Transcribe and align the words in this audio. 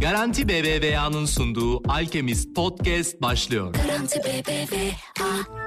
Garanti 0.00 0.48
BBVA'nın 0.48 1.24
sunduğu 1.24 1.90
Alchemist 1.90 2.56
Podcast 2.56 3.22
başlıyor. 3.22 3.74
Garanti 3.74 4.20
BBVA. 4.20 5.60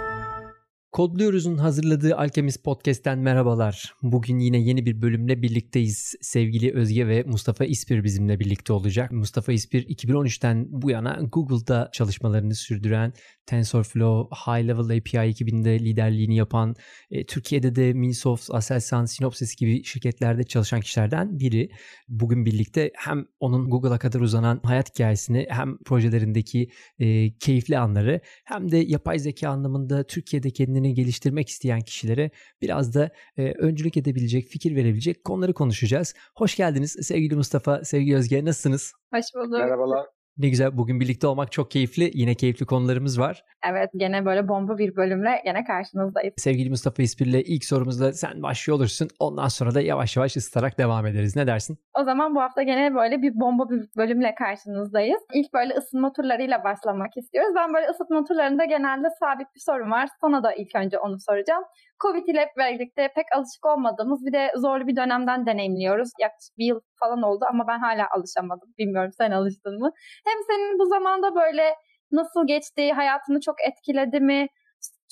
Kodluyoruz'un 0.91 1.57
hazırladığı 1.57 2.15
Alchemist 2.15 2.63
Podcast'ten 2.63 3.19
merhabalar. 3.19 3.93
Bugün 4.01 4.39
yine 4.39 4.57
yeni 4.57 4.85
bir 4.85 5.01
bölümle 5.01 5.41
birlikteyiz. 5.41 6.15
Sevgili 6.21 6.73
Özge 6.73 7.07
ve 7.07 7.23
Mustafa 7.23 7.65
İspir 7.65 8.03
bizimle 8.03 8.39
birlikte 8.39 8.73
olacak. 8.73 9.11
Mustafa 9.11 9.51
İspir 9.51 9.87
2013'ten 9.87 10.65
bu 10.69 10.91
yana 10.91 11.19
Google'da 11.31 11.89
çalışmalarını 11.93 12.55
sürdüren 12.55 13.13
TensorFlow, 13.45 14.35
High 14.35 14.67
Level 14.67 14.97
API 14.97 15.17
ekibinde 15.17 15.79
liderliğini 15.79 16.35
yapan, 16.35 16.75
e, 17.11 17.25
Türkiye'de 17.25 17.75
de 17.75 17.93
Minisoft, 17.93 18.49
Aselsan, 18.51 19.05
Synopsys 19.05 19.55
gibi 19.55 19.83
şirketlerde 19.83 20.43
çalışan 20.43 20.81
kişilerden 20.81 21.39
biri. 21.39 21.69
Bugün 22.07 22.45
birlikte 22.45 22.91
hem 22.95 23.25
onun 23.39 23.69
Google'a 23.69 23.99
kadar 23.99 24.19
uzanan 24.19 24.59
hayat 24.63 24.89
hikayesini 24.89 25.47
hem 25.49 25.77
projelerindeki 25.77 26.69
e, 26.99 27.37
keyifli 27.37 27.77
anları 27.77 28.21
hem 28.43 28.71
de 28.71 28.77
yapay 28.77 29.19
zeka 29.19 29.49
anlamında 29.49 30.03
Türkiye'de 30.03 30.51
kendini 30.51 30.93
geliştirmek 30.93 31.49
isteyen 31.49 31.81
kişilere 31.81 32.31
biraz 32.61 32.93
da 32.95 33.09
e, 33.37 33.51
öncülük 33.51 33.97
edebilecek, 33.97 34.47
fikir 34.47 34.75
verebilecek 34.75 35.23
konuları 35.23 35.53
konuşacağız. 35.53 36.13
Hoş 36.35 36.55
geldiniz 36.55 36.97
sevgili 37.01 37.35
Mustafa, 37.35 37.83
sevgili 37.83 38.15
Özge. 38.15 38.45
Nasılsınız? 38.45 38.93
Hoş 39.13 39.25
bulduk. 39.35 39.59
Merhabalar. 39.59 40.22
Ne 40.37 40.49
güzel 40.49 40.77
bugün 40.77 40.99
birlikte 40.99 41.27
olmak 41.27 41.51
çok 41.51 41.71
keyifli. 41.71 42.11
Yine 42.13 42.35
keyifli 42.35 42.65
konularımız 42.65 43.19
var. 43.19 43.43
Evet 43.71 43.89
gene 43.97 44.25
böyle 44.25 44.47
bomba 44.47 44.77
bir 44.77 44.95
bölümle 44.95 45.41
gene 45.45 45.63
karşınızdayız. 45.63 46.33
Sevgili 46.37 46.69
Mustafa 46.69 47.03
İspir'le 47.03 47.41
ilk 47.45 47.65
sorumuzda 47.65 48.13
sen 48.13 48.43
başlıyor 48.43 48.77
olursun. 48.77 49.07
Ondan 49.19 49.47
sonra 49.47 49.75
da 49.75 49.81
yavaş 49.81 50.17
yavaş 50.17 50.37
ısıtarak 50.37 50.77
devam 50.77 51.05
ederiz. 51.05 51.35
Ne 51.35 51.47
dersin? 51.47 51.77
O 51.99 52.03
zaman 52.03 52.35
bu 52.35 52.41
hafta 52.41 52.63
gene 52.63 52.95
böyle 52.95 53.21
bir 53.21 53.39
bomba 53.39 53.69
bir 53.69 53.89
bölümle 53.97 54.35
karşınızdayız. 54.35 55.21
İlk 55.33 55.53
böyle 55.53 55.73
ısınma 55.73 56.13
turlarıyla 56.13 56.63
başlamak 56.63 57.17
istiyoruz. 57.17 57.53
Ben 57.55 57.73
böyle 57.73 57.87
ısıtma 57.87 58.23
turlarında 58.23 58.65
genelde 58.65 59.07
sabit 59.19 59.47
bir 59.55 59.59
sorum 59.59 59.91
var. 59.91 60.09
Sana 60.21 60.43
da 60.43 60.53
ilk 60.53 60.75
önce 60.75 60.99
onu 60.99 61.19
soracağım. 61.19 61.63
Covid 62.01 62.27
ile 62.27 62.47
birlikte 62.57 63.09
pek 63.15 63.25
alışık 63.35 63.65
olmadığımız 63.65 64.25
bir 64.25 64.33
de 64.33 64.51
zorlu 64.57 64.87
bir 64.87 64.95
dönemden 64.95 65.45
deneyimliyoruz. 65.45 66.09
Yaklaşık 66.21 66.57
bir 66.57 66.65
yıl 66.65 66.79
falan 66.99 67.21
oldu 67.21 67.45
ama 67.49 67.67
ben 67.67 67.79
hala 67.79 68.07
alışamadım. 68.17 68.69
Bilmiyorum 68.77 69.11
sen 69.17 69.31
alıştın 69.31 69.79
mı? 69.79 69.91
Hem 70.27 70.37
senin 70.49 70.79
bu 70.79 70.85
zamanda 70.85 71.35
böyle 71.35 71.65
nasıl 72.11 72.47
geçti, 72.47 72.91
hayatını 72.91 73.39
çok 73.39 73.55
etkiledi 73.69 74.19
mi? 74.19 74.47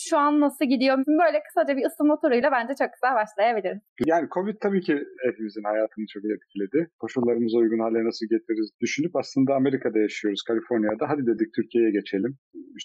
Şu 0.09 0.17
an 0.17 0.39
nasıl 0.39 0.65
gidiyor? 0.65 0.97
Böyle 1.07 1.39
kısaca 1.47 1.77
bir 1.77 1.85
ısınma 1.85 2.19
turuyla 2.21 2.51
bence 2.51 2.73
çok 2.81 2.89
güzel 2.93 3.13
başlayabiliriz. 3.15 3.81
Yani 4.11 4.27
Covid 4.35 4.57
tabii 4.61 4.81
ki 4.81 4.95
hepimizin 5.27 5.63
hayatını 5.63 6.05
çok 6.13 6.23
etkiledi. 6.35 6.79
Koşullarımıza 6.99 7.57
uygun 7.57 7.79
hale 7.79 7.99
nasıl 8.09 8.25
getiririz 8.33 8.69
düşünüp 8.81 9.15
aslında 9.15 9.55
Amerika'da 9.55 9.99
yaşıyoruz, 9.99 10.41
Kaliforniya'da. 10.47 11.09
Hadi 11.09 11.23
dedik 11.31 11.49
Türkiye'ye 11.55 11.91
geçelim. 11.91 12.31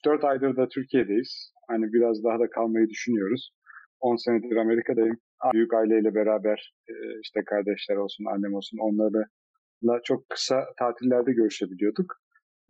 3-4 0.06 0.26
aydır 0.26 0.56
da 0.56 0.68
Türkiye'deyiz. 0.68 1.52
Hani 1.70 1.86
biraz 1.94 2.24
daha 2.24 2.38
da 2.38 2.50
kalmayı 2.50 2.88
düşünüyoruz. 2.88 3.50
10 4.00 4.16
senedir 4.16 4.56
Amerika'dayım. 4.56 5.18
Büyük 5.54 5.74
aileyle 5.74 6.14
beraber 6.14 6.74
e, 6.88 6.94
işte 7.22 7.40
kardeşler 7.46 7.96
olsun, 7.96 8.24
annem 8.34 8.54
olsun 8.54 8.78
onlarla 8.86 9.22
çok 10.04 10.28
kısa 10.28 10.64
tatillerde 10.78 11.32
görüşebiliyorduk. 11.32 12.14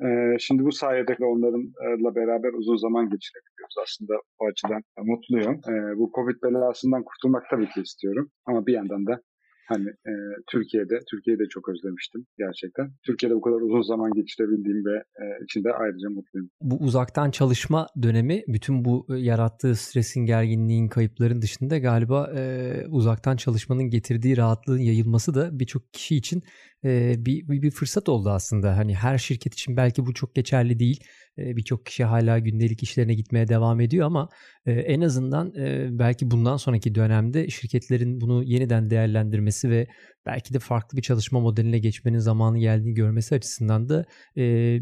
E, 0.05 0.07
şimdi 0.39 0.65
bu 0.65 0.73
sayede 0.73 1.17
onlarla 1.21 2.15
beraber 2.15 2.53
uzun 2.53 2.77
zaman 2.77 3.11
geçirebiliyoruz. 3.11 3.77
Aslında 3.83 4.15
o 4.39 4.47
açıdan 4.47 4.83
mutluyum. 4.99 5.55
E, 5.55 5.99
bu 5.99 6.11
Covid 6.15 6.43
belasından 6.43 7.05
kurtulmak 7.05 7.45
tabii 7.51 7.69
ki 7.69 7.81
istiyorum. 7.81 8.31
Ama 8.47 8.67
bir 8.67 8.73
yandan 8.73 9.07
da 9.07 9.21
Hani 9.69 9.89
e, 9.89 10.13
Türkiye'de, 10.51 11.01
Türkiye'yi 11.11 11.49
çok 11.51 11.69
özlemiştim 11.69 12.27
gerçekten. 12.39 12.91
Türkiye'de 13.07 13.35
bu 13.35 13.41
kadar 13.41 13.61
uzun 13.61 13.83
zaman 13.83 14.11
geçirebildiğim 14.13 14.85
ve 14.87 14.97
e, 14.97 15.25
içinde 15.45 15.69
ayrıca 15.73 16.11
mutluyum. 16.11 16.51
Bu 16.61 16.77
uzaktan 16.77 17.31
çalışma 17.31 17.87
dönemi 18.03 18.43
bütün 18.49 18.85
bu 18.85 19.07
e, 19.11 19.19
yarattığı 19.19 19.75
stresin, 19.77 20.27
gerginliğin, 20.27 20.89
kayıpların 20.89 21.43
dışında 21.43 21.79
galiba 21.79 22.33
e, 22.37 22.41
uzaktan 22.89 23.37
çalışmanın 23.37 23.91
getirdiği 23.91 24.37
rahatlığın 24.37 24.79
yayılması 24.79 25.35
da 25.35 25.59
birçok 25.59 25.93
kişi 25.93 26.17
için 26.17 26.43
e, 26.85 27.15
bir, 27.19 27.49
bir, 27.49 27.63
bir 27.63 27.71
fırsat 27.71 28.09
oldu 28.09 28.31
aslında. 28.31 28.77
Hani 28.77 28.95
her 28.95 29.19
şirket 29.19 29.55
için 29.55 29.77
belki 29.77 30.07
bu 30.07 30.15
çok 30.15 30.35
geçerli 30.35 30.79
değil. 30.79 31.01
Birçok 31.39 31.87
kişi 31.87 32.05
hala 32.05 32.39
gündelik 32.39 32.83
işlerine 32.83 33.15
gitmeye 33.15 33.49
devam 33.49 33.81
ediyor 33.81 34.07
ama 34.07 34.29
en 34.67 35.01
azından 35.01 35.53
belki 35.99 36.31
bundan 36.31 36.57
sonraki 36.57 36.95
dönemde 36.95 37.49
şirketlerin 37.51 38.21
bunu 38.21 38.45
yeniden 38.45 38.91
değerlendirmesi 38.91 39.71
ve 39.71 39.87
belki 40.27 40.55
de 40.55 40.59
farklı 40.59 40.97
bir 40.97 41.03
çalışma 41.03 41.41
modeline 41.41 41.79
geçmenin 41.79 42.19
zamanı 42.19 42.59
geldiğini 42.59 42.95
görmesi 42.95 43.35
açısından 43.35 43.89
da 43.89 44.05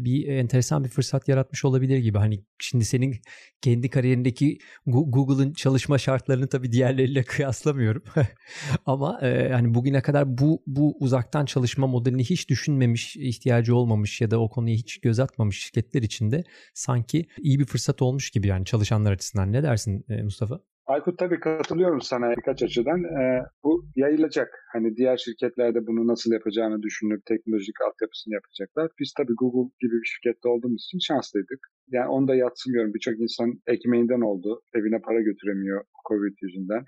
bir 0.05 0.27
enteresan 0.27 0.83
bir 0.83 0.89
fırsat 0.89 1.27
yaratmış 1.27 1.65
olabilir 1.65 1.97
gibi. 1.97 2.17
Hani 2.17 2.43
şimdi 2.59 2.85
senin 2.85 3.15
kendi 3.61 3.89
kariyerindeki 3.89 4.57
Google'ın 4.85 5.53
çalışma 5.53 5.97
şartlarını 5.97 6.49
tabii 6.49 6.71
diğerleriyle 6.71 7.23
kıyaslamıyorum. 7.27 8.03
Ama 8.85 9.17
hani 9.51 9.73
bugüne 9.73 10.01
kadar 10.01 10.37
bu 10.37 10.63
bu 10.67 10.97
uzaktan 10.99 11.45
çalışma 11.45 11.87
modelini 11.87 12.23
hiç 12.23 12.49
düşünmemiş, 12.49 13.15
ihtiyacı 13.17 13.75
olmamış 13.75 14.21
ya 14.21 14.31
da 14.31 14.39
o 14.39 14.49
konuyu 14.49 14.75
hiç 14.75 14.97
göz 14.97 15.19
atmamış 15.19 15.59
şirketler 15.63 16.01
için 16.01 16.31
de 16.31 16.43
sanki 16.73 17.27
iyi 17.37 17.59
bir 17.59 17.65
fırsat 17.65 18.01
olmuş 18.01 18.29
gibi 18.29 18.47
yani 18.47 18.65
çalışanlar 18.65 19.11
açısından. 19.11 19.53
Ne 19.53 19.63
dersin 19.63 20.05
e, 20.09 20.23
Mustafa? 20.23 20.61
Aykut 20.87 21.17
tabii 21.19 21.39
katılıyorum 21.39 22.01
sana 22.01 22.31
birkaç 22.37 22.63
açıdan. 22.63 23.03
Ee, 23.03 23.43
bu 23.63 23.85
yayılacak. 23.95 24.49
Hani 24.73 24.95
diğer 24.95 25.17
şirketlerde 25.17 25.87
bunu 25.87 26.07
nasıl 26.07 26.31
yapacağını 26.31 26.81
düşünüp 26.81 27.25
teknolojik 27.25 27.81
altyapısını 27.81 28.33
yapacaklar. 28.33 28.91
Biz 28.99 29.13
tabii 29.17 29.33
Google 29.35 29.73
gibi 29.81 29.95
bir 30.01 30.11
şirkette 30.13 30.47
olduğumuz 30.47 30.83
için 30.83 30.99
şanslıydık. 30.99 31.59
Yani 31.87 32.07
onu 32.07 32.27
da 32.27 32.35
yatsımıyorum. 32.35 32.93
Birçok 32.93 33.19
insan 33.19 33.53
ekmeğinden 33.67 34.21
oldu. 34.21 34.61
Evine 34.75 34.99
para 35.01 35.21
götüremiyor 35.21 35.83
Covid 36.09 36.35
yüzünden. 36.41 36.83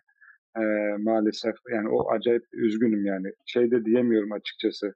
Ee, 0.58 0.62
maalesef 1.00 1.56
yani 1.74 1.90
o 1.90 2.12
acayip 2.12 2.44
üzgünüm 2.54 3.06
yani. 3.06 3.28
Şey 3.46 3.72
de 3.72 3.86
diyemiyorum 3.86 4.32
açıkçası 4.32 4.94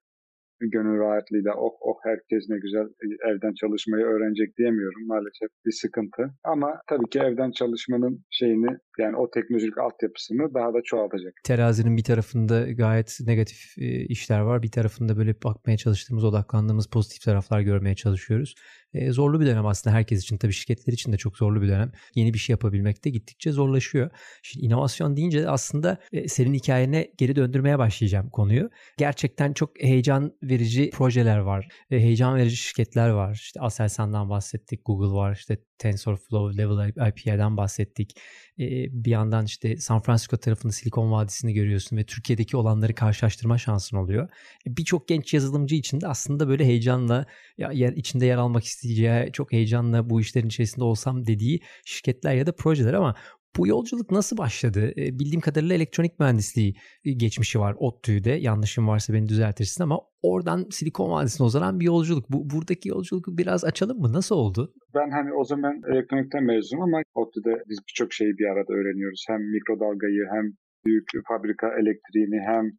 gönül 0.69 0.99
rahatlığıyla 0.99 1.53
oh 1.57 1.73
oh 1.81 1.97
herkes 2.03 2.49
ne 2.49 2.57
güzel 2.59 2.87
evden 3.31 3.53
çalışmayı 3.53 4.05
öğrenecek 4.05 4.57
diyemiyorum 4.57 5.07
maalesef 5.07 5.49
bir 5.65 5.71
sıkıntı. 5.71 6.23
Ama 6.43 6.81
tabii 6.89 7.09
ki 7.09 7.19
evden 7.19 7.51
çalışmanın 7.51 8.25
şeyini 8.29 8.77
yani 8.99 9.17
o 9.17 9.29
teknolojik 9.31 9.77
altyapısını 9.77 10.53
daha 10.53 10.73
da 10.73 10.79
çoğaltacak. 10.83 11.33
Terazinin 11.43 11.97
bir 11.97 12.03
tarafında 12.03 12.71
gayet 12.71 13.17
negatif 13.25 13.77
işler 14.09 14.39
var. 14.39 14.63
Bir 14.63 14.71
tarafında 14.71 15.17
böyle 15.17 15.33
bakmaya 15.43 15.77
çalıştığımız, 15.77 16.23
odaklandığımız 16.23 16.89
pozitif 16.89 17.23
taraflar 17.23 17.61
görmeye 17.61 17.95
çalışıyoruz. 17.95 18.55
E, 18.93 19.11
zorlu 19.11 19.39
bir 19.39 19.45
dönem 19.45 19.65
aslında 19.65 19.95
herkes 19.95 20.23
için. 20.23 20.37
Tabii 20.37 20.53
şirketler 20.53 20.93
için 20.93 21.11
de 21.11 21.17
çok 21.17 21.37
zorlu 21.37 21.61
bir 21.61 21.67
dönem. 21.67 21.91
Yeni 22.15 22.33
bir 22.33 22.39
şey 22.39 22.53
yapabilmek 22.53 23.05
de 23.05 23.09
gittikçe 23.09 23.51
zorlaşıyor. 23.51 24.09
Şimdi 24.43 24.65
inovasyon 24.65 25.17
deyince 25.17 25.49
aslında 25.49 25.97
e, 26.13 26.27
senin 26.27 26.53
hikayene 26.53 27.11
geri 27.17 27.35
döndürmeye 27.35 27.79
başlayacağım 27.79 28.29
konuyu. 28.29 28.69
Gerçekten 28.97 29.53
çok 29.53 29.81
heyecan 29.81 30.33
verici 30.43 30.89
projeler 30.89 31.37
var. 31.37 31.67
E, 31.91 31.99
heyecan 31.99 32.35
verici 32.35 32.55
şirketler 32.55 33.09
var. 33.09 33.33
İşte 33.33 33.59
Aselsan'dan 33.61 34.29
bahsettik, 34.29 34.85
Google 34.85 35.15
var, 35.15 35.35
işte 35.35 35.57
TensorFlow, 35.81 36.63
Level 36.63 37.09
IP'den 37.09 37.57
bahsettik. 37.57 38.17
Bir 38.57 39.11
yandan 39.11 39.45
işte 39.45 39.77
San 39.77 40.01
Francisco 40.01 40.37
tarafında 40.37 40.73
Silikon 40.73 41.11
Vadisi'ni 41.11 41.53
görüyorsun 41.53 41.97
ve 41.97 42.05
Türkiye'deki 42.05 42.57
olanları 42.57 42.95
karşılaştırma 42.95 43.57
şansın 43.57 43.97
oluyor. 43.97 44.29
E, 44.67 44.77
Birçok 44.77 45.07
genç 45.07 45.33
yazılımcı 45.33 45.75
için 45.75 46.01
de 46.01 46.07
aslında 46.07 46.47
böyle 46.47 46.65
heyecanla 46.65 47.25
ya 47.57 47.71
yer, 47.71 47.93
içinde 47.93 48.25
yer 48.25 48.37
almak 48.37 48.63
isteyeceği, 48.63 49.31
çok 49.31 49.51
heyecanla 49.51 50.09
bu 50.09 50.21
işlerin 50.21 50.47
içerisinde 50.47 50.83
olsam 50.83 51.27
dediği 51.27 51.59
şirketler 51.85 52.33
ya 52.35 52.45
da 52.45 52.55
projeler 52.55 52.93
ama 52.93 53.15
bu 53.57 53.67
yolculuk 53.67 54.11
nasıl 54.11 54.37
başladı? 54.37 54.91
E, 54.97 55.19
bildiğim 55.19 55.41
kadarıyla 55.41 55.75
elektronik 55.75 56.19
mühendisliği 56.19 56.75
e, 57.05 57.11
geçmişi 57.11 57.59
var 57.59 57.75
ODTÜ'de. 57.79 58.31
Yanlışım 58.31 58.87
varsa 58.87 59.13
beni 59.13 59.27
düzeltirsin 59.27 59.83
ama 59.83 59.99
oradan 60.21 60.67
Silikon 60.69 61.11
Vadisi'ne 61.11 61.47
uzanan 61.47 61.79
bir 61.79 61.85
yolculuk. 61.85 62.29
Bu 62.29 62.49
buradaki 62.49 62.89
yolculuğu 62.89 63.21
biraz 63.27 63.63
açalım 63.65 63.99
mı? 63.99 64.13
Nasıl 64.13 64.35
oldu? 64.35 64.73
Ben 64.95 65.11
hani 65.11 65.33
o 65.33 65.43
zaman 65.43 65.81
elektronikten 65.93 66.43
mezunum 66.43 66.83
ama 66.83 67.01
ODTÜ'de 67.13 67.63
biz 67.69 67.79
birçok 67.87 68.13
şeyi 68.13 68.37
bir 68.37 68.45
arada 68.45 68.73
öğreniyoruz. 68.73 69.25
Hem 69.27 69.41
mikrodalgayı 69.51 70.23
hem 70.35 70.45
büyük 70.85 71.05
fabrika 71.27 71.67
elektriğini 71.67 72.39
hem 72.47 72.71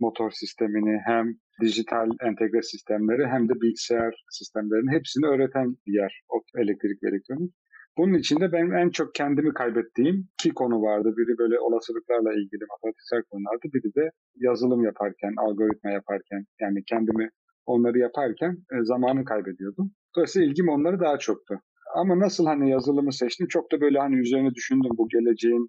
motor 0.00 0.30
sistemini 0.30 1.00
hem 1.06 1.26
dijital 1.62 2.08
entegre 2.28 2.62
sistemleri 2.62 3.26
hem 3.26 3.48
de 3.48 3.54
bilgisayar 3.62 4.14
sistemlerini 4.30 4.96
hepsini 4.96 5.26
öğreten 5.26 5.76
bir 5.86 5.94
yer 6.02 6.12
elektrik 6.62 7.02
ve 7.02 7.08
elektronik. 7.08 7.54
Bunun 7.98 8.14
içinde 8.14 8.52
benim 8.52 8.74
en 8.74 8.90
çok 8.90 9.14
kendimi 9.14 9.54
kaybettiğim 9.54 10.28
iki 10.40 10.54
konu 10.54 10.82
vardı. 10.82 11.14
Biri 11.16 11.38
böyle 11.38 11.60
olasılıklarla 11.60 12.32
ilgili 12.32 12.64
matematiksel 12.70 13.22
konulardı. 13.30 13.64
Biri 13.74 13.94
de 13.94 14.10
yazılım 14.36 14.84
yaparken, 14.84 15.32
algoritma 15.36 15.90
yaparken 15.90 16.44
yani 16.60 16.84
kendimi 16.86 17.28
onları 17.66 17.98
yaparken 17.98 18.56
e, 18.72 18.84
zamanı 18.84 19.24
kaybediyordum. 19.24 19.90
Dolayısıyla 20.16 20.48
ilgim 20.48 20.68
onları 20.68 21.00
daha 21.00 21.18
çoktu. 21.18 21.60
Ama 21.94 22.18
nasıl 22.18 22.46
hani 22.46 22.70
yazılımı 22.70 23.12
seçtim 23.12 23.46
çok 23.48 23.72
da 23.72 23.80
böyle 23.80 23.98
hani 23.98 24.16
üzerine 24.16 24.54
düşündüm 24.54 24.90
bu 24.98 25.08
geleceğin 25.08 25.68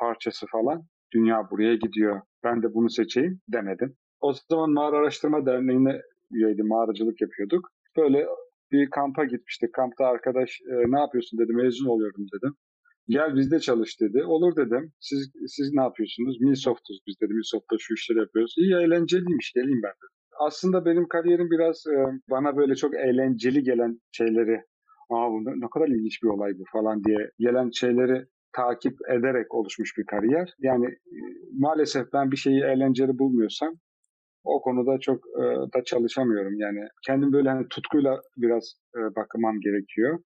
parçası 0.00 0.46
falan. 0.46 0.82
Dünya 1.14 1.50
buraya 1.50 1.74
gidiyor. 1.74 2.20
Ben 2.44 2.62
de 2.62 2.74
bunu 2.74 2.90
seçeyim 2.90 3.40
demedim. 3.48 3.96
o 4.20 4.32
zaman 4.50 4.70
Mağara 4.70 4.96
Araştırma 4.96 5.46
Derneği'ne 5.46 6.00
üyeydim. 6.30 6.68
Mağaracılık 6.68 7.20
yapıyorduk. 7.20 7.68
Böyle 7.96 8.26
bir 8.72 8.90
kampa 8.90 9.24
gitmiştik. 9.24 9.72
Kampta 9.74 10.04
arkadaş 10.06 10.60
e, 10.70 10.74
ne 10.92 11.00
yapıyorsun 11.00 11.38
dedi. 11.38 11.52
Mezun 11.52 11.88
oluyorum 11.88 12.26
dedim. 12.34 12.54
Gel 13.08 13.34
bizde 13.36 13.60
çalış 13.60 14.00
dedi. 14.00 14.24
Olur 14.24 14.56
dedim. 14.56 14.92
Siz 15.00 15.30
siz 15.46 15.72
ne 15.72 15.82
yapıyorsunuz? 15.82 16.40
Milsoft'uz 16.40 16.98
biz 17.06 17.14
dedi. 17.20 17.32
Milsoft'ta 17.32 17.76
şu 17.78 17.94
işleri 17.94 18.18
yapıyoruz. 18.18 18.54
İyi 18.58 18.74
eğlenceliymiş 18.74 19.52
geleyim 19.52 19.80
ben 19.82 19.90
dedim. 19.90 20.16
Aslında 20.46 20.84
benim 20.84 21.08
kariyerim 21.08 21.50
biraz 21.50 21.84
e, 21.86 21.96
bana 22.30 22.56
böyle 22.56 22.74
çok 22.74 22.94
eğlenceli 22.94 23.62
gelen 23.62 24.00
şeyleri 24.12 24.62
aa 25.10 25.30
bu 25.30 25.44
ne 25.44 25.68
kadar 25.74 25.88
ilginç 25.88 26.22
bir 26.22 26.28
olay 26.28 26.52
bu 26.58 26.64
falan 26.72 27.04
diye 27.04 27.30
gelen 27.38 27.70
şeyleri 27.70 28.26
takip 28.52 28.94
ederek 29.10 29.54
oluşmuş 29.54 29.98
bir 29.98 30.06
kariyer. 30.06 30.54
Yani 30.58 30.86
e, 30.86 31.18
maalesef 31.58 32.12
ben 32.12 32.30
bir 32.30 32.36
şeyi 32.36 32.60
eğlenceli 32.62 33.18
bulmuyorsam 33.18 33.74
o 34.46 34.60
konuda 34.62 35.00
çok 35.00 35.16
e, 35.16 35.42
da 35.74 35.84
çalışamıyorum. 35.84 36.58
Yani 36.58 36.80
kendim 37.06 37.32
böyle 37.32 37.48
hani 37.48 37.68
tutkuyla 37.68 38.20
biraz 38.36 38.74
e, 38.96 39.00
bakmam 39.16 39.60
gerekiyor. 39.60 40.18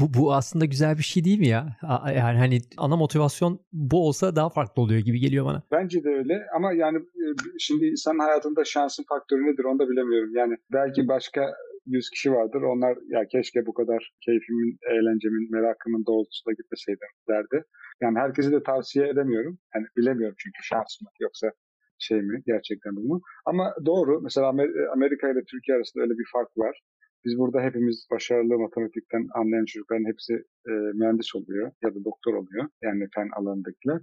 Bu, 0.00 0.14
bu 0.18 0.34
aslında 0.34 0.64
güzel 0.64 0.98
bir 0.98 1.02
şey 1.02 1.24
değil 1.24 1.38
mi 1.38 1.48
ya? 1.48 1.76
Yani 2.14 2.38
hani 2.38 2.58
ana 2.76 2.96
motivasyon 2.96 3.60
bu 3.72 4.06
olsa 4.06 4.36
daha 4.36 4.50
farklı 4.50 4.82
oluyor 4.82 5.00
gibi 5.00 5.20
geliyor 5.20 5.44
bana. 5.44 5.62
Bence 5.72 6.04
de 6.04 6.08
öyle 6.08 6.46
ama 6.56 6.72
yani 6.72 6.98
e, 6.98 7.24
şimdi 7.58 7.86
insan 7.86 8.18
hayatında 8.18 8.64
şansın 8.64 9.04
faktörü 9.08 9.42
nedir 9.42 9.64
onu 9.64 9.78
da 9.78 9.88
bilemiyorum. 9.88 10.30
Yani 10.34 10.56
belki 10.72 11.08
başka 11.08 11.54
100 11.86 12.10
kişi 12.10 12.32
vardır. 12.32 12.62
Onlar 12.62 12.98
ya 13.08 13.26
keşke 13.32 13.66
bu 13.66 13.74
kadar 13.74 14.12
keyfimin, 14.20 14.78
eğlencemin, 14.90 15.52
merakımın 15.52 16.06
doğrultusunda 16.06 16.52
gitmeseydim 16.52 17.08
derdi. 17.28 17.64
Yani 18.00 18.18
herkese 18.18 18.52
de 18.52 18.62
tavsiye 18.62 19.08
edemiyorum. 19.08 19.58
Yani 19.74 19.86
bilemiyorum 19.96 20.36
çünkü 20.38 20.62
şans 20.62 21.00
mı 21.02 21.08
yoksa 21.20 21.50
şey 21.98 22.22
mi 22.22 22.42
gerçekten 22.46 22.96
bu 22.96 23.20
Ama 23.46 23.74
doğru. 23.86 24.20
Mesela 24.20 24.48
Amerika 24.92 25.30
ile 25.30 25.44
Türkiye 25.50 25.76
arasında 25.76 26.02
öyle 26.02 26.18
bir 26.18 26.28
fark 26.32 26.48
var. 26.56 26.82
Biz 27.24 27.38
burada 27.38 27.62
hepimiz 27.62 28.06
başarılı 28.10 28.58
matematikten 28.58 29.26
anlayan 29.34 29.64
çocukların 29.64 30.04
hepsi 30.04 30.34
e, 30.68 30.72
mühendis 30.72 31.34
oluyor 31.34 31.72
ya 31.82 31.94
da 31.94 32.04
doktor 32.04 32.34
oluyor. 32.34 32.68
Yani 32.82 33.06
fen 33.14 33.28
alanındakiler. 33.36 34.00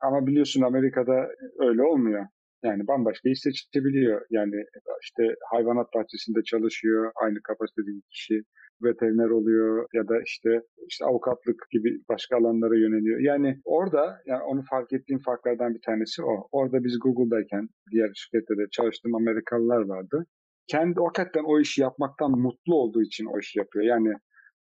Ama 0.00 0.26
biliyorsun 0.26 0.62
Amerika'da 0.62 1.28
öyle 1.58 1.82
olmuyor. 1.82 2.26
Yani 2.62 2.86
bambaşka 2.86 3.28
iş 3.28 3.40
seçebiliyor. 3.40 4.26
Yani 4.30 4.64
işte 5.02 5.34
hayvanat 5.50 5.94
bahçesinde 5.94 6.42
çalışıyor 6.42 7.12
aynı 7.22 7.42
kapasitedeki 7.42 8.00
kişi 8.10 8.42
veteriner 8.82 9.30
oluyor 9.30 9.86
ya 9.94 10.08
da 10.08 10.22
işte 10.26 10.62
işte 10.88 11.04
avukatlık 11.04 11.66
gibi 11.70 11.98
başka 12.08 12.36
alanlara 12.36 12.76
yöneliyor. 12.76 13.20
Yani 13.20 13.60
orada 13.64 14.18
yani 14.26 14.42
onu 14.42 14.62
fark 14.70 14.92
ettiğim 14.92 15.18
farklardan 15.18 15.74
bir 15.74 15.80
tanesi 15.86 16.22
o. 16.22 16.48
Orada 16.52 16.84
biz 16.84 16.98
Google'dayken 16.98 17.68
diğer 17.92 18.10
şirkette 18.14 18.54
de 18.58 18.64
çalıştığım 18.70 19.14
Amerikalılar 19.14 19.80
vardı. 19.80 20.26
Kendi 20.66 21.00
hakikaten 21.00 21.44
o 21.46 21.60
işi 21.60 21.80
yapmaktan 21.80 22.30
mutlu 22.30 22.74
olduğu 22.74 23.02
için 23.02 23.24
o 23.24 23.38
işi 23.38 23.58
yapıyor. 23.58 23.84
Yani 23.84 24.12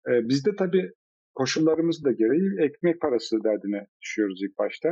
e, 0.10 0.12
bizde 0.30 0.56
tabii 0.56 0.92
koşullarımız 1.36 2.04
da 2.06 2.12
gereği 2.12 2.50
ekmek 2.60 3.02
parası 3.02 3.44
derdine 3.44 3.88
düşüyoruz 4.02 4.44
ilk 4.44 4.58
başta. 4.58 4.90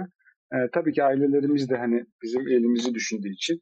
E, 0.54 0.58
tabii 0.74 0.94
ki 0.94 1.04
ailelerimiz 1.04 1.70
de 1.70 1.76
hani 1.76 2.06
bizim 2.24 2.48
elimizi 2.48 2.94
düşündüğü 2.94 3.30
için 3.30 3.62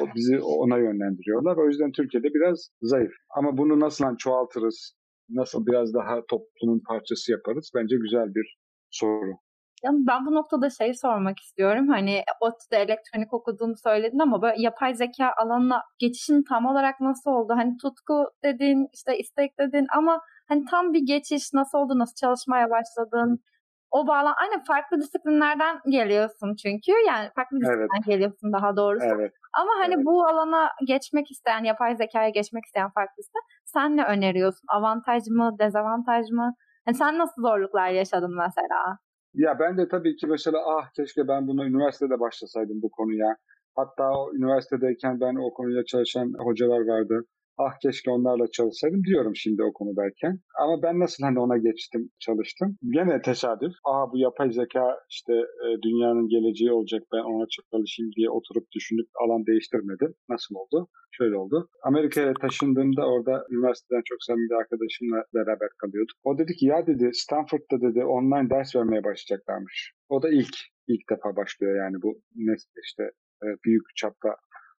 o 0.00 0.04
bizi 0.14 0.40
ona 0.40 0.78
yönlendiriyorlar. 0.78 1.56
O 1.56 1.66
yüzden 1.66 1.92
Türkiye'de 1.92 2.28
biraz 2.34 2.70
zayıf. 2.82 3.12
Ama 3.36 3.56
bunu 3.58 3.80
nasıl 3.80 4.04
hani 4.04 4.18
çoğaltırız? 4.18 4.96
Nasıl 5.28 5.66
biraz 5.66 5.94
daha 5.94 6.20
toplumun 6.30 6.82
parçası 6.88 7.32
yaparız? 7.32 7.70
Bence 7.74 7.96
güzel 7.96 8.34
bir 8.34 8.56
soru. 8.90 9.32
Ben 9.84 10.26
bu 10.26 10.34
noktada 10.34 10.70
şey 10.70 10.94
sormak 10.94 11.38
istiyorum. 11.38 11.88
Hani 11.88 12.22
ODTÜ'de 12.40 12.76
elektronik 12.76 13.32
okuduğunu 13.34 13.76
söyledin 13.76 14.18
ama 14.18 14.42
böyle 14.42 14.62
yapay 14.62 14.94
zeka 14.94 15.32
alanına 15.42 15.82
geçişin 15.98 16.44
tam 16.48 16.66
olarak 16.66 17.00
nasıl 17.00 17.30
oldu? 17.30 17.52
Hani 17.56 17.76
tutku 17.82 18.24
dedin, 18.44 18.88
işte 18.94 19.18
istek 19.18 19.58
dedin 19.58 19.86
ama 19.96 20.20
hani 20.48 20.64
tam 20.70 20.92
bir 20.92 21.06
geçiş 21.06 21.52
nasıl 21.54 21.78
oldu? 21.78 21.98
Nasıl 21.98 22.14
çalışmaya 22.14 22.70
başladın? 22.70 23.40
o 23.90 24.06
bağlan 24.06 24.34
aynı 24.42 24.64
farklı 24.64 25.00
disiplinlerden 25.00 25.80
geliyorsun 25.90 26.54
çünkü 26.62 26.92
yani 27.08 27.30
farklı 27.34 27.60
disiplinlerden 27.60 27.88
evet. 27.96 28.06
geliyorsun 28.06 28.52
daha 28.52 28.76
doğrusu. 28.76 29.06
Evet. 29.14 29.32
Ama 29.60 29.70
hani 29.82 29.94
evet. 29.94 30.04
bu 30.06 30.24
alana 30.26 30.70
geçmek 30.86 31.30
isteyen, 31.30 31.64
yapay 31.64 31.96
zekaya 31.96 32.28
geçmek 32.28 32.64
isteyen 32.64 32.90
farklısı 32.90 33.38
sen 33.64 33.96
ne 33.96 34.04
öneriyorsun? 34.04 34.66
Avantaj 34.68 35.22
mı, 35.28 35.56
dezavantaj 35.58 36.30
mı? 36.30 36.54
Yani 36.86 36.96
sen 36.96 37.18
nasıl 37.18 37.42
zorluklar 37.42 37.90
yaşadın 37.90 38.36
mesela? 38.36 38.98
Ya 39.34 39.58
ben 39.58 39.78
de 39.78 39.88
tabii 39.88 40.16
ki 40.16 40.26
mesela 40.26 40.58
ah 40.66 40.90
keşke 40.96 41.28
ben 41.28 41.48
bunu 41.48 41.66
üniversitede 41.66 42.20
başlasaydım 42.20 42.82
bu 42.82 42.90
konuya. 42.90 43.36
Hatta 43.76 44.10
o 44.10 44.34
üniversitedeyken 44.34 45.20
ben 45.20 45.34
o 45.34 45.54
konuya 45.54 45.84
çalışan 45.84 46.32
hocalar 46.38 46.80
vardı 46.86 47.24
ah 47.58 47.72
keşke 47.82 48.10
onlarla 48.10 48.46
çalışsaydım 48.56 49.04
diyorum 49.04 49.36
şimdi 49.36 49.62
o 49.62 49.72
konudayken. 49.72 50.38
Ama 50.62 50.82
ben 50.82 51.00
nasıl 51.00 51.24
hani 51.24 51.38
ona 51.40 51.56
geçtim, 51.58 52.10
çalıştım. 52.18 52.76
Gene 52.90 53.22
tesadüf. 53.22 53.72
Aa 53.84 54.12
bu 54.12 54.18
yapay 54.18 54.52
zeka 54.52 54.86
işte 55.10 55.32
e, 55.64 55.66
dünyanın 55.82 56.28
geleceği 56.28 56.72
olacak 56.72 57.02
ben 57.12 57.24
ona 57.32 57.46
çalışayım 57.56 58.10
diye 58.16 58.30
oturup 58.30 58.66
düşünüp 58.76 59.08
alan 59.22 59.46
değiştirmedim. 59.46 60.14
Nasıl 60.28 60.54
oldu? 60.54 60.88
Şöyle 61.10 61.36
oldu. 61.36 61.68
Amerika'ya 61.82 62.34
taşındığımda 62.40 63.02
orada 63.12 63.46
üniversiteden 63.50 64.02
çok 64.04 64.18
samimi 64.26 64.50
bir 64.50 64.60
arkadaşımla 64.62 65.18
beraber 65.34 65.68
kalıyorduk. 65.78 66.16
O 66.24 66.38
dedi 66.38 66.52
ki 66.58 66.66
ya 66.66 66.86
dedi 66.86 67.10
Stanford'da 67.12 67.76
dedi 67.86 68.04
online 68.04 68.50
ders 68.50 68.76
vermeye 68.76 69.04
başlayacaklarmış. 69.04 69.92
O 70.08 70.22
da 70.22 70.28
ilk 70.28 70.56
ilk 70.88 71.10
defa 71.10 71.36
başlıyor 71.36 71.76
yani 71.84 71.96
bu 72.02 72.20
işte 72.84 73.02
e, 73.44 73.46
büyük 73.64 73.86
çapta 73.96 74.28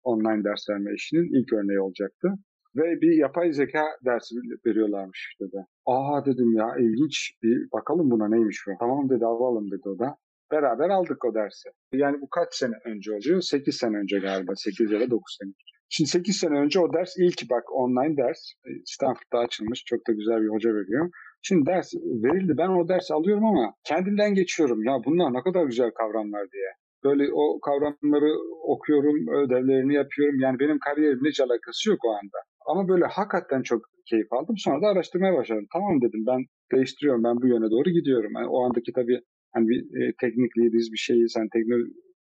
online 0.04 0.44
ders 0.44 0.68
verme 0.70 0.90
işinin 0.94 1.40
ilk 1.40 1.52
örneği 1.52 1.80
olacaktı. 1.80 2.28
Ve 2.76 3.00
bir 3.00 3.12
yapay 3.12 3.52
zeka 3.52 3.84
dersi 4.04 4.34
veriyorlarmış 4.66 5.28
işte 5.30 5.44
de. 5.52 5.66
Aa 5.86 6.26
dedim 6.26 6.52
ya 6.56 6.76
ilginç 6.78 7.32
bir 7.42 7.70
bakalım 7.72 8.10
buna 8.10 8.28
neymiş 8.28 8.64
bu. 8.66 8.70
Tamam 8.80 9.10
dedi 9.10 9.24
alalım 9.24 9.70
dedi 9.70 9.88
o 9.88 9.98
da. 9.98 10.16
Beraber 10.52 10.88
aldık 10.88 11.24
o 11.24 11.34
dersi. 11.34 11.68
Yani 11.92 12.20
bu 12.20 12.28
kaç 12.28 12.54
sene 12.54 12.74
önce 12.84 13.12
oluyor? 13.12 13.40
8 13.40 13.76
sene 13.76 13.96
önce 13.96 14.18
galiba. 14.18 14.52
8 14.56 14.92
ya 14.92 15.00
da 15.00 15.10
9 15.10 15.36
sene. 15.40 15.52
Şimdi 15.88 16.10
8 16.10 16.36
sene 16.36 16.58
önce 16.58 16.80
o 16.80 16.92
ders 16.92 17.14
ilk 17.18 17.50
bak 17.50 17.64
online 17.72 18.16
ders 18.16 18.38
e, 18.66 18.70
Stanford'da 18.84 19.38
açılmış. 19.38 19.84
Çok 19.84 20.06
da 20.08 20.12
güzel 20.12 20.42
bir 20.42 20.48
hoca 20.48 20.70
veriyor. 20.70 21.10
Şimdi 21.42 21.66
ders 21.66 21.94
verildi. 21.94 22.52
Ben 22.58 22.68
o 22.68 22.88
dersi 22.88 23.14
alıyorum 23.14 23.44
ama 23.44 23.74
kendimden 23.84 24.34
geçiyorum. 24.34 24.84
Ya 24.84 24.98
bunlar 25.04 25.32
ne 25.32 25.42
kadar 25.42 25.64
güzel 25.64 25.90
kavramlar 25.90 26.46
diye. 26.52 26.70
Böyle 27.04 27.32
o 27.32 27.60
kavramları 27.60 28.30
okuyorum, 28.62 29.16
ödevlerini 29.28 29.94
yapıyorum. 29.94 30.40
Yani 30.40 30.58
benim 30.58 30.78
kariyerimle 30.78 31.28
hiç 31.28 31.40
alakası 31.40 31.90
yok 31.90 31.98
o 32.04 32.10
anda. 32.10 32.38
Ama 32.66 32.88
böyle 32.88 33.04
hakikaten 33.04 33.62
çok 33.62 33.80
keyif 34.10 34.32
aldım. 34.32 34.56
Sonra 34.58 34.82
da 34.82 34.86
araştırmaya 34.86 35.34
başladım. 35.34 35.66
Tamam 35.72 36.02
dedim 36.02 36.24
ben 36.26 36.40
değiştiriyorum, 36.72 37.24
ben 37.24 37.36
bu 37.42 37.46
yöne 37.46 37.70
doğru 37.70 37.90
gidiyorum. 37.90 38.32
Yani 38.36 38.48
o 38.48 38.64
andaki 38.64 38.92
tabii 38.92 39.20
hani 39.54 39.68
bir 39.68 39.80
e, 40.00 40.12
teknik 40.20 40.58
lead'iz 40.58 40.92
bir 40.92 41.02
şeyiz. 41.08 41.34
Hani 41.36 41.48
teknik 41.52 41.86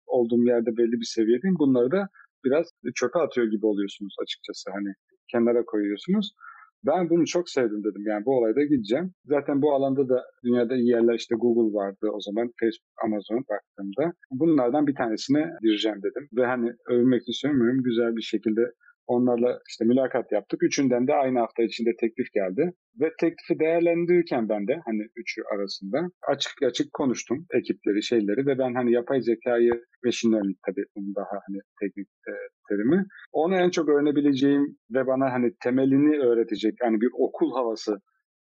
olduğum 0.07 0.45
yerde 0.45 0.77
belli 0.77 0.97
bir 1.01 1.11
seviyedeyim. 1.17 1.57
Bunları 1.59 1.91
da 1.91 2.09
biraz 2.45 2.67
çöpe 2.95 3.19
atıyor 3.19 3.47
gibi 3.47 3.67
oluyorsunuz 3.67 4.15
açıkçası. 4.23 4.71
Hani 4.71 4.93
kenara 5.33 5.65
koyuyorsunuz. 5.65 6.35
Ben 6.87 7.11
bunu 7.11 7.27
çok 7.27 7.51
sevdim 7.51 7.85
dedim. 7.85 8.03
Yani 8.07 8.25
bu 8.27 8.39
olayda 8.39 8.63
gideceğim. 8.63 9.13
Zaten 9.25 9.63
bu 9.63 9.75
alanda 9.75 10.09
da 10.09 10.25
dünyada 10.45 10.77
iyi 10.77 10.89
yerler 10.89 11.15
işte 11.15 11.35
Google 11.35 11.75
vardı 11.79 12.07
o 12.13 12.21
zaman. 12.21 12.51
Facebook, 12.61 12.93
Amazon 13.05 13.45
baktığımda. 13.51 14.13
Bunlardan 14.31 14.87
bir 14.87 14.95
tanesine 14.95 15.51
gireceğim 15.63 15.99
dedim. 16.03 16.29
Ve 16.37 16.47
hani 16.47 16.73
övünmek 16.89 17.23
için 17.23 17.33
söylemiyorum. 17.33 17.83
Güzel 17.83 18.17
bir 18.17 18.23
şekilde 18.23 18.61
Onlarla 19.15 19.61
işte 19.69 19.85
mülakat 19.85 20.33
yaptık. 20.33 20.63
Üçünden 20.63 21.07
de 21.07 21.15
aynı 21.15 21.39
hafta 21.39 21.63
içinde 21.63 21.91
teklif 22.01 22.33
geldi. 22.33 22.73
Ve 23.01 23.11
teklifi 23.21 23.61
değerlendirirken 23.61 24.49
ben 24.49 24.67
de 24.69 24.81
hani 24.87 25.03
üçü 25.17 25.43
arasında 25.55 25.99
açık 26.29 26.53
açık 26.63 26.93
konuştum 26.93 27.47
ekipleri, 27.55 28.03
şeyleri 28.03 28.47
ve 28.47 28.59
ben 28.59 28.75
hani 28.75 28.93
yapay 28.93 29.21
zekayı 29.21 29.73
machine 30.05 30.37
learning 30.37 30.57
tabii 30.67 30.85
bunun 30.97 31.15
daha 31.15 31.35
hani 31.47 31.59
teknik 31.81 32.09
e, 32.29 32.33
terimi. 32.69 33.07
Onu 33.33 33.55
en 33.57 33.71
çok 33.71 33.89
öğrenebileceğim 33.89 34.77
ve 34.95 35.07
bana 35.07 35.33
hani 35.33 35.53
temelini 35.65 36.19
öğretecek 36.19 36.75
hani 36.81 37.01
bir 37.01 37.11
okul 37.19 37.55
havası 37.55 38.01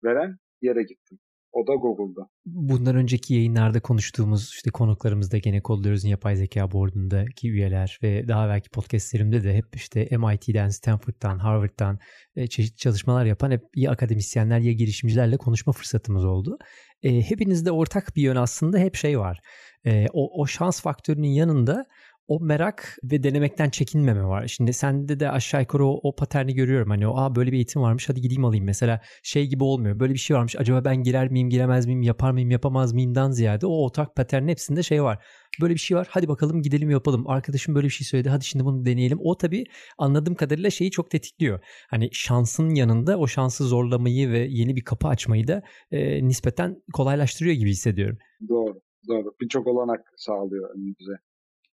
veren 0.04 0.36
yere 0.62 0.82
gittim. 0.82 1.18
O 1.52 1.66
da 1.66 1.74
Google'da. 1.74 2.28
Bundan 2.46 2.96
önceki 2.96 3.34
yayınlarda 3.34 3.80
konuştuğumuz 3.80 4.50
işte 4.50 4.70
konuklarımızda 4.70 5.38
gene 5.38 5.60
Kodluyoruz'un 5.62 6.08
yapay 6.08 6.36
zeka 6.36 6.72
boardundaki 6.72 7.50
üyeler 7.50 7.98
ve 8.02 8.28
daha 8.28 8.48
belki 8.48 8.70
podcastlerimde 8.70 9.44
de 9.44 9.54
hep 9.54 9.76
işte 9.76 10.08
MIT'den, 10.10 10.68
Stanford'dan, 10.68 11.38
Harvard'dan 11.38 11.98
e, 12.36 12.46
çeşitli 12.46 12.76
çalışmalar 12.76 13.24
yapan 13.24 13.50
hep 13.50 13.62
ya 13.76 13.90
akademisyenler 13.90 14.58
ya 14.58 14.72
girişimcilerle 14.72 15.36
konuşma 15.36 15.72
fırsatımız 15.72 16.24
oldu. 16.24 16.58
E, 17.02 17.22
hepinizde 17.22 17.70
ortak 17.70 18.16
bir 18.16 18.22
yön 18.22 18.36
aslında 18.36 18.78
hep 18.78 18.94
şey 18.94 19.18
var. 19.18 19.40
E, 19.86 20.06
o, 20.12 20.42
o 20.42 20.46
şans 20.46 20.80
faktörünün 20.82 21.28
yanında 21.28 21.86
o 22.30 22.40
merak 22.40 22.98
ve 23.04 23.22
denemekten 23.22 23.70
çekinmeme 23.70 24.24
var. 24.24 24.48
Şimdi 24.48 24.72
sende 24.72 25.20
de 25.20 25.30
aşağı 25.30 25.60
yukarı 25.60 25.86
o, 25.86 26.00
o 26.02 26.16
paterni 26.16 26.54
görüyorum. 26.54 26.90
Hani 26.90 27.08
o 27.08 27.16
Aa, 27.16 27.34
böyle 27.36 27.52
bir 27.52 27.56
eğitim 27.56 27.82
varmış 27.82 28.08
hadi 28.08 28.20
gideyim 28.20 28.44
alayım. 28.44 28.64
Mesela 28.64 29.00
şey 29.22 29.46
gibi 29.46 29.64
olmuyor. 29.64 30.00
Böyle 30.00 30.12
bir 30.12 30.18
şey 30.18 30.36
varmış 30.36 30.56
acaba 30.58 30.84
ben 30.84 30.96
girer 31.02 31.30
miyim 31.30 31.50
giremez 31.50 31.86
miyim 31.86 32.02
yapar 32.02 32.30
mıyım 32.30 32.50
yapamaz 32.50 32.92
mıyımdan 32.92 33.30
ziyade 33.30 33.66
o 33.66 33.84
ortak 33.84 34.16
paternin 34.16 34.48
hepsinde 34.48 34.82
şey 34.82 35.02
var. 35.02 35.24
böyle 35.60 35.74
bir 35.74 35.78
şey 35.78 35.96
var 35.96 36.06
hadi 36.10 36.28
bakalım 36.28 36.62
gidelim 36.62 36.90
yapalım. 36.90 37.28
Arkadaşım 37.28 37.74
böyle 37.74 37.86
bir 37.86 37.92
şey 37.92 38.06
söyledi 38.06 38.28
hadi 38.28 38.44
şimdi 38.44 38.64
bunu 38.64 38.84
deneyelim. 38.84 39.18
O 39.20 39.36
tabii 39.38 39.64
anladığım 39.98 40.34
kadarıyla 40.34 40.70
şeyi 40.70 40.90
çok 40.90 41.10
tetikliyor. 41.10 41.60
Hani 41.90 42.08
şansın 42.12 42.74
yanında 42.74 43.18
o 43.18 43.26
şansı 43.26 43.64
zorlamayı 43.64 44.30
ve 44.30 44.38
yeni 44.38 44.76
bir 44.76 44.84
kapı 44.84 45.08
açmayı 45.08 45.48
da 45.48 45.62
e, 45.90 46.26
nispeten 46.28 46.82
kolaylaştırıyor 46.92 47.56
gibi 47.56 47.70
hissediyorum. 47.70 48.18
Doğru. 48.48 48.80
Doğru. 49.08 49.34
Birçok 49.40 49.66
olanak 49.66 50.12
sağlıyor 50.16 50.70
bize. 50.74 51.29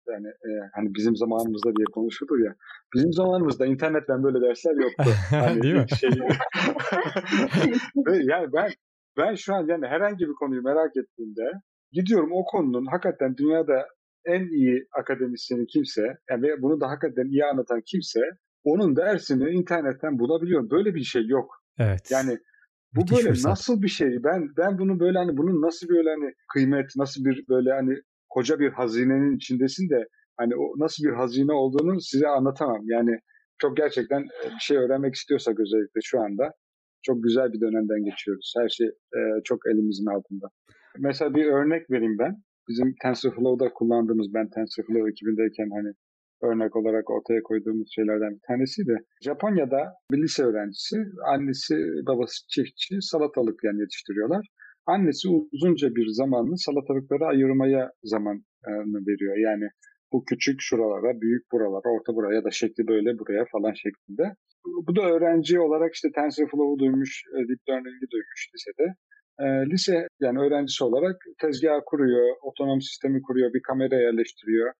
Yani 0.08 0.26
e, 0.26 0.50
hani 0.74 0.94
bizim 0.94 1.16
zamanımızda 1.16 1.76
diye 1.76 1.84
konuşulur 1.92 2.46
ya. 2.46 2.54
Bizim 2.94 3.12
zamanımızda 3.12 3.66
internetten 3.66 4.22
böyle 4.22 4.40
dersler 4.40 4.74
yoktu. 4.82 5.10
Hani 5.30 5.62
Değil 5.62 5.74
mi? 5.74 5.86
Şey... 6.00 6.10
yani 8.30 8.52
ben 8.52 8.70
ben 9.16 9.34
şu 9.34 9.54
an 9.54 9.66
yani 9.68 9.86
herhangi 9.86 10.28
bir 10.28 10.34
konuyu 10.34 10.62
merak 10.62 10.96
ettiğimde 10.96 11.50
gidiyorum 11.92 12.30
o 12.32 12.44
konunun 12.44 12.86
hakikaten 12.86 13.36
dünyada 13.36 13.86
en 14.24 14.48
iyi 14.48 14.86
akademisyeni 15.00 15.66
kimse, 15.66 16.02
yani 16.30 16.62
bunu 16.62 16.80
da 16.80 16.88
hakikaten 16.88 17.24
iyi 17.24 17.44
anlatan 17.44 17.80
kimse 17.86 18.20
onun 18.64 18.96
dersini 18.96 19.50
internetten 19.50 20.18
bulabiliyorum. 20.18 20.70
Böyle 20.70 20.94
bir 20.94 21.02
şey 21.02 21.26
yok. 21.26 21.54
Evet. 21.78 22.10
Yani 22.10 22.38
bu 22.94 23.00
Müthiş 23.00 23.16
böyle 23.16 23.28
fırsat. 23.28 23.50
nasıl 23.50 23.82
bir 23.82 23.88
şey? 23.88 24.24
Ben 24.24 24.48
ben 24.56 24.78
bunu 24.78 25.00
böyle 25.00 25.18
hani 25.18 25.36
bunun 25.36 25.62
nasıl 25.62 25.88
böyle 25.88 26.10
hani 26.10 26.32
kıymet, 26.52 26.96
nasıl 26.96 27.24
bir 27.24 27.44
böyle 27.48 27.72
hani 27.72 27.94
koca 28.34 28.58
bir 28.58 28.70
hazinenin 28.70 29.36
içindesin 29.36 29.88
de 29.90 30.00
hani 30.36 30.54
o 30.56 30.64
nasıl 30.84 31.04
bir 31.04 31.12
hazine 31.12 31.52
olduğunu 31.52 32.00
size 32.00 32.28
anlatamam. 32.28 32.82
Yani 32.84 33.18
çok 33.58 33.76
gerçekten 33.76 34.20
e, 34.20 34.46
bir 34.54 34.64
şey 34.68 34.76
öğrenmek 34.76 35.14
istiyorsak 35.14 35.60
özellikle 35.60 36.00
şu 36.02 36.20
anda 36.20 36.52
çok 37.02 37.22
güzel 37.22 37.52
bir 37.52 37.60
dönemden 37.60 38.04
geçiyoruz. 38.04 38.54
Her 38.58 38.68
şey 38.68 38.86
e, 38.86 39.20
çok 39.44 39.66
elimizin 39.66 40.06
altında. 40.06 40.46
Mesela 40.98 41.34
bir 41.34 41.46
örnek 41.46 41.90
vereyim 41.90 42.18
ben. 42.18 42.34
Bizim 42.68 42.94
TensorFlow'da 43.02 43.72
kullandığımız 43.74 44.34
ben 44.34 44.50
TensorFlow 44.50 45.10
ekibindeyken 45.10 45.70
hani 45.76 45.90
örnek 46.42 46.76
olarak 46.76 47.10
ortaya 47.10 47.42
koyduğumuz 47.42 47.88
şeylerden 47.94 48.34
bir 48.34 48.40
tanesiydi. 48.48 48.96
Japonya'da 49.20 49.92
bir 50.12 50.22
lise 50.22 50.44
öğrencisi, 50.44 50.96
annesi 51.32 51.74
babası 52.06 52.36
çiftçi 52.48 52.96
salatalık 53.00 53.64
yani 53.64 53.80
yetiştiriyorlar. 53.80 54.46
Annesi 54.86 55.28
uzunca 55.52 55.88
bir 55.94 56.06
zamanlı 56.08 56.58
salatalıkları 56.58 57.24
ayırmaya 57.24 57.90
zamanını 58.02 59.00
veriyor. 59.08 59.36
Yani 59.36 59.68
bu 60.12 60.24
küçük 60.24 60.60
şuralara, 60.60 61.20
büyük 61.20 61.52
buralara, 61.52 61.88
orta 61.94 62.14
buraya 62.14 62.34
ya 62.34 62.44
da 62.44 62.50
şekli 62.50 62.86
böyle 62.88 63.18
buraya 63.18 63.44
falan 63.52 63.72
şeklinde. 63.72 64.34
Bu 64.86 64.96
da 64.96 65.02
öğrenci 65.02 65.60
olarak 65.60 65.94
işte 65.94 66.08
TensorFlow'u 66.14 66.78
duymuş, 66.78 67.22
e, 67.34 67.38
Deep 67.48 67.62
Learning'i 67.68 68.06
duymuş 68.12 68.40
lisede. 68.54 68.86
E, 69.44 69.44
lise 69.70 70.06
yani 70.20 70.38
öğrencisi 70.38 70.84
olarak 70.84 71.16
tezgah 71.40 71.80
kuruyor, 71.86 72.36
otonom 72.42 72.80
sistemi 72.80 73.22
kuruyor, 73.22 73.52
bir 73.54 73.62
kamera 73.62 73.96
yerleştiriyor 73.96 74.72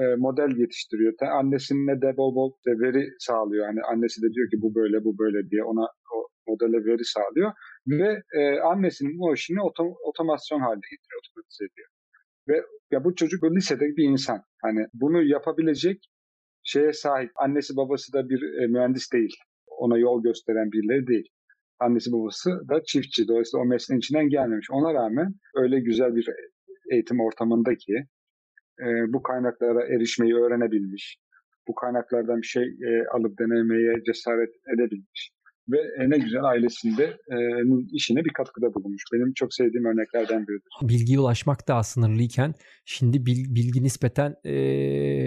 e, 0.00 0.02
model 0.16 0.56
yetiştiriyor. 0.56 1.12
Annesine 1.20 2.02
de 2.02 2.16
bol 2.16 2.34
bol 2.34 2.52
de 2.66 2.70
veri 2.80 3.10
sağlıyor. 3.18 3.66
Yani 3.66 3.80
annesi 3.92 4.22
de 4.22 4.32
diyor 4.34 4.50
ki 4.50 4.56
bu 4.62 4.74
böyle 4.74 5.04
bu 5.04 5.18
böyle 5.18 5.50
diye 5.50 5.64
ona 5.64 5.86
o 6.14 6.28
modele 6.46 6.84
veri 6.84 7.04
sağlıyor. 7.04 7.52
Ve 7.86 8.22
e, 8.38 8.60
annesinin 8.60 9.18
o 9.20 9.34
işini 9.34 9.62
otom, 9.62 9.94
otomasyon 10.04 10.60
haline 10.60 10.88
getiriyor, 10.90 11.20
otomatize 11.20 11.64
ediyor. 11.64 11.88
Ve 12.48 12.56
ya 12.90 13.04
bu 13.04 13.14
çocuk 13.14 13.42
bu 13.42 13.56
lisedeki 13.56 13.96
bir 13.96 14.04
insan. 14.04 14.42
Hani 14.62 14.86
bunu 14.94 15.22
yapabilecek 15.22 15.98
şeye 16.64 16.92
sahip. 16.92 17.30
Annesi 17.36 17.76
babası 17.76 18.12
da 18.12 18.28
bir 18.28 18.62
e, 18.62 18.66
mühendis 18.66 19.12
değil. 19.12 19.36
Ona 19.66 19.98
yol 19.98 20.22
gösteren 20.22 20.72
birileri 20.72 21.06
değil. 21.06 21.28
Annesi 21.80 22.12
babası 22.12 22.50
da 22.68 22.82
çiftçi. 22.84 23.28
Dolayısıyla 23.28 23.64
o 23.64 23.66
mesleğin 23.66 23.98
içinden 23.98 24.28
gelmemiş. 24.28 24.70
Ona 24.70 24.94
rağmen 24.94 25.34
öyle 25.54 25.80
güzel 25.80 26.16
bir 26.16 26.28
eğitim 26.92 27.20
ortamındaki 27.20 27.92
e, 28.86 29.12
bu 29.12 29.22
kaynaklara 29.22 29.86
erişmeyi 29.86 30.34
öğrenebilmiş. 30.34 31.18
Bu 31.68 31.74
kaynaklardan 31.74 32.42
bir 32.42 32.46
şey 32.46 32.62
e, 32.62 33.06
alıp 33.14 33.38
denemeye 33.38 33.92
cesaret 34.06 34.50
edebilmiş. 34.74 35.32
Ve 35.68 35.78
e, 35.98 36.10
ne 36.10 36.18
güzel 36.18 36.44
ailesinde 36.44 37.04
e, 37.04 37.36
işine 37.92 38.24
bir 38.24 38.32
katkıda 38.32 38.74
bulunmuş. 38.74 39.02
Benim 39.12 39.32
çok 39.32 39.54
sevdiğim 39.54 39.84
örneklerden 39.84 40.46
biridir. 40.46 40.68
Bilgiye 40.82 41.20
ulaşmak 41.20 41.68
daha 41.68 41.82
sınırlıyken 41.82 42.54
şimdi 42.84 43.26
bilgi, 43.26 43.54
bilgi 43.54 43.82
nispeten 43.82 44.36
e, 44.46 44.54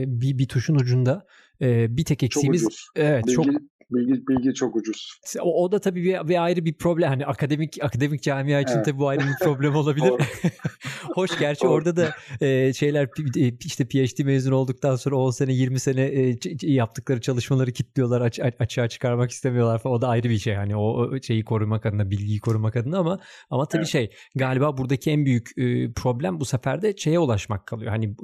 bir, 0.08 0.38
bir 0.38 0.48
tuşun 0.48 0.76
ucunda 0.76 1.26
e, 1.62 1.98
bir 1.98 2.06
tek 2.06 2.24
eksiğimiz. 2.24 2.62
Çok 2.62 2.72
ucuz. 2.72 2.90
Evet 2.96 3.26
bilgi, 3.26 3.36
çok 3.36 3.46
bilgi, 3.92 4.28
bilgi 4.28 4.54
çok 4.54 4.76
ucuz. 4.76 5.20
o, 5.42 5.64
o 5.64 5.72
da 5.72 5.80
tabii 5.80 6.04
bir, 6.04 6.28
bir 6.28 6.44
ayrı 6.44 6.66
bir 6.66 6.74
problem. 6.78 7.10
Hani 7.10 7.26
akademik 7.26 7.78
akademik 7.84 8.24
camia 8.24 8.62
için 8.62 8.74
Evet. 8.76 8.86
tabii 8.86 8.98
bu 9.00 9.08
ayrı 9.08 9.22
bir 9.22 9.44
problem 9.46 9.76
olabilir. 9.76 10.12
Hoş 11.16 11.40
gerçi 11.40 11.68
orada 11.68 11.96
da 11.96 12.10
e, 12.42 12.74
şeyler 12.74 13.12
p- 13.12 13.52
işte 13.66 13.86
PhD 13.88 14.24
mezun 14.24 14.52
olduktan 14.52 14.96
sonra 14.96 15.16
10 15.16 15.32
sene 15.32 15.54
20 15.54 15.80
sene 15.80 16.02
e, 16.02 16.38
yaptıkları 16.62 17.22
çalışmaları 17.22 17.72
kilitliyorlar 17.72 18.22
aç, 18.22 18.40
aç- 18.40 18.54
açığa 18.60 18.88
çıkarmak 18.90 19.32
istemiyorlar 19.32 19.80
falan. 19.80 19.96
O 19.96 20.02
da 20.02 20.08
ayrı 20.08 20.30
bir 20.30 20.38
şey 20.38 20.54
hani 20.56 20.76
o, 20.76 21.18
şeyi 21.22 21.44
korumak 21.44 21.86
adına 21.86 22.10
bilgiyi 22.12 22.40
korumak 22.40 22.76
adına 22.76 22.98
ama 22.98 23.20
ama 23.50 23.66
tabii 23.66 23.80
Evet. 23.82 23.90
şey 23.92 24.10
galiba 24.36 24.78
buradaki 24.78 25.12
en 25.12 25.26
büyük 25.26 25.50
e, 25.58 25.92
problem 25.94 26.40
bu 26.40 26.46
sefer 26.46 26.82
de 26.82 26.98
şeye 26.98 27.20
ulaşmak 27.20 27.68
kalıyor. 27.68 27.92
Hani 27.92 28.16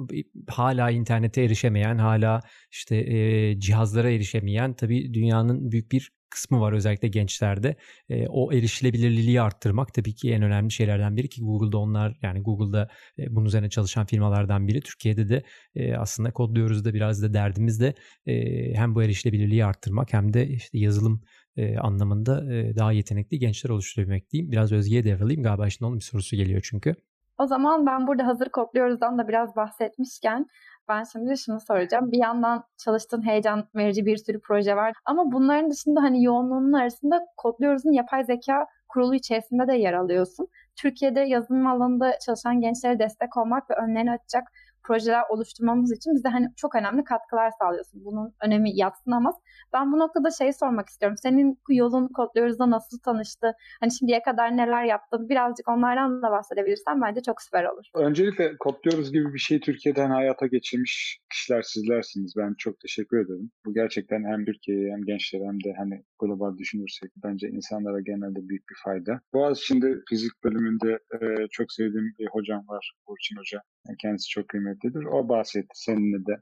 hala 0.48 0.90
internete 0.90 1.42
erişemeyen 1.42 1.98
hala 1.98 2.40
işte 2.72 2.96
e, 2.96 3.60
cihazlara 3.60 4.10
erişemeyen 4.10 4.74
tabii 4.74 5.14
dünyanın 5.14 5.51
büyük 5.60 5.92
bir 5.92 6.10
kısmı 6.32 6.60
var 6.60 6.72
özellikle 6.72 7.08
gençlerde. 7.08 7.76
E, 8.08 8.26
o 8.28 8.52
erişilebilirliği 8.52 9.40
arttırmak 9.40 9.94
tabii 9.94 10.14
ki 10.14 10.32
en 10.32 10.42
önemli 10.42 10.70
şeylerden 10.70 11.16
biri 11.16 11.28
ki 11.28 11.40
Google'da 11.40 11.78
onlar 11.78 12.18
yani 12.22 12.40
Google'da 12.40 12.88
e, 13.18 13.36
bunun 13.36 13.46
üzerine 13.46 13.70
çalışan 13.70 14.06
firmalardan 14.06 14.68
biri. 14.68 14.80
Türkiye'de 14.80 15.28
de 15.28 15.42
e, 15.74 15.94
aslında 15.96 16.30
kodluyoruz 16.30 16.84
da 16.84 16.94
biraz 16.94 17.22
da 17.22 17.34
derdimiz 17.34 17.80
de 17.80 17.94
e, 18.26 18.34
hem 18.74 18.94
bu 18.94 19.02
erişilebilirliği 19.02 19.64
arttırmak 19.64 20.12
hem 20.12 20.32
de 20.34 20.48
işte 20.48 20.78
yazılım 20.78 21.22
e, 21.56 21.78
anlamında 21.78 22.54
e, 22.54 22.76
daha 22.76 22.92
yetenekli 22.92 23.38
gençler 23.38 23.70
oluşturabilmek 23.70 24.30
diyeyim. 24.30 24.52
Biraz 24.52 24.72
Özge'ye 24.72 25.04
devralayım. 25.04 25.42
Galiba 25.42 25.70
şimdi 25.70 25.86
onun 25.88 25.98
bir 25.98 26.04
sorusu 26.04 26.36
geliyor 26.36 26.60
çünkü. 26.64 26.94
O 27.42 27.46
zaman 27.46 27.86
ben 27.86 28.06
burada 28.06 28.26
hazır 28.26 28.48
kodluyoruzdan 28.48 29.18
da 29.18 29.28
biraz 29.28 29.56
bahsetmişken 29.56 30.46
ben 30.88 31.04
şimdi 31.12 31.38
şunu 31.38 31.60
soracağım. 31.60 32.12
Bir 32.12 32.18
yandan 32.18 32.64
çalıştığın 32.84 33.26
heyecan 33.26 33.64
verici 33.74 34.06
bir 34.06 34.16
sürü 34.16 34.40
proje 34.40 34.76
var. 34.76 34.92
Ama 35.04 35.32
bunların 35.32 35.70
dışında 35.70 36.02
hani 36.02 36.24
yoğunluğunun 36.24 36.72
arasında 36.72 37.20
kodluyoruzun 37.36 37.92
yapay 37.92 38.24
zeka 38.24 38.66
kurulu 38.88 39.14
içerisinde 39.14 39.68
de 39.68 39.74
yer 39.74 39.92
alıyorsun. 39.92 40.48
Türkiye'de 40.76 41.20
yazılım 41.20 41.66
alanında 41.66 42.18
çalışan 42.26 42.60
gençlere 42.60 42.98
destek 42.98 43.36
olmak 43.36 43.70
ve 43.70 43.74
önlerini 43.74 44.10
açacak 44.10 44.44
projeler 44.84 45.22
oluşturmamız 45.28 45.92
için 45.92 46.14
bize 46.14 46.28
hani 46.28 46.48
çok 46.56 46.74
önemli 46.74 47.04
katkılar 47.04 47.50
sağlıyorsun. 47.58 48.04
Bunun 48.04 48.34
önemi 48.42 48.76
yatsınamaz. 48.76 49.34
Ben 49.72 49.92
bu 49.92 49.98
noktada 49.98 50.30
şey 50.30 50.52
sormak 50.52 50.88
istiyorum. 50.88 51.16
Senin 51.22 51.58
yolun 51.68 52.08
kodluyoruzda 52.08 52.70
nasıl 52.70 52.98
tanıştı? 52.98 53.52
Hani 53.80 53.92
şimdiye 53.92 54.22
kadar 54.22 54.56
neler 54.56 54.84
yaptın? 54.84 55.28
Birazcık 55.28 55.68
onlardan 55.68 56.22
da 56.22 56.30
bahsedebilirsen 56.30 57.00
bence 57.00 57.20
çok 57.22 57.42
süper 57.42 57.64
olur. 57.64 57.84
Öncelikle 57.94 58.56
kodluyoruz 58.58 59.12
gibi 59.12 59.34
bir 59.34 59.38
şeyi 59.38 59.60
Türkiye'den 59.60 60.10
hayata 60.10 60.46
geçirmiş 60.46 61.20
kişiler 61.30 61.62
sizlersiniz. 61.62 62.34
Ben 62.36 62.54
çok 62.58 62.80
teşekkür 62.80 63.24
ederim. 63.24 63.50
Bu 63.66 63.74
gerçekten 63.74 64.24
hem 64.24 64.44
Türkiye'ye 64.44 64.92
hem 64.92 65.04
gençlere 65.04 65.44
hem 65.44 65.64
de 65.64 65.74
hani 65.78 66.04
global 66.18 66.58
düşünürsek 66.58 67.10
bence 67.24 67.48
insanlara 67.48 68.00
genelde 68.00 68.48
büyük 68.48 68.68
bir 68.68 68.76
fayda. 68.84 69.20
Boğaziçi'nde 69.32 69.94
fizik 70.08 70.44
bölümünde 70.44 70.98
e, 71.14 71.46
çok 71.50 71.72
sevdiğim 71.72 72.14
bir 72.18 72.26
hocam 72.26 72.64
var. 72.68 72.92
Burçin 73.08 73.36
Hoca. 73.36 73.62
Kendisi 73.98 74.28
çok 74.28 74.48
kıymetlidir. 74.80 75.04
O 75.04 75.28
bahsetti. 75.28 75.74
Seninle 75.74 76.26
de 76.26 76.40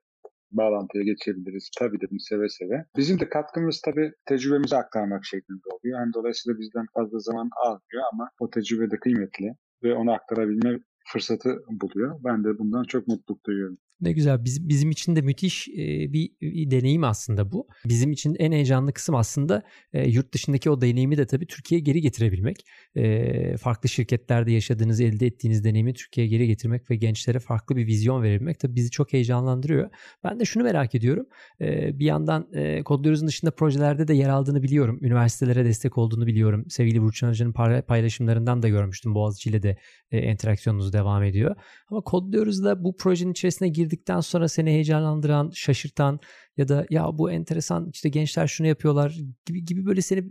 bağlantıya 0.51 1.05
geçebiliriz. 1.05 1.71
Tabii 1.79 2.01
dedim 2.01 2.19
seve 2.21 2.49
seve. 2.49 2.85
Bizim 2.97 3.21
de 3.21 3.29
katkımız 3.29 3.81
tabii 3.85 4.13
tecrübemizi 4.29 4.77
aktarmak 4.77 5.25
şeklinde 5.25 5.63
oluyor. 5.67 6.01
Yani 6.01 6.13
dolayısıyla 6.15 6.59
bizden 6.59 6.87
fazla 6.95 7.19
zaman 7.19 7.49
almıyor 7.65 8.03
ama 8.13 8.31
o 8.41 8.51
tecrübe 8.51 8.91
de 8.91 8.97
kıymetli 8.97 9.55
ve 9.83 9.95
onu 9.95 10.13
aktarabilme 10.13 10.79
fırsatı 11.13 11.59
buluyor. 11.71 12.21
Ben 12.25 12.45
de 12.45 12.59
bundan 12.59 12.85
çok 12.85 13.09
mutluluk 13.09 13.47
duyuyorum. 13.47 13.79
Ne 14.01 14.13
güzel. 14.13 14.45
Biz, 14.45 14.69
bizim 14.69 14.91
için 14.91 15.17
de 15.17 15.21
müthiş 15.21 15.69
e, 15.69 16.13
bir, 16.13 16.31
bir 16.41 16.71
deneyim 16.71 17.05
aslında 17.05 17.53
bu. 17.53 17.69
Bizim 17.85 18.13
için 18.13 18.37
en 18.39 18.53
heyecanlı 18.53 18.93
kısım 18.93 19.15
aslında 19.15 19.63
e, 19.93 20.09
yurt 20.09 20.35
dışındaki 20.35 20.71
o 20.71 20.81
deneyimi 20.81 21.17
de 21.19 21.27
tabii 21.27 21.47
Türkiye'ye 21.47 21.85
geri 21.85 22.01
getirebilmek. 22.01 22.57
E, 22.95 23.57
farklı 23.57 23.89
şirketlerde 23.89 24.53
yaşadığınız, 24.53 25.01
elde 25.01 25.27
ettiğiniz 25.27 25.65
deneyimi 25.65 25.95
Türkiye'ye 25.95 26.31
geri 26.31 26.47
getirmek 26.47 26.91
ve 26.91 26.97
gençlere 26.97 27.39
farklı 27.39 27.77
bir 27.77 27.87
vizyon 27.87 28.23
verebilmek 28.23 28.61
tabii 28.61 28.75
bizi 28.75 28.91
çok 28.91 29.13
heyecanlandırıyor. 29.13 29.91
Ben 30.25 30.41
de 30.41 30.45
şunu 30.45 30.63
merak 30.63 30.95
ediyorum. 30.95 31.27
Bir 31.61 32.05
yandan 32.05 32.49
Kodluyoruz'un 32.85 33.29
dışında 33.29 33.51
projelerde 33.51 34.09
de 34.09 34.15
yer 34.15 34.29
aldığını 34.29 34.63
biliyorum. 34.63 34.99
Üniversitelere 35.03 35.65
destek 35.65 35.99
olduğunu 35.99 36.27
biliyorum. 36.27 36.65
Sevgili 36.69 37.03
Burçin 37.03 37.29
Hoca'nın 37.29 37.53
pay- 37.53 37.83
paylaşımlarından 37.83 38.63
da 38.63 38.69
görmüştüm. 38.69 39.15
Boğaziçi 39.15 39.51
ile 39.51 39.63
de 39.63 39.77
interaksiyonunuz 40.13 40.93
devam 40.93 41.23
ediyor. 41.23 41.57
Ama 41.91 42.01
Kodluyoruz'la 42.01 42.85
bu 42.85 42.97
projenin 42.97 43.33
içerisine 43.33 43.69
girdiğiniz 43.69 43.90
girdikten 43.91 44.21
sonra 44.21 44.49
seni 44.49 44.71
heyecanlandıran, 44.71 45.51
şaşırtan 45.55 46.21
ya 46.57 46.69
da 46.69 46.87
ya 46.91 47.05
bu 47.13 47.31
enteresan 47.31 47.91
işte 47.93 48.09
gençler 48.09 48.47
şunu 48.47 48.67
yapıyorlar 48.67 49.17
gibi 49.47 49.65
gibi 49.65 49.87
böyle 49.87 50.01
seni 50.01 50.31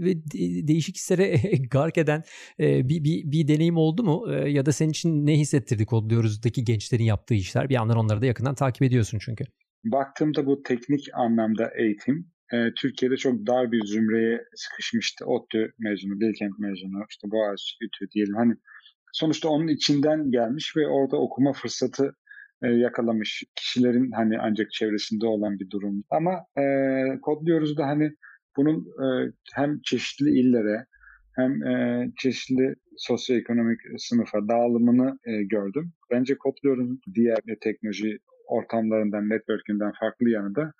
değişik 0.68 0.96
hislere 0.96 1.38
gark 1.72 1.98
eden 1.98 2.24
bir, 2.60 3.04
bir, 3.04 3.32
bir 3.32 3.48
deneyim 3.48 3.78
oldu 3.78 4.04
mu? 4.04 4.34
Ya 4.48 4.66
da 4.66 4.72
senin 4.72 4.90
için 4.90 5.26
ne 5.26 5.38
hissettirdi 5.38 5.86
Kodluyoruz'daki 5.86 6.64
gençlerin 6.64 7.04
yaptığı 7.04 7.34
işler? 7.34 7.70
Bir 7.70 7.74
yandan 7.74 7.98
onları 7.98 8.22
da 8.22 8.26
yakından 8.26 8.56
takip 8.56 8.82
ediyorsun 8.82 9.20
çünkü. 9.22 9.44
Baktığımda 9.84 10.46
bu 10.46 10.64
teknik 10.64 11.08
anlamda 11.14 11.72
eğitim 11.78 12.32
Türkiye'de 12.78 13.18
çok 13.18 13.48
dar 13.48 13.72
bir 13.72 13.86
zümreye 13.86 14.40
sıkışmıştı. 14.56 15.26
ODTÜ 15.26 15.74
mezunu, 15.80 16.20
Bilkent 16.20 16.60
mezunu, 16.60 17.06
işte 17.10 17.32
Boğaziçi, 17.32 17.76
İTÜ 17.86 18.12
diyelim. 18.12 18.36
Hani 18.36 18.54
sonuçta 19.14 19.50
onun 19.50 19.68
içinden 19.68 20.32
gelmiş 20.32 20.74
ve 20.78 20.88
orada 20.88 21.18
okuma 21.18 21.54
fırsatı 21.54 22.06
e, 22.06 22.29
yakalamış 22.68 23.44
kişilerin 23.56 24.12
hani 24.12 24.40
ancak 24.40 24.72
çevresinde 24.72 25.26
olan 25.26 25.60
bir 25.60 25.70
durum. 25.70 26.04
Ama 26.10 26.46
e, 26.58 26.64
kodluyoruz 27.22 27.78
da 27.78 27.88
hani 27.88 28.12
bunun 28.58 28.78
e, 28.78 29.32
hem 29.54 29.82
çeşitli 29.82 30.40
illere 30.40 30.86
hem 31.36 31.64
e, 31.64 32.06
çeşitli 32.18 32.76
sosyoekonomik 32.98 33.80
sınıfa 33.98 34.48
dağılımını 34.48 35.20
e, 35.24 35.44
gördüm. 35.44 35.94
Bence 36.12 36.38
kodluyoruz 36.38 37.00
diğer 37.16 37.40
teknoloji 37.62 38.18
ortamlarından, 38.48 39.30
network'inden 39.30 39.92
farklı 40.00 40.30
yanı 40.30 40.56
da 40.56 40.74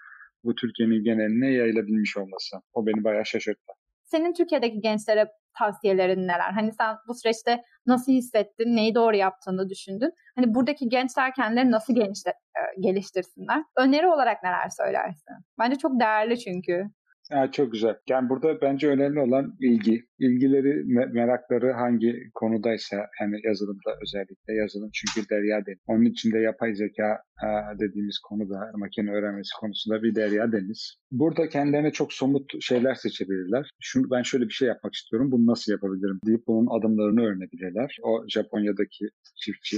bu 0.44 0.56
Türkiye'nin 0.56 1.04
geneline 1.04 1.52
yayılabilmiş 1.52 2.18
olması. 2.18 2.58
O 2.74 2.86
beni 2.88 3.04
bayağı 3.04 3.26
şaşırttı. 3.26 3.74
Senin 4.04 4.34
Türkiye'deki 4.34 4.82
gençlere 4.82 5.28
tavsiyelerin 5.60 6.24
neler? 6.28 6.52
Hani 6.52 6.72
sen 6.74 6.96
bu 7.08 7.14
süreçte 7.14 7.64
nasıl 7.86 8.12
hissettin, 8.12 8.76
neyi 8.76 8.96
doğru 8.96 9.16
yaptığını 9.16 9.70
düşündün? 9.70 10.12
Hani 10.36 10.56
buradaki 10.56 10.90
gençler 10.90 11.34
kendilerini 11.34 11.72
nasıl 11.72 11.96
gençler, 11.96 12.34
geliştirsinler? 12.80 13.64
Öneri 13.78 14.08
olarak 14.08 14.44
neler 14.44 14.70
söylersin? 14.70 15.36
Bence 15.60 15.76
çok 15.78 16.00
değerli 16.00 16.40
çünkü. 16.40 16.90
Ha, 17.32 17.52
çok 17.52 17.72
güzel. 17.72 17.96
Yani 18.10 18.30
burada 18.30 18.62
bence 18.62 18.88
önemli 18.88 19.20
olan 19.20 19.56
ilgi. 19.60 20.06
İlgileri, 20.20 20.84
merakları 21.14 21.72
hangi 21.72 22.16
konudaysa 22.34 22.96
yani 23.22 23.40
yazılımda 23.44 23.98
özellikle 24.02 24.54
yazılım 24.54 24.90
çünkü 24.94 25.30
derya 25.30 25.66
deniz. 25.66 25.78
Onun 25.88 26.06
içinde 26.06 26.40
yapay 26.40 26.76
zeka 26.76 27.22
dediğimiz 27.80 28.20
konuda 28.20 28.72
makine 28.76 29.12
öğrenmesi 29.12 29.50
konusunda 29.60 30.04
bir 30.04 30.16
derya 30.16 30.52
deniz. 30.52 30.96
Burada 31.12 31.50
kendilerine 31.50 31.92
çok 31.92 32.14
somut 32.14 32.64
şeyler 32.64 32.96
seçebilirler. 32.96 33.70
Şunu, 33.80 34.12
ben 34.12 34.24
şöyle 34.24 34.46
bir 34.46 34.54
şey 34.54 34.68
yapmak 34.68 34.94
istiyorum. 34.94 35.32
Bunu 35.32 35.46
nasıl 35.46 35.72
yapabilirim 35.72 36.20
deyip 36.26 36.48
bunun 36.48 36.80
adımlarını 36.80 37.22
öğrenebilirler. 37.22 37.98
O 38.04 38.24
Japonya'daki 38.28 39.06
çiftçi 39.36 39.78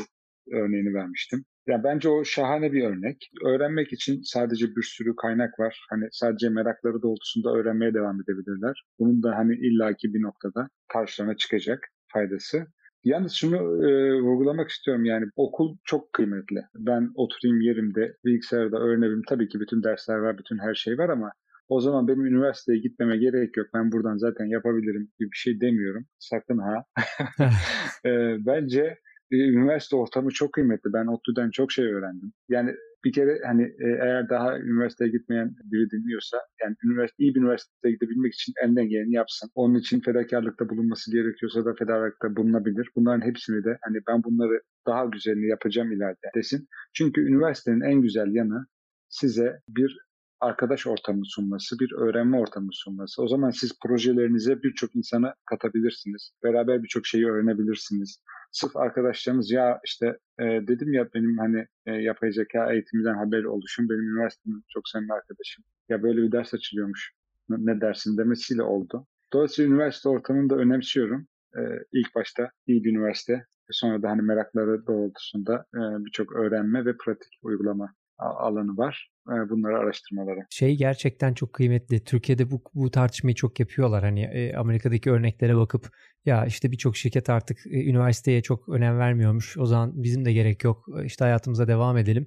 örneğini 0.51 0.93
vermiştim. 0.93 1.45
Yani 1.67 1.83
bence 1.83 2.10
o 2.10 2.24
şahane 2.25 2.71
bir 2.71 2.83
örnek. 2.83 3.31
Öğrenmek 3.45 3.93
için 3.93 4.21
sadece 4.24 4.65
bir 4.75 4.83
sürü 4.83 5.15
kaynak 5.15 5.60
var. 5.60 5.86
Hani 5.89 6.05
sadece 6.12 6.50
merakları 6.50 7.01
doğrultusunda 7.01 7.50
öğrenmeye 7.53 7.93
devam 7.93 8.21
edebilirler. 8.21 8.83
Bunun 9.00 9.24
da 9.24 9.36
hani 9.38 9.55
illaki 9.55 10.13
bir 10.13 10.21
noktada 10.21 10.69
karşılarına 10.93 11.38
çıkacak 11.38 11.79
faydası. 12.13 12.65
Yalnız 13.03 13.33
şunu 13.33 13.55
e, 13.88 14.21
vurgulamak 14.21 14.69
istiyorum 14.69 15.05
yani 15.05 15.25
okul 15.36 15.77
çok 15.83 16.13
kıymetli. 16.13 16.62
Ben 16.75 17.10
oturayım 17.15 17.62
yerimde 17.62 18.15
bilgisayarda 18.25 18.77
öğrenebilirim. 18.77 19.24
Tabii 19.29 19.48
ki 19.48 19.60
bütün 19.60 19.83
dersler 19.83 20.15
var, 20.15 20.38
bütün 20.38 20.60
her 20.60 20.75
şey 20.75 20.98
var 20.98 21.10
ama 21.10 21.31
o 21.67 21.79
zaman 21.81 22.07
benim 22.07 22.25
üniversiteye 22.25 22.79
gitmeme 22.79 23.17
gerek 23.17 23.57
yok. 23.57 23.67
Ben 23.74 23.91
buradan 23.91 24.17
zaten 24.17 24.45
yapabilirim 24.45 25.12
gibi 25.19 25.31
bir 25.31 25.38
şey 25.38 25.62
demiyorum. 25.62 26.05
Sakın 26.19 26.57
ha. 26.57 26.83
e, 28.05 28.12
bence 28.45 28.98
üniversite 29.32 29.96
ortamı 29.96 30.32
çok 30.32 30.54
kıymetli. 30.54 30.94
Ben 30.94 31.08
ODTÜ'den 31.08 31.52
çok 31.52 31.72
şey 31.72 31.86
öğrendim. 31.86 32.34
Yani 32.50 32.76
bir 33.06 33.14
kere 33.14 33.40
hani 33.46 33.64
e, 33.64 33.88
eğer 34.02 34.30
daha 34.30 34.60
üniversiteye 34.60 35.12
gitmeyen 35.12 35.56
biri 35.64 35.92
dinliyorsa 35.92 36.38
yani 36.64 36.76
üniversite, 36.86 37.24
iyi 37.24 37.36
bir 37.36 37.40
üniversiteye 37.40 37.94
gidebilmek 37.94 38.34
için 38.34 38.54
elinden 38.64 38.90
geleni 38.90 39.14
yapsın. 39.16 39.50
Onun 39.56 39.76
için 39.76 40.00
fedakarlıkta 40.00 40.70
bulunması 40.70 41.12
gerekiyorsa 41.12 41.66
da 41.66 41.74
fedakarlıkta 41.74 42.36
bulunabilir. 42.36 42.90
Bunların 42.96 43.26
hepsini 43.26 43.64
de 43.64 43.78
hani 43.82 43.98
ben 44.08 44.24
bunları 44.24 44.62
daha 44.88 45.06
güzelini 45.06 45.48
yapacağım 45.48 45.92
ileride 45.92 46.28
desin. 46.36 46.68
Çünkü 46.94 47.22
üniversitenin 47.22 47.82
en 47.82 48.02
güzel 48.02 48.36
yanı 48.36 48.66
size 49.10 49.60
bir 49.68 49.98
arkadaş 50.41 50.88
ortamı 50.88 51.25
sunması, 51.25 51.79
bir 51.79 51.91
öğrenme 51.91 52.39
ortamı 52.39 52.69
sunması. 52.71 53.24
O 53.24 53.27
zaman 53.27 53.50
siz 53.50 53.79
projelerinize 53.83 54.63
birçok 54.63 54.95
insana 54.95 55.36
katabilirsiniz. 55.45 56.31
Beraber 56.43 56.84
birçok 56.84 57.06
şeyi 57.08 57.27
öğrenebilirsiniz. 57.27 58.23
Sırf 58.51 58.75
arkadaşlarınız 58.75 59.51
ya 59.51 59.80
işte 59.86 60.17
e, 60.39 60.43
dedim 60.43 60.93
ya 60.93 61.10
benim 61.13 61.38
hani 61.38 61.67
e, 61.86 61.91
yapay 61.91 62.32
zeka 62.32 62.73
eğitiminden 62.73 63.15
haber 63.15 63.43
oluşum 63.43 63.89
benim 63.89 64.15
üniversitemin 64.15 64.63
çok 64.69 64.88
samimi 64.88 65.13
arkadaşım. 65.13 65.63
Ya 65.89 66.04
böyle 66.04 66.21
bir 66.21 66.32
ders 66.32 66.54
açılıyormuş. 66.54 67.13
Ne 67.49 67.82
dersin 67.82 68.17
demesiyle 68.17 68.63
oldu. 68.63 69.08
Dolayısıyla 69.34 69.71
üniversite 69.71 70.10
ortamını 70.10 70.49
da 70.49 70.56
önemsiyorum. 70.56 71.27
Ee, 71.58 71.60
ilk 71.91 72.15
başta 72.15 72.51
iyi 72.67 72.84
bir 72.84 72.91
üniversite, 72.91 73.45
sonra 73.71 74.01
da 74.01 74.10
hani 74.10 74.21
merakları 74.21 74.88
doğrultusunda 74.88 75.65
e, 75.75 75.80
birçok 76.06 76.36
öğrenme 76.36 76.86
ve 76.86 76.97
pratik 76.97 77.32
uygulama 77.41 77.93
alanı 78.25 78.77
var. 78.77 79.12
E, 79.27 79.49
bunları 79.49 79.77
araştırmaları. 79.77 80.39
Şey 80.49 80.77
gerçekten 80.77 81.34
çok 81.34 81.53
kıymetli. 81.53 82.03
Türkiye'de 82.03 82.51
bu, 82.51 82.62
bu 82.73 82.91
tartışmayı 82.91 83.36
çok 83.36 83.60
yapıyorlar. 83.60 84.03
Hani 84.03 84.21
e, 84.21 84.55
Amerika'daki 84.55 85.12
örneklere 85.12 85.55
bakıp 85.55 85.89
ya 86.25 86.45
işte 86.45 86.71
birçok 86.71 86.97
şirket 86.97 87.29
artık 87.29 87.57
e, 87.65 87.89
üniversiteye 87.89 88.41
çok 88.41 88.69
önem 88.69 88.99
vermiyormuş. 88.99 89.57
O 89.57 89.65
zaman 89.65 90.03
bizim 90.03 90.25
de 90.25 90.34
gerek 90.34 90.63
yok. 90.63 90.86
İşte 91.05 91.23
hayatımıza 91.23 91.67
devam 91.67 91.97
edelim. 91.97 92.25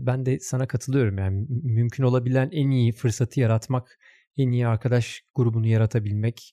Ben 0.00 0.26
de 0.26 0.38
sana 0.40 0.66
katılıyorum. 0.66 1.18
Yani 1.18 1.46
mümkün 1.64 2.04
olabilen 2.04 2.48
en 2.52 2.70
iyi 2.70 2.92
fırsatı 2.92 3.40
yaratmak, 3.40 3.98
en 4.36 4.50
iyi 4.50 4.66
arkadaş 4.66 5.22
grubunu 5.34 5.66
yaratabilmek, 5.66 6.52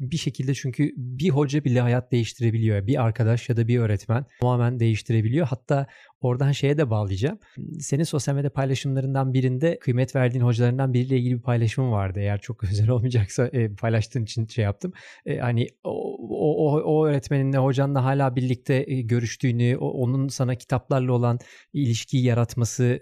bir 0.00 0.16
şekilde 0.16 0.54
çünkü 0.54 0.92
bir 0.96 1.30
hoca 1.30 1.64
bile 1.64 1.80
hayat 1.80 2.12
değiştirebiliyor. 2.12 2.86
Bir 2.86 3.02
arkadaş 3.02 3.48
ya 3.48 3.56
da 3.56 3.68
bir 3.68 3.78
öğretmen 3.78 4.24
tamamen 4.40 4.80
değiştirebiliyor. 4.80 5.46
Hatta 5.46 5.86
oradan 6.20 6.52
şeye 6.52 6.78
de 6.78 6.90
bağlayacağım. 6.90 7.38
Senin 7.80 8.04
sosyal 8.04 8.34
medya 8.34 8.50
paylaşımlarından 8.50 9.34
birinde 9.34 9.78
kıymet 9.78 10.16
verdiğin 10.16 10.44
hocalarından 10.44 10.92
biriyle 10.92 11.18
ilgili 11.18 11.36
bir 11.36 11.42
paylaşımın 11.42 11.92
vardı. 11.92 12.20
Eğer 12.20 12.40
çok 12.40 12.64
özel 12.70 12.88
olmayacaksa 12.88 13.50
paylaştığın 13.80 14.22
için 14.22 14.46
şey 14.46 14.64
yaptım. 14.64 14.92
Hani 15.40 15.66
o, 15.84 16.16
o, 16.28 16.80
o 16.80 17.06
öğretmeninle 17.06 17.58
hocanla 17.58 18.04
hala 18.04 18.36
birlikte 18.36 18.82
görüştüğünü, 18.82 19.76
onun 19.76 20.28
sana 20.28 20.54
kitaplarla 20.54 21.12
olan 21.12 21.38
ilişkiyi 21.72 22.24
yaratması 22.24 23.00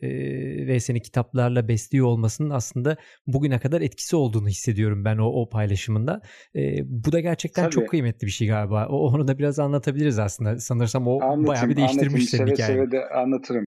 ve 0.66 0.80
seni 0.80 1.02
kitaplarla 1.02 1.68
besliyor 1.68 2.06
olmasının 2.06 2.50
aslında 2.50 2.96
bugüne 3.26 3.58
kadar 3.58 3.80
etkisi 3.80 4.16
olduğunu 4.16 4.48
hissediyorum 4.48 5.04
ben 5.04 5.18
o, 5.18 5.26
o 5.26 5.48
paylaşımında. 5.48 6.20
E, 6.56 6.60
bu 6.84 7.12
da 7.12 7.20
gerçekten 7.20 7.62
Tabii. 7.62 7.74
çok 7.74 7.88
kıymetli 7.88 8.26
bir 8.26 8.30
şey 8.30 8.48
galiba. 8.48 8.88
O, 8.88 8.96
onu 8.96 9.28
da 9.28 9.38
biraz 9.38 9.58
anlatabiliriz 9.58 10.18
aslında. 10.18 10.58
Sanırsam 10.58 11.06
o 11.08 11.20
anlatayım, 11.22 11.46
bayağı 11.46 11.68
bir 11.68 11.76
değiştirmiş 11.76 12.30
senin 12.30 12.52
hikayeyi. 12.52 12.78
Seve 12.78 12.90
de 12.90 13.08
anlatırım. 13.08 13.64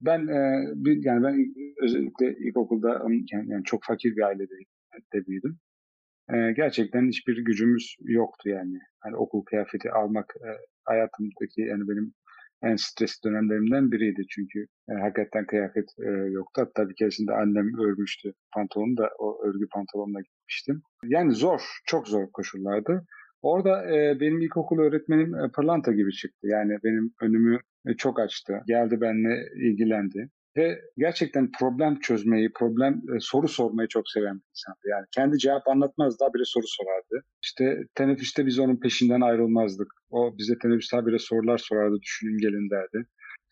Ben 0.00 0.20
e, 0.20 0.62
bir, 0.74 1.04
yani 1.04 1.22
ben 1.24 1.54
özellikle 1.82 2.48
ilkokulda 2.48 3.02
yani 3.30 3.64
çok 3.64 3.84
fakir 3.84 4.16
bir 4.16 4.22
ailede 4.22 4.54
de 5.14 5.26
büyüdüm. 5.26 5.58
E, 6.32 6.52
gerçekten 6.56 7.08
hiçbir 7.08 7.44
gücümüz 7.44 7.96
yoktu 8.00 8.48
yani. 8.48 8.78
Hani 9.00 9.16
okul 9.16 9.44
kıyafeti 9.44 9.90
almak 9.90 10.34
e, 10.36 10.48
hayatımdaki 10.84 11.60
yani 11.60 11.82
benim 11.88 12.14
en 12.64 12.76
stresli 12.76 13.30
dönemlerimden 13.30 13.92
biriydi 13.92 14.22
çünkü 14.28 14.66
yani 14.88 15.00
hakikaten 15.00 15.46
kıyafet 15.46 15.88
e, 15.98 16.10
yoktu. 16.10 16.62
Hatta 16.62 16.88
bir 16.88 16.94
keresinde 16.94 17.32
annem 17.32 17.80
örmüştü 17.80 18.32
pantolonu 18.54 18.96
da 18.96 19.10
o 19.18 19.44
örgü 19.46 19.68
pantolonla 19.68 20.20
gitmiştim. 20.20 20.82
Yani 21.04 21.32
zor, 21.32 21.60
çok 21.86 22.08
zor 22.08 22.30
koşullardı. 22.32 23.04
Orada 23.42 23.94
e, 23.94 24.20
benim 24.20 24.40
ilkokul 24.40 24.78
öğretmenim 24.78 25.34
e, 25.34 25.50
pırlanta 25.50 25.92
gibi 25.92 26.12
çıktı. 26.12 26.46
Yani 26.46 26.78
benim 26.84 27.14
önümü 27.20 27.58
e, 27.86 27.94
çok 27.94 28.20
açtı. 28.20 28.60
Geldi 28.66 29.00
benimle 29.00 29.46
ilgilendi. 29.56 30.28
Ve 30.56 30.80
gerçekten 30.96 31.50
problem 31.60 32.00
çözmeyi, 32.00 32.52
problem 32.52 32.92
e, 32.94 33.20
soru 33.20 33.48
sormayı 33.48 33.88
çok 33.88 34.08
seven 34.08 34.34
bir 34.34 34.50
insandı. 34.50 34.78
Yani 34.90 35.06
kendi 35.14 35.38
cevap 35.38 35.68
anlatmaz 35.68 36.20
daha 36.20 36.34
bire 36.34 36.44
soru 36.44 36.64
sorardı. 36.66 37.26
İşte 37.42 37.84
teneffüste 37.94 38.46
biz 38.46 38.58
onun 38.58 38.76
peşinden 38.76 39.20
ayrılmazdık. 39.20 39.88
O 40.10 40.38
bize 40.38 40.58
teneffüste 40.58 40.96
habire 40.96 41.18
sorular 41.18 41.58
sorardı, 41.58 41.96
düşünün 42.02 42.38
gelin 42.38 42.70
derdi. 42.70 43.06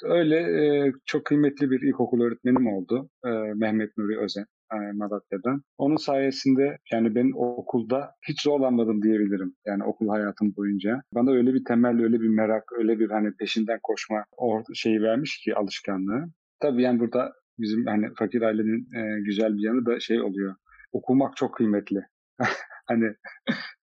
Öyle 0.05 0.37
e, 0.37 0.93
çok 1.07 1.25
kıymetli 1.25 1.71
bir 1.71 1.89
ilkokul 1.89 2.21
öğretmenim 2.21 2.67
oldu. 2.67 3.11
E, 3.27 3.29
Mehmet 3.55 3.99
Nuri 3.99 4.19
Özen. 4.19 4.47
Malatya'dan. 4.95 5.63
Onun 5.79 5.97
sayesinde 5.97 6.79
yani 6.93 7.15
ben 7.15 7.31
okulda 7.35 8.11
hiç 8.29 8.43
zorlanmadım 8.43 9.03
diyebilirim. 9.03 9.55
Yani 9.67 9.85
okul 9.85 10.09
hayatım 10.09 10.57
boyunca. 10.57 11.03
Bana 11.15 11.31
öyle 11.31 11.55
bir 11.55 11.65
temel, 11.65 12.03
öyle 12.03 12.21
bir 12.21 12.29
merak, 12.29 12.73
öyle 12.79 12.99
bir 12.99 13.11
hani 13.11 13.33
peşinden 13.37 13.79
koşma 13.83 14.25
şeyi 14.75 15.03
vermiş 15.03 15.41
ki 15.45 15.55
alışkanlığı. 15.55 16.25
Tabii 16.63 16.83
yani 16.83 17.01
burada 17.01 17.33
bizim 17.59 17.87
hani 17.87 18.07
fakir 18.19 18.43
ailenin 18.43 18.95
e, 18.97 19.21
güzel 19.21 19.57
bir 19.57 19.63
yanı 19.63 19.87
da 19.87 20.01
şey 20.01 20.23
oluyor. 20.23 20.55
Okumak 20.93 21.37
çok 21.37 21.55
kıymetli. 21.55 22.01
Hani 22.89 23.15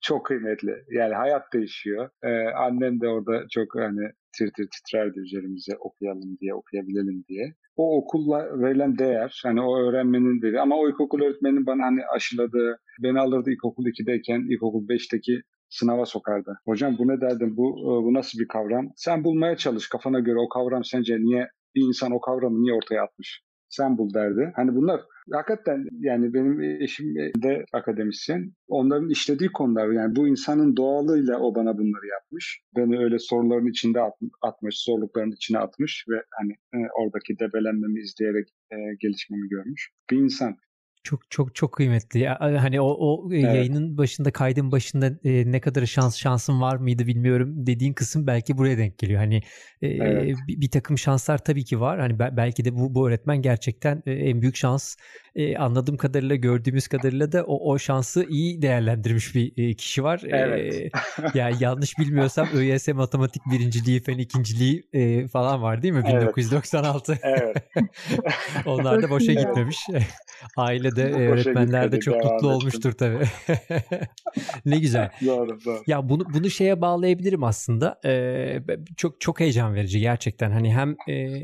çok 0.02 0.26
kıymetli. 0.26 0.76
Yani 0.92 1.14
hayat 1.14 1.54
değişiyor. 1.54 2.10
Ee, 2.24 2.48
annem 2.48 3.02
de 3.02 3.08
orada 3.08 3.46
çok 3.52 3.76
hani 3.76 4.12
tir 4.38 4.52
tir 4.58 4.68
titrerdi 4.74 5.20
üzerimize 5.20 5.76
okuyalım 5.80 6.38
diye, 6.42 6.54
okuyabilelim 6.54 7.24
diye. 7.30 7.54
O 7.76 7.98
okulla 7.98 8.60
verilen 8.62 8.98
değer, 8.98 9.42
hani 9.44 9.62
o 9.62 9.80
öğrenmenin 9.80 10.42
değeri 10.42 10.62
ama 10.62 10.76
o 10.76 10.90
ilkokul 10.90 11.22
öğretmenin 11.22 11.66
bana 11.66 11.86
hani 11.86 12.02
aşıladığı, 12.16 12.80
beni 13.04 13.20
alırdı 13.20 13.52
ilkokul 13.52 13.86
2'deyken, 13.86 14.54
ilkokul 14.54 14.88
5'teki 14.88 15.42
sınava 15.70 16.06
sokardı. 16.06 16.60
Hocam 16.66 16.98
bu 16.98 17.08
ne 17.08 17.22
derdim, 17.22 17.58
bu, 17.58 17.70
e, 17.80 17.92
bu 18.06 18.14
nasıl 18.14 18.40
bir 18.40 18.48
kavram? 18.48 18.90
Sen 18.96 19.24
bulmaya 19.24 19.56
çalış 19.56 19.90
kafana 19.90 20.20
göre 20.20 20.40
o 20.40 20.50
kavram 20.50 20.84
sence 20.84 21.18
niye, 21.20 21.48
bir 21.76 21.82
insan 21.82 22.12
o 22.12 22.22
kavramı 22.22 22.62
niye 22.62 22.74
ortaya 22.74 23.04
atmış? 23.04 23.42
Sen 23.70 23.98
bul 23.98 24.14
derdi. 24.14 24.52
Hani 24.56 24.76
bunlar 24.76 25.02
hakikaten 25.34 25.88
yani 26.00 26.34
benim 26.34 26.62
eşim 26.82 27.16
de 27.16 27.66
akademisyen. 27.74 28.52
Onların 28.68 29.10
işlediği 29.10 29.52
konular 29.52 29.92
yani 29.92 30.16
bu 30.16 30.28
insanın 30.28 30.78
doğalıyla 30.78 31.40
o 31.40 31.56
bana 31.56 31.78
bunları 31.78 32.08
yapmış. 32.08 32.62
Beni 32.76 33.00
öyle 33.00 33.20
soruların 33.20 33.70
içinde 33.70 34.02
at, 34.02 34.14
atmış, 34.42 34.84
zorlukların 34.84 35.32
içine 35.32 35.60
atmış 35.60 36.06
ve 36.10 36.24
hani 36.40 36.52
e, 36.52 36.78
oradaki 37.02 37.40
debelenmemi 37.40 38.00
izleyerek 38.00 38.48
e, 38.72 38.78
gelişmemi 39.00 39.50
görmüş. 39.50 39.92
Bir 40.12 40.18
insan 40.18 40.56
çok 41.04 41.32
çok 41.32 41.56
çok 41.56 41.74
kıymetli. 41.74 42.28
Hani 42.28 42.82
o, 42.82 42.88
o 43.00 43.34
evet. 43.34 43.44
yayının 43.44 43.98
başında 43.98 44.32
kaydın 44.32 44.72
başında 44.72 45.12
e, 45.24 45.52
ne 45.52 45.62
kadar 45.62 45.86
şans 45.86 46.18
şansın 46.18 46.62
var 46.62 46.76
mıydı 46.76 47.08
bilmiyorum 47.08 47.68
dediğin 47.68 47.94
kısım 47.94 48.28
belki 48.28 48.58
buraya 48.58 48.78
denk 48.78 48.98
geliyor. 48.98 49.20
Hani 49.20 49.36
e, 49.82 49.88
evet. 49.88 50.38
bir, 50.48 50.62
bir 50.62 50.72
takım 50.72 50.98
şanslar 50.98 51.38
tabii 51.38 51.66
ki 51.66 51.80
var. 51.80 52.00
Hani 52.00 52.20
belki 52.20 52.66
de 52.66 52.76
bu, 52.76 52.96
bu 52.96 53.08
öğretmen 53.08 53.42
gerçekten 53.42 54.04
e, 54.06 54.12
en 54.12 54.42
büyük 54.42 54.56
şans 54.56 54.96
e, 55.36 55.58
anladığım 55.58 55.98
kadarıyla 55.98 56.36
gördüğümüz 56.36 56.88
kadarıyla 56.88 57.32
da 57.32 57.44
o, 57.44 57.72
o 57.72 57.80
şansı 57.80 58.26
iyi 58.30 58.62
değerlendirmiş 58.62 59.36
bir 59.36 59.54
e, 59.58 59.74
kişi 59.74 60.04
var. 60.04 60.22
Evet. 60.28 60.92
E, 61.20 61.38
yani 61.40 61.56
yanlış 61.60 62.00
bilmiyorsam 62.00 62.48
ÖYS 62.54 62.88
matematik 62.88 63.42
birinciliği, 63.52 64.04
fen 64.04 64.18
ikinciliği 64.18 64.88
e, 64.94 65.28
falan 65.28 65.62
var 65.62 65.82
değil 65.82 65.94
mi? 65.94 66.04
Evet. 66.08 66.22
1996. 66.22 67.20
Evet. 67.24 67.58
Onlar 68.66 69.02
da 69.02 69.10
boşa 69.10 69.34
gitmemiş. 69.34 69.78
Aile 70.58 70.89
de 70.96 71.04
öğretmenler 71.30 71.92
de 71.92 72.00
çok 72.00 72.24
mutlu 72.24 72.50
olmuştur 72.50 72.92
tabii. 72.92 73.26
ne 74.66 74.80
güzel. 74.80 75.10
doğru, 75.26 75.58
doğru. 75.66 75.84
Ya 75.88 76.10
bunu 76.10 76.26
bunu 76.34 76.50
şeye 76.50 76.82
bağlayabilirim 76.82 77.44
aslında. 77.44 78.00
Ee, 78.06 78.62
çok 78.98 79.22
çok 79.22 79.40
heyecan 79.40 79.76
verici 79.76 80.00
gerçekten. 80.00 80.52
Hani 80.52 80.74
hem 80.74 80.96
e, 81.08 81.42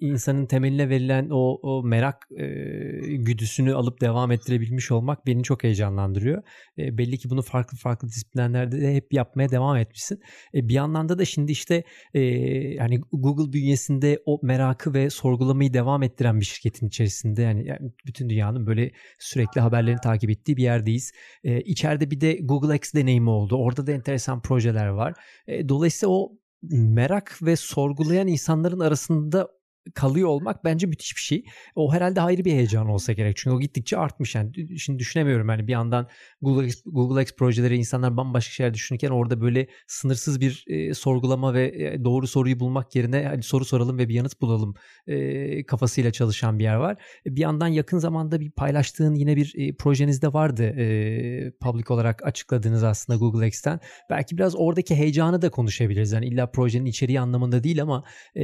insanın 0.00 0.46
temeline 0.46 0.88
verilen 0.88 1.28
o, 1.30 1.58
o 1.62 1.82
merak 1.82 2.28
e, 2.36 2.46
güdüsünü 3.16 3.74
alıp 3.74 4.00
devam 4.00 4.30
ettirebilmiş 4.30 4.90
olmak 4.90 5.26
beni 5.26 5.42
çok 5.42 5.64
heyecanlandırıyor. 5.64 6.42
E, 6.78 6.98
belli 6.98 7.18
ki 7.18 7.30
bunu 7.30 7.42
farklı 7.42 7.78
farklı 7.78 8.08
disiplinlerde 8.08 8.80
de 8.80 8.94
hep 8.94 9.12
yapmaya 9.12 9.50
devam 9.50 9.76
etmişsin. 9.76 10.20
E, 10.54 10.68
bir 10.68 10.74
yandan 10.74 11.08
da 11.08 11.18
da 11.18 11.24
şimdi 11.24 11.52
işte 11.52 11.84
e, 12.14 12.76
hani 12.76 13.00
Google 13.12 13.52
bünyesinde 13.52 14.22
o 14.26 14.40
merakı 14.42 14.94
ve 14.94 15.10
sorgulamayı 15.10 15.74
devam 15.74 16.02
ettiren 16.02 16.40
bir 16.40 16.44
şirketin 16.44 16.88
içerisinde 16.88 17.42
yani, 17.42 17.66
yani 17.66 17.92
bütün 18.06 18.30
dünyanın 18.30 18.66
böyle 18.66 18.87
sürekli 19.18 19.60
haberlerini 19.60 20.00
takip 20.00 20.30
ettiği 20.30 20.56
bir 20.56 20.62
yerdeyiz. 20.62 21.12
E, 21.44 21.60
içeride 21.60 22.10
bir 22.10 22.20
de 22.20 22.38
Google 22.42 22.76
X 22.76 22.94
deneyimi 22.94 23.30
oldu. 23.30 23.56
Orada 23.56 23.86
da 23.86 23.92
enteresan 23.92 24.42
projeler 24.42 24.86
var. 24.86 25.14
E, 25.46 25.68
dolayısıyla 25.68 26.14
o 26.14 26.32
merak 26.70 27.38
ve 27.42 27.56
sorgulayan 27.56 28.26
insanların 28.26 28.80
arasında 28.80 29.48
kalıyor 29.94 30.28
olmak 30.28 30.64
bence 30.64 30.86
müthiş 30.86 31.16
bir 31.16 31.20
şey. 31.20 31.44
O 31.74 31.92
herhalde 31.92 32.20
ayrı 32.20 32.44
bir 32.44 32.52
heyecan 32.52 32.88
olsa 32.88 33.12
gerek. 33.12 33.36
Çünkü 33.36 33.56
o 33.56 33.60
gittikçe 33.60 33.96
artmış. 33.96 34.34
Yani 34.34 34.78
şimdi 34.78 34.98
düşünemiyorum 34.98 35.48
yani 35.48 35.66
bir 35.66 35.72
yandan 35.72 36.08
Google 36.42 36.66
X, 36.66 36.82
Google 36.86 37.22
X 37.22 37.32
projeleri 37.36 37.76
insanlar 37.76 38.16
bambaşka 38.16 38.52
şeyler 38.52 38.74
düşünürken 38.74 39.10
orada 39.10 39.40
böyle 39.40 39.68
sınırsız 39.86 40.40
bir 40.40 40.64
e, 40.66 40.94
sorgulama 40.94 41.54
ve 41.54 41.66
e, 41.66 42.04
doğru 42.04 42.26
soruyu 42.26 42.60
bulmak 42.60 42.96
yerine 42.96 43.24
hadi 43.28 43.42
soru 43.42 43.64
soralım 43.64 43.98
ve 43.98 44.08
bir 44.08 44.14
yanıt 44.14 44.40
bulalım 44.40 44.74
e, 45.06 45.66
kafasıyla 45.66 46.10
çalışan 46.10 46.58
bir 46.58 46.64
yer 46.64 46.74
var. 46.74 47.02
E, 47.26 47.36
bir 47.36 47.40
yandan 47.40 47.68
yakın 47.68 47.98
zamanda 47.98 48.40
bir 48.40 48.50
paylaştığın 48.50 49.14
yine 49.14 49.36
bir 49.36 49.52
e, 49.56 49.76
projenizde 49.76 50.32
vardı. 50.32 50.62
E, 50.62 51.52
public 51.60 51.84
olarak 51.88 52.26
açıkladığınız 52.26 52.84
aslında 52.84 53.18
Google 53.18 53.46
X'ten. 53.46 53.80
Belki 54.10 54.36
biraz 54.36 54.54
oradaki 54.56 54.94
heyecanı 54.94 55.42
da 55.42 55.50
konuşabiliriz. 55.50 56.12
Yani 56.12 56.26
illa 56.26 56.50
projenin 56.50 56.86
içeriği 56.86 57.20
anlamında 57.20 57.64
değil 57.64 57.82
ama 57.82 58.04
e, 58.36 58.42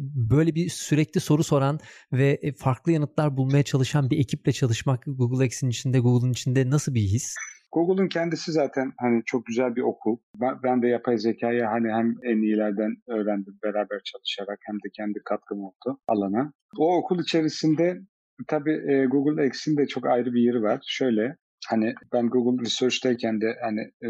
böyle 0.00 0.54
bir 0.54 0.68
sürekli 0.84 1.20
soru 1.20 1.44
soran 1.44 1.78
ve 2.12 2.38
e, 2.42 2.52
farklı 2.52 2.92
yanıtlar 2.92 3.36
bulmaya 3.36 3.62
çalışan 3.62 4.10
bir 4.10 4.18
ekiple 4.18 4.52
çalışmak 4.52 5.02
Google 5.06 5.46
X'in 5.46 5.68
içinde, 5.68 5.98
Google'un 5.98 6.32
içinde 6.32 6.70
nasıl 6.70 6.94
bir 6.94 7.00
his? 7.00 7.34
Google'un 7.72 8.08
kendisi 8.08 8.52
zaten 8.52 8.92
hani 9.00 9.22
çok 9.26 9.46
güzel 9.46 9.76
bir 9.76 9.82
okul. 9.82 10.16
Ben, 10.40 10.62
ben 10.62 10.82
de 10.82 10.88
yapay 10.88 11.18
zekayı 11.18 11.62
hani 11.62 11.92
hem 11.92 12.14
en 12.22 12.42
iyilerden 12.42 12.96
öğrendim 13.08 13.58
beraber 13.62 14.00
çalışarak 14.04 14.58
hem 14.62 14.76
de 14.76 14.88
kendi 14.96 15.18
katkım 15.24 15.64
oldu 15.64 16.00
alana. 16.08 16.52
O 16.78 16.96
okul 16.96 17.22
içerisinde 17.22 18.00
tabii 18.48 18.92
e, 18.92 19.06
Google 19.06 19.46
X'in 19.46 19.76
de 19.76 19.86
çok 19.86 20.06
ayrı 20.06 20.32
bir 20.32 20.42
yeri 20.42 20.62
var. 20.62 20.80
Şöyle 20.86 21.36
Hani 21.66 21.94
ben 22.12 22.28
Google 22.28 22.64
Research'teyken 22.64 23.40
de 23.40 23.56
hani 23.62 23.80
e, 23.80 24.08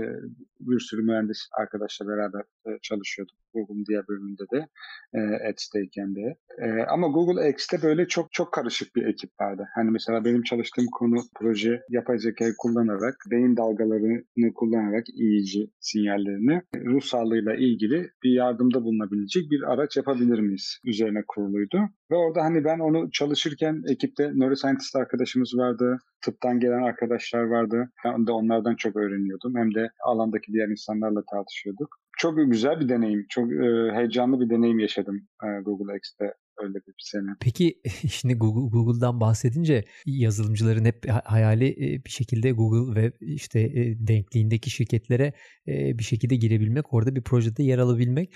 bir 0.61 0.81
sürü 0.81 1.03
mühendis 1.03 1.49
arkadaşla 1.61 2.09
beraber 2.09 2.43
e, 2.67 2.71
çalışıyordum. 2.83 3.37
Google'un 3.55 3.87
diğer 3.87 4.09
bölümünde 4.09 4.43
de 4.53 4.69
e, 5.14 5.49
Ads'teyken 5.49 6.14
de. 6.14 6.37
E, 6.59 6.83
ama 6.83 7.09
Google 7.09 7.51
X'te 7.51 7.83
böyle 7.83 8.09
çok 8.09 8.33
çok 8.33 8.53
karışık 8.53 8.97
bir 8.97 9.07
ekip 9.07 9.31
vardı. 9.40 9.69
Hani 9.75 9.90
mesela 9.90 10.25
benim 10.25 10.43
çalıştığım 10.43 10.87
konu 10.93 11.17
proje 11.37 11.83
yapay 11.88 12.19
zekayı 12.19 12.53
kullanarak 12.59 13.17
beyin 13.31 13.57
dalgalarını 13.57 14.55
kullanarak 14.55 15.05
EEG 15.21 15.71
sinyallerini 15.81 16.62
ruh 16.77 17.03
sağlığıyla 17.03 17.55
ilgili 17.55 18.11
bir 18.23 18.31
yardımda 18.31 18.85
bulunabilecek 18.85 19.51
bir 19.51 19.73
araç 19.73 19.97
yapabilir 19.97 20.38
miyiz 20.38 20.79
üzerine 20.85 21.23
kuruluydu. 21.29 21.79
Ve 22.11 22.17
orada 22.17 22.43
hani 22.43 22.64
ben 22.64 22.79
onu 22.79 23.11
çalışırken 23.11 23.83
ekipte 23.88 24.31
neuroscientist 24.35 24.97
arkadaşımız 24.97 25.59
vardı, 25.59 25.99
tıptan 26.25 26.61
gelen 26.61 26.83
arkadaşlar 26.83 27.43
vardı. 27.43 27.90
Ben 28.05 28.27
de 28.27 28.33
onlardan 28.33 28.77
çok 28.77 28.97
öğreniyordum. 28.97 29.57
Hem 29.57 29.75
de 29.75 29.90
alandaki 30.07 30.53
diğer 30.53 30.69
insanlarla 30.69 31.23
tartışıyorduk. 31.31 32.04
Çok 32.18 32.37
güzel 32.37 32.81
bir 32.81 32.88
deneyim, 32.88 33.27
çok 33.29 33.53
e, 33.53 33.92
heyecanlı 33.92 34.40
bir 34.40 34.50
deneyim 34.50 34.79
yaşadım 34.79 35.29
e, 35.44 35.61
Google 35.61 35.96
X'te 35.96 36.35
öyle 36.62 36.75
bir 36.75 36.95
sene. 36.99 37.31
Peki 37.40 37.81
şimdi 38.11 38.35
Google, 38.35 38.71
Google'dan 38.71 39.21
bahsedince 39.21 39.85
yazılımcıların 40.07 40.85
hep 40.85 41.11
hayali 41.25 41.69
e, 41.69 42.05
bir 42.05 42.11
şekilde 42.11 42.53
Google 42.53 43.01
ve 43.01 43.12
işte 43.21 43.61
e, 43.61 44.07
denkliğindeki 44.09 44.71
şirketlere 44.71 45.33
e, 45.69 45.99
bir 45.99 46.05
şekilde 46.05 46.37
girebilmek, 46.37 46.95
orada 46.95 47.17
bir 47.17 47.23
projede 47.23 47.62
yer 47.62 47.79
alabilmek. 47.79 48.35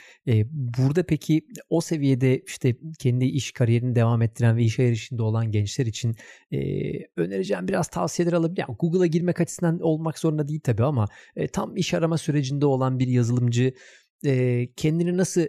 Burada 0.52 1.02
peki 1.02 1.46
o 1.70 1.80
seviyede 1.80 2.42
işte 2.46 2.76
kendi 2.98 3.24
iş 3.24 3.52
kariyerini 3.52 3.94
devam 3.94 4.22
ettiren 4.22 4.56
ve 4.56 4.62
iş 4.62 4.78
arayışında 4.78 5.22
olan 5.22 5.50
gençler 5.50 5.86
için 5.86 6.14
önereceğim 7.16 7.68
biraz 7.68 7.88
tavsiyeler 7.88 8.32
alabilir. 8.32 8.64
Yani 8.68 8.76
Google'a 8.78 9.06
girmek 9.06 9.40
açısından 9.40 9.80
olmak 9.80 10.18
zorunda 10.18 10.48
değil 10.48 10.60
tabii 10.60 10.84
ama 10.84 11.06
tam 11.52 11.76
iş 11.76 11.94
arama 11.94 12.18
sürecinde 12.18 12.66
olan 12.66 12.98
bir 12.98 13.06
yazılımcı 13.06 13.74
kendini 14.76 15.16
nasıl 15.16 15.46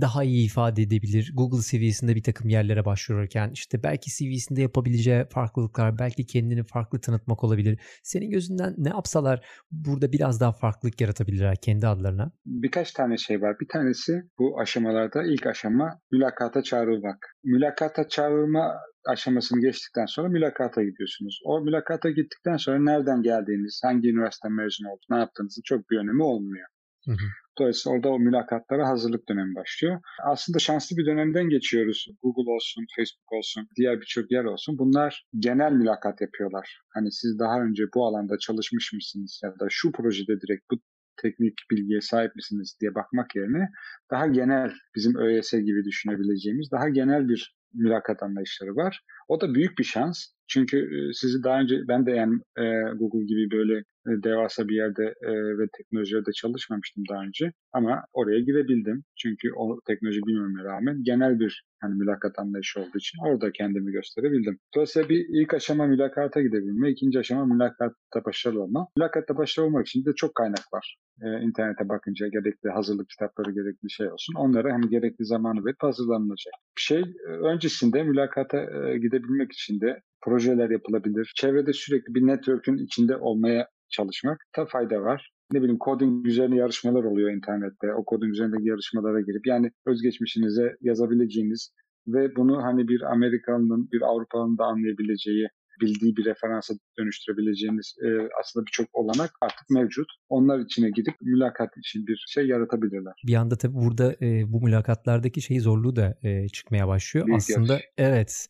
daha 0.00 0.24
iyi 0.24 0.46
ifade 0.46 0.82
edebilir. 0.82 1.32
Google 1.34 1.62
seviyesinde 1.62 2.16
bir 2.16 2.22
takım 2.22 2.48
yerlere 2.48 2.84
başvururken 2.84 3.50
işte 3.50 3.82
belki 3.82 4.10
CV'sinde 4.10 4.60
yapabileceği 4.60 5.24
farklılıklar, 5.24 5.98
belki 5.98 6.26
kendini 6.26 6.64
farklı 6.64 7.00
tanıtmak 7.00 7.44
olabilir. 7.44 7.80
Senin 8.02 8.30
gözünden 8.30 8.74
ne 8.78 8.88
yapsalar 8.88 9.46
burada 9.70 10.12
biraz 10.12 10.40
daha 10.40 10.52
farklılık 10.52 11.00
yaratabilirler 11.00 11.56
kendi 11.62 11.86
adlarına? 11.86 12.32
Birkaç 12.46 12.92
tane 12.92 13.16
şey 13.16 13.42
var. 13.42 13.56
Bir 13.60 13.68
tanesi 13.68 14.22
bu 14.38 14.60
aşamalarda 14.60 15.22
ilk 15.22 15.46
aşama 15.46 16.00
mülakata 16.12 16.62
çağrılmak. 16.62 17.36
Mülakata 17.44 18.08
çağrılma 18.08 18.72
aşamasını 19.06 19.60
geçtikten 19.60 20.06
sonra 20.06 20.28
mülakata 20.28 20.82
gidiyorsunuz. 20.82 21.40
O 21.44 21.60
mülakata 21.60 22.10
gittikten 22.10 22.56
sonra 22.56 22.78
nereden 22.78 23.22
geldiğiniz, 23.22 23.80
hangi 23.84 24.08
üniversite 24.08 24.48
mezun 24.48 24.84
olduğunu, 24.84 25.16
ne 25.16 25.18
yaptığınızın 25.18 25.62
çok 25.64 25.90
bir 25.90 25.96
önemi 25.98 26.22
olmuyor. 26.22 26.66
Hı 27.06 27.12
hı. 27.12 27.26
Dolayısıyla 27.58 27.96
orada 27.96 28.08
o 28.08 28.18
mülakatlara 28.18 28.88
hazırlık 28.88 29.28
dönemi 29.28 29.54
başlıyor. 29.54 30.00
Aslında 30.24 30.58
şanslı 30.58 30.96
bir 30.96 31.06
dönemden 31.06 31.48
geçiyoruz. 31.48 32.06
Google 32.22 32.50
olsun, 32.50 32.86
Facebook 32.96 33.32
olsun, 33.32 33.68
diğer 33.76 34.00
birçok 34.00 34.30
yer 34.30 34.44
olsun. 34.44 34.78
Bunlar 34.78 35.24
genel 35.38 35.72
mülakat 35.72 36.20
yapıyorlar. 36.20 36.80
Hani 36.94 37.12
siz 37.12 37.38
daha 37.38 37.62
önce 37.62 37.84
bu 37.94 38.06
alanda 38.06 38.38
çalışmış 38.38 38.92
mısınız 38.92 39.40
ya 39.44 39.50
da 39.60 39.66
şu 39.70 39.92
projede 39.92 40.40
direkt 40.40 40.70
bu 40.70 40.80
teknik 41.22 41.54
bilgiye 41.70 42.00
sahip 42.00 42.36
misiniz 42.36 42.76
diye 42.80 42.94
bakmak 42.94 43.36
yerine 43.36 43.68
daha 44.10 44.26
genel 44.26 44.72
bizim 44.96 45.16
ÖYS 45.16 45.52
gibi 45.52 45.84
düşünebileceğimiz 45.84 46.70
daha 46.72 46.88
genel 46.88 47.28
bir 47.28 47.54
mülakat 47.74 48.22
anlayışları 48.22 48.76
var. 48.76 49.00
O 49.28 49.40
da 49.40 49.54
büyük 49.54 49.78
bir 49.78 49.84
şans. 49.84 50.26
Çünkü 50.48 50.88
sizi 51.14 51.42
daha 51.44 51.60
önce 51.60 51.76
ben 51.88 52.06
de 52.06 52.10
yani 52.10 52.34
e, 52.58 52.64
Google 52.98 53.24
gibi 53.26 53.50
böyle 53.50 53.82
devasa 54.06 54.68
bir 54.68 54.76
yerde 54.76 55.14
e, 55.22 55.32
ve 55.58 55.66
teknolojide 55.78 56.32
çalışmamıştım 56.32 57.04
daha 57.10 57.22
önce. 57.22 57.52
Ama 57.72 58.04
oraya 58.12 58.40
girebildim. 58.40 59.04
Çünkü 59.18 59.48
o 59.56 59.80
teknoloji 59.86 60.20
bilmeme 60.26 60.64
rağmen 60.64 61.02
genel 61.02 61.40
bir 61.40 61.64
hani 61.80 61.94
mülakat 61.94 62.38
anlayışı 62.38 62.80
olduğu 62.80 62.98
için 62.98 63.18
orada 63.26 63.52
kendimi 63.52 63.92
gösterebildim. 63.92 64.58
Dolayısıyla 64.74 65.08
bir 65.08 65.26
ilk 65.28 65.54
aşama 65.54 65.86
mülakata 65.86 66.40
gidebilme, 66.42 66.90
ikinci 66.90 67.18
aşama 67.18 67.54
mülakatta 67.54 68.24
başarılı 68.24 68.62
olma. 68.62 68.88
Mülakatta 68.96 69.36
başarılı 69.36 69.68
olmak 69.68 69.86
için 69.86 70.04
de 70.04 70.10
çok 70.16 70.34
kaynak 70.34 70.64
var. 70.72 70.96
Ee, 71.22 71.44
internete 71.44 71.88
bakınca 71.88 72.28
gerekli 72.28 72.70
hazırlık 72.70 73.08
kitapları 73.08 73.50
gerekli 73.50 73.90
şey 73.90 74.12
olsun. 74.12 74.34
Onlara 74.34 74.72
hem 74.72 74.90
gerekli 74.90 75.24
zamanı 75.24 75.64
verip 75.64 75.82
hazırlanılacak. 75.82 76.54
Bir 76.76 76.82
şey 76.82 77.00
e, 77.00 77.30
öncesinde 77.30 78.02
mülakata 78.02 78.58
e, 78.58 78.98
gidebilmek 78.98 79.52
için 79.52 79.80
de 79.80 80.02
projeler 80.22 80.70
yapılabilir. 80.70 81.32
Çevrede 81.36 81.72
sürekli 81.72 82.14
bir 82.14 82.26
network'ün 82.26 82.76
içinde 82.76 83.16
olmaya 83.16 83.68
çalışmakta 83.90 84.66
fayda 84.66 85.00
var. 85.02 85.30
Ne 85.52 85.62
bileyim 85.62 85.78
coding 85.84 86.26
üzerine 86.26 86.56
yarışmalar 86.56 87.04
oluyor 87.04 87.30
internette. 87.30 87.94
O 87.94 88.04
coding 88.10 88.32
üzerindeki 88.32 88.68
yarışmalara 88.68 89.20
girip 89.20 89.46
yani 89.46 89.70
özgeçmişinize 89.86 90.76
yazabileceğiniz 90.80 91.72
ve 92.06 92.36
bunu 92.36 92.62
hani 92.62 92.88
bir 92.88 93.12
Amerikanın, 93.12 93.88
bir 93.92 94.02
Avrupalı'nın 94.02 94.58
da 94.58 94.64
anlayabileceği 94.64 95.48
bildiği 95.80 96.16
bir 96.16 96.24
referansa 96.24 96.74
dönüştürebileceğiniz 96.98 97.94
e, 98.04 98.08
aslında 98.40 98.66
birçok 98.66 98.86
olanak 98.92 99.30
artık 99.40 99.70
mevcut. 99.70 100.06
Onlar 100.28 100.58
içine 100.58 100.90
gidip 100.90 101.14
mülakat 101.20 101.76
için 101.76 102.06
bir 102.06 102.24
şey 102.28 102.46
yaratabilirler. 102.46 103.12
Bir 103.26 103.34
anda 103.34 103.56
tabii 103.56 103.74
burada 103.74 104.16
e, 104.22 104.52
bu 104.52 104.60
mülakatlardaki 104.60 105.42
şeyi 105.42 105.60
zorluğu 105.60 105.96
da 105.96 106.18
e, 106.22 106.48
çıkmaya 106.48 106.88
başlıyor. 106.88 107.26
Büyük 107.26 107.36
aslında 107.36 107.72
yarış. 107.72 107.86
evet 107.98 108.46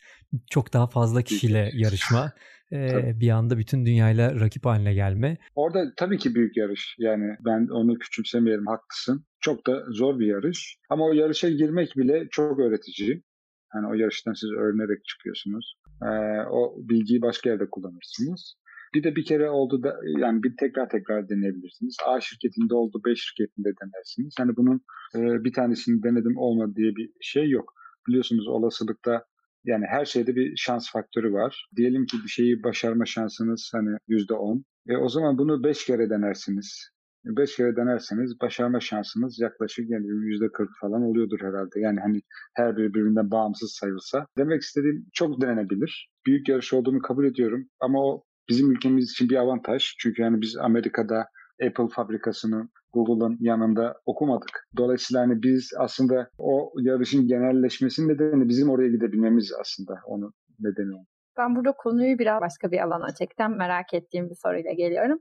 çok 0.51 0.73
daha 0.73 0.87
fazla 0.87 1.23
kişiyle 1.23 1.71
yarışma. 1.75 2.33
E, 2.73 3.21
bir 3.21 3.31
anda 3.31 3.59
bütün 3.59 3.87
dünyayla 3.87 4.41
rakip 4.41 4.65
haline 4.65 4.95
gelme. 4.95 5.39
Orada 5.55 5.93
tabii 5.97 6.19
ki 6.19 6.35
büyük 6.35 6.57
yarış. 6.57 6.97
Yani 6.99 7.37
ben 7.45 7.67
onu 7.67 7.99
küçümsemeyelim 7.99 8.67
haklısın. 8.67 9.25
Çok 9.41 9.67
da 9.67 9.85
zor 9.91 10.19
bir 10.19 10.27
yarış. 10.27 10.77
Ama 10.91 11.05
o 11.05 11.13
yarışa 11.13 11.49
girmek 11.51 11.97
bile 11.97 12.29
çok 12.31 12.59
öğretici. 12.59 13.23
Hani 13.69 13.87
o 13.87 13.95
yarıştan 13.95 14.33
siz 14.33 14.51
öğrenerek 14.51 15.05
çıkıyorsunuz. 15.05 15.75
Ee, 16.03 16.09
o 16.51 16.77
bilgiyi 16.89 17.23
başka 17.23 17.51
yerde 17.51 17.71
kullanırsınız. 17.71 18.55
Bir 18.95 19.03
de 19.03 19.17
bir 19.17 19.25
kere 19.25 19.51
oldu 19.51 19.83
da 19.83 19.97
yani 20.19 20.43
bir 20.43 20.57
tekrar 20.57 20.89
tekrar 20.89 21.29
deneyebilirsiniz. 21.29 21.97
A 22.07 22.21
şirketinde 22.21 22.75
oldu, 22.75 23.01
B 23.07 23.15
şirketinde 23.17 23.69
denersiniz. 23.83 24.35
Hani 24.39 24.57
bunun 24.57 24.81
e, 25.17 25.45
bir 25.45 25.53
tanesini 25.53 26.03
denedim 26.03 26.37
olmadı 26.37 26.73
diye 26.77 26.97
bir 26.97 27.11
şey 27.21 27.51
yok. 27.51 27.75
Biliyorsunuz 28.09 28.49
olasılıkta 28.49 29.25
yani 29.65 29.85
her 29.89 30.05
şeyde 30.05 30.37
bir 30.37 30.57
şans 30.57 30.93
faktörü 30.93 31.33
var. 31.33 31.69
Diyelim 31.77 32.07
ki 32.07 32.17
bir 32.25 32.29
şeyi 32.29 32.63
başarma 32.63 33.05
şansınız 33.05 33.71
hani 33.75 33.97
yüzde 34.09 34.35
on. 34.35 34.65
E 34.89 34.97
o 34.97 35.09
zaman 35.09 35.39
bunu 35.39 35.65
beş 35.65 35.87
kere 35.87 36.11
denersiniz. 36.11 36.91
5 37.25 37.57
kere 37.57 37.77
denerseniz 37.77 38.41
başarma 38.41 38.81
şansınız 38.81 39.41
yaklaşık 39.41 39.91
yani 39.91 40.07
%40 40.07 40.69
falan 40.81 41.03
oluyordur 41.03 41.39
herhalde. 41.41 41.81
Yani 41.81 42.01
hani 42.01 42.21
her 42.55 42.77
biri 42.77 42.95
birbirinden 42.95 43.31
bağımsız 43.31 43.73
sayılsa. 43.73 44.27
Demek 44.39 44.63
istediğim 44.63 45.07
çok 45.13 45.41
denenebilir. 45.43 46.11
Büyük 46.27 46.49
yarış 46.49 46.73
olduğunu 46.73 47.03
kabul 47.03 47.25
ediyorum 47.25 47.69
ama 47.81 48.05
o 48.07 48.23
bizim 48.49 48.73
ülkemiz 48.73 49.11
için 49.11 49.29
bir 49.29 49.37
avantaj. 49.37 49.95
Çünkü 49.99 50.23
yani 50.23 50.41
biz 50.41 50.57
Amerika'da 50.57 51.27
Apple 51.67 51.89
fabrikasını 51.95 52.69
Google'ın 52.93 53.37
yanında 53.41 53.95
okumadık. 54.07 54.69
Dolayısıyla 54.77 55.23
hani 55.23 55.43
biz 55.43 55.71
aslında 55.79 56.31
o 56.39 56.73
yarışın 56.81 57.29
genelleşmesinin 57.29 58.09
nedeni 58.09 58.49
bizim 58.49 58.71
oraya 58.71 58.89
gidebilmemiz 58.89 59.53
aslında 59.61 60.01
onun 60.07 60.33
nedeni. 60.61 61.05
Ben 61.39 61.57
burada 61.57 61.73
konuyu 61.73 62.19
biraz 62.19 62.41
başka 62.41 62.71
bir 62.71 62.81
alana 62.81 63.15
çektim. 63.15 63.57
Merak 63.57 63.95
ettiğim 63.95 64.31
bir 64.31 64.35
soruyla 64.35 64.73
geliyorum 64.73 65.19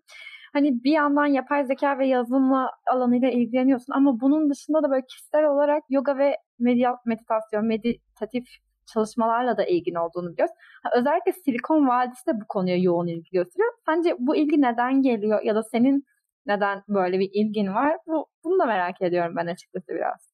hani 0.53 0.83
bir 0.83 0.91
yandan 0.91 1.25
yapay 1.25 1.65
zeka 1.65 1.99
ve 1.99 2.07
yazılımla 2.07 2.71
alanıyla 2.91 3.29
ilgileniyorsun 3.29 3.93
ama 3.93 4.19
bunun 4.19 4.49
dışında 4.49 4.83
da 4.83 4.89
böyle 4.91 5.05
kişisel 5.05 5.45
olarak 5.45 5.83
yoga 5.89 6.17
ve 6.17 6.37
meditasyon, 7.05 7.65
meditatif 7.65 8.45
çalışmalarla 8.93 9.57
da 9.57 9.65
ilgin 9.65 9.95
olduğunu 9.95 10.31
biliyoruz. 10.31 10.55
özellikle 10.95 11.31
Silikon 11.31 11.87
Vadisi 11.87 12.27
de 12.27 12.41
bu 12.41 12.45
konuya 12.49 12.77
yoğun 12.77 13.07
ilgi 13.07 13.29
gösteriyor. 13.31 13.73
Sence 13.85 14.15
bu 14.19 14.35
ilgi 14.35 14.61
neden 14.61 15.01
geliyor 15.01 15.41
ya 15.41 15.55
da 15.55 15.63
senin 15.63 16.03
neden 16.49 16.83
böyle 16.87 17.19
bir 17.19 17.29
ilgin 17.33 17.67
var? 17.67 17.97
Bu, 18.07 18.27
bunu 18.43 18.59
da 18.59 18.65
merak 18.65 19.01
ediyorum 19.01 19.35
ben 19.35 19.47
açıkçası 19.47 19.87
biraz. 19.89 20.33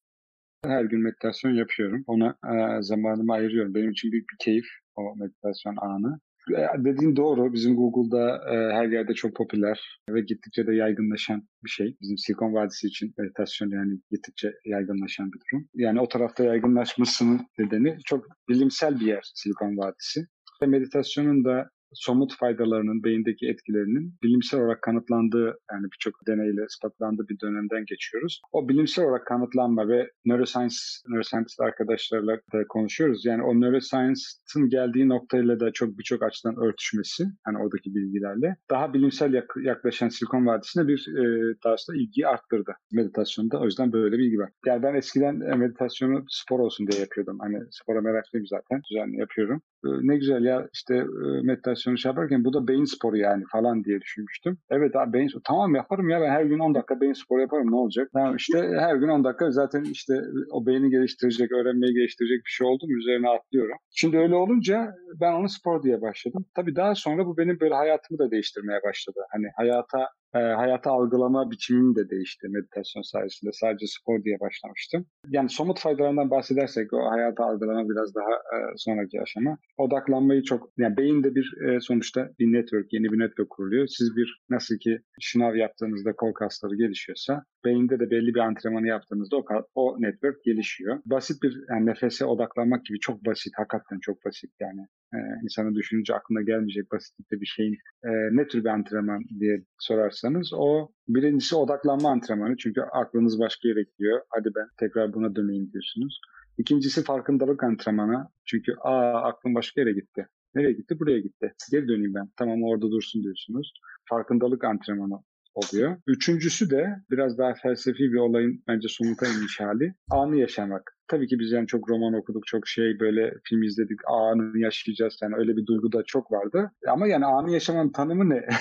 Her 0.66 0.84
gün 0.86 1.04
meditasyon 1.04 1.52
yapıyorum. 1.52 2.04
Ona 2.08 2.30
e, 2.30 2.82
zamanımı 2.82 3.34
ayırıyorum. 3.34 3.76
Benim 3.76 3.92
için 3.92 4.12
büyük 4.12 4.30
bir 4.30 4.46
keyif 4.46 4.66
o 4.96 5.16
meditasyon 5.16 5.76
anı. 5.78 6.20
E, 6.52 6.84
dediğin 6.86 7.16
doğru. 7.16 7.54
Bizim 7.54 7.76
Google'da 7.76 8.54
e, 8.54 8.74
her 8.74 8.88
yerde 8.88 9.14
çok 9.14 9.36
popüler 9.36 10.00
ve 10.10 10.22
gittikçe 10.22 10.68
de 10.68 10.76
yaygınlaşan 10.76 11.48
bir 11.64 11.70
şey. 11.70 11.98
Bizim 12.02 12.18
Silikon 12.18 12.54
Vadisi 12.54 12.88
için 12.88 13.14
meditasyon 13.18 13.70
yani 13.70 14.00
gittikçe 14.12 14.54
yaygınlaşan 14.66 15.32
bir 15.32 15.40
durum. 15.40 15.68
Yani 15.74 16.02
o 16.02 16.08
tarafta 16.08 16.44
yaygınlaşmasının 16.44 17.48
nedeni 17.60 17.98
çok 18.06 18.26
bilimsel 18.50 19.00
bir 19.00 19.06
yer 19.06 19.32
Silikon 19.36 19.78
Vadisi. 19.78 20.26
Meditasyonun 20.68 21.46
da 21.46 21.70
somut 21.96 22.38
faydalarının, 22.40 23.04
beyindeki 23.04 23.48
etkilerinin 23.48 24.14
bilimsel 24.24 24.60
olarak 24.60 24.82
kanıtlandığı 24.82 25.58
yani 25.72 25.86
birçok 25.94 26.14
deneyle 26.28 26.66
ispatlandığı 26.70 27.28
bir 27.30 27.40
dönemden 27.40 27.86
geçiyoruz. 27.86 28.42
O 28.52 28.70
bilimsel 28.70 29.06
olarak 29.06 29.26
kanıtlanma 29.28 29.88
ve 29.88 30.12
neuroscience, 30.26 30.76
neuroscientist 31.08 31.62
arkadaşlarla 31.62 32.36
da 32.54 32.68
konuşuyoruz. 32.70 33.26
Yani 33.26 33.44
o 33.44 33.62
neuroscience'ın 33.62 34.70
geldiği 34.70 35.10
noktayla 35.10 35.60
da 35.60 35.72
çok 35.72 35.98
birçok 35.98 36.24
açıdan 36.24 36.56
örtüşmesi, 36.58 37.24
hani 37.46 37.58
oradaki 37.58 37.96
bilgilerle 37.96 38.56
daha 38.70 38.94
bilimsel 38.94 39.44
yaklaşan 39.64 40.10
Silikon 40.10 40.46
Vadisi'ne 40.46 40.88
bir 40.88 41.00
e, 41.08 41.56
sonra 41.78 41.98
ilgiyi 41.98 42.28
arttırdı 42.28 42.76
meditasyonda. 42.92 43.60
O 43.60 43.66
yüzden 43.66 43.94
böyle 43.94 44.18
bir 44.18 44.24
ilgi 44.24 44.38
var. 44.38 44.50
Yani 44.66 44.84
ben 44.84 44.96
eskiden 44.96 45.42
e, 45.42 45.56
meditasyonu 45.56 46.26
spor 46.30 46.60
olsun 46.60 46.88
diye 46.88 47.02
yapıyordum. 47.02 47.38
Hani 47.40 47.58
spora 47.72 48.02
meraklıyım 48.02 48.48
zaten. 48.48 48.82
Düzenli 48.92 49.18
yapıyorum. 49.20 49.62
E, 49.86 49.90
ne 50.02 50.18
güzel 50.18 50.44
ya 50.44 50.68
işte 50.74 50.96
e, 50.96 51.42
meditasyon 51.44 51.85
sonuç 51.86 52.06
yaparken 52.06 52.46
bu 52.46 52.54
da 52.54 52.68
beyin 52.68 52.86
sporu 52.86 53.18
yani 53.18 53.44
falan 53.52 53.84
diye 53.84 54.02
düşünmüştüm. 54.02 54.58
Evet 54.70 54.96
abi 54.96 55.14
beyin 55.14 55.28
sporu. 55.28 55.44
Tamam 55.44 55.76
yaparım 55.76 56.10
ya 56.10 56.22
ben 56.22 56.30
her 56.30 56.44
gün 56.44 56.60
10 56.60 56.76
dakika 56.76 57.02
beyin 57.02 57.14
sporu 57.14 57.42
yaparım 57.42 57.72
ne 57.72 57.76
olacak? 57.76 58.10
Tamam 58.14 58.36
işte 58.36 58.58
her 58.80 58.96
gün 58.96 59.08
10 59.08 59.24
dakika 59.24 59.52
zaten 59.52 59.84
işte 59.84 60.14
o 60.52 60.66
beyni 60.66 60.90
geliştirecek, 60.90 61.52
öğrenmeyi 61.52 61.94
geliştirecek 61.94 62.46
bir 62.46 62.52
şey 62.52 62.68
oldu 62.68 62.88
mu 62.88 62.98
üzerine 62.98 63.30
atlıyorum. 63.30 63.78
Şimdi 63.92 64.18
öyle 64.18 64.36
olunca 64.36 64.96
ben 65.22 65.34
onu 65.34 65.50
spor 65.50 65.84
diye 65.84 66.02
başladım. 66.02 66.46
Tabii 66.56 66.76
daha 66.76 66.96
sonra 66.96 67.26
bu 67.26 67.38
benim 67.38 67.60
böyle 67.60 67.74
hayatımı 67.76 68.20
da 68.20 68.32
değiştirmeye 68.32 68.80
başladı. 68.84 69.20
Hani 69.32 69.46
hayata 69.56 70.08
e, 70.36 70.40
hayata 70.40 70.92
algılama 70.92 71.52
biçimim 71.52 71.96
de 71.96 72.10
değişti 72.10 72.48
meditasyon 72.50 73.02
sayesinde. 73.02 73.52
Sadece 73.54 73.86
spor 73.88 74.24
diye 74.24 74.40
başlamıştım. 74.40 75.06
Yani 75.30 75.50
somut 75.50 75.80
faydalarından 75.80 76.32
bahsedersek 76.32 76.94
o 76.94 77.12
hayata 77.12 77.46
algılama 77.46 77.90
biraz 77.90 78.16
daha 78.16 78.32
e, 78.32 78.58
sonraki 78.78 79.22
aşama. 79.22 79.58
Odaklanmayı 79.78 80.44
çok, 80.44 80.70
yani 80.78 80.98
beyinde 80.98 81.36
bir 81.36 81.48
e, 81.68 81.80
sonuçta 81.80 82.30
bir 82.40 82.54
network, 82.54 82.94
yeni 82.94 83.12
bir 83.12 83.20
network 83.20 83.50
kuruluyor. 83.50 83.88
Siz 83.88 84.16
bir 84.16 84.42
nasıl 84.50 84.78
ki 84.78 85.00
şınav 85.20 85.56
yaptığınızda 85.56 86.14
kol 86.14 86.34
kasları 86.34 86.76
gelişiyorsa 86.76 87.44
beyinde 87.66 88.00
de 88.00 88.12
belli 88.12 88.34
bir 88.36 88.40
antrenmanı 88.40 88.88
yaptığınızda 88.88 89.38
o, 89.38 89.44
o 89.76 90.02
network 90.02 90.44
gelişiyor. 90.44 91.00
Basit 91.06 91.44
bir 91.44 91.64
yani 91.70 91.86
nefese 91.86 92.26
odaklanmak 92.26 92.86
gibi 92.86 93.00
çok 93.00 93.26
basit, 93.26 93.54
hakikaten 93.58 94.00
çok 94.02 94.26
basit 94.26 94.52
yani. 94.60 94.82
E, 95.14 95.18
insanın 95.44 95.76
düşününce 95.76 96.16
aklına 96.16 96.42
gelmeyecek 96.42 96.92
basitlikte 96.92 97.42
bir 97.42 97.46
şeyin 97.46 97.74
e, 98.04 98.10
ne 98.32 98.48
tür 98.48 98.64
bir 98.64 98.70
antrenman 98.70 99.24
diye 99.40 99.64
sorarsanız 99.80 100.54
o 100.54 100.90
birincisi 101.08 101.56
odaklanma 101.56 102.10
antrenmanı 102.10 102.58
çünkü 102.58 102.82
aklınız 102.82 103.40
başka 103.40 103.68
yere 103.68 103.84
gidiyor. 103.84 104.22
Hadi 104.30 104.50
ben 104.56 104.68
tekrar 104.80 105.14
buna 105.14 105.36
döneyim 105.36 105.72
diyorsunuz. 105.72 106.20
İkincisi 106.58 107.04
farkındalık 107.04 107.64
antrenmanı. 107.64 108.28
Çünkü 108.46 108.74
aa 108.82 109.22
aklım 109.22 109.56
başka 109.56 109.82
yere 109.82 109.92
gitti. 109.92 110.28
Nereye 110.56 110.74
gitti? 110.74 111.00
Buraya 111.00 111.20
gitti. 111.20 111.54
Geri 111.72 111.88
döneyim 111.88 112.14
ben. 112.14 112.30
Tamam 112.38 112.64
orada 112.64 112.92
dursun 112.92 113.24
diyorsunuz. 113.24 113.74
Farkındalık 114.10 114.64
antrenmanı 114.64 115.20
oluyor. 115.56 115.98
Üçüncüsü 116.08 116.70
de 116.70 116.96
biraz 117.12 117.38
daha 117.38 117.54
felsefi 117.54 118.04
bir 118.04 118.20
olayın 118.20 118.64
bence 118.68 118.88
somuta 118.88 119.28
inmiş 119.28 119.60
hali. 119.60 119.94
Anı 120.12 120.36
yaşamak. 120.36 120.92
Tabii 121.08 121.28
ki 121.28 121.40
biz 121.40 121.52
yani 121.52 121.68
çok 121.68 121.90
roman 121.90 122.14
okuduk, 122.14 122.48
çok 122.48 122.68
şey 122.68 123.00
böyle 123.00 123.34
film 123.50 123.64
izledik, 123.64 124.00
anı 124.08 124.60
yaşayacağız. 124.60 125.18
Yani 125.22 125.36
öyle 125.38 125.58
bir 125.58 125.66
duygu 125.66 125.92
da 125.92 126.04
çok 126.08 126.32
vardı. 126.32 126.72
Ama 126.88 127.08
yani 127.08 127.26
anı 127.26 127.52
yaşamanın 127.52 127.92
tanımı 127.92 128.30
ne? 128.30 128.48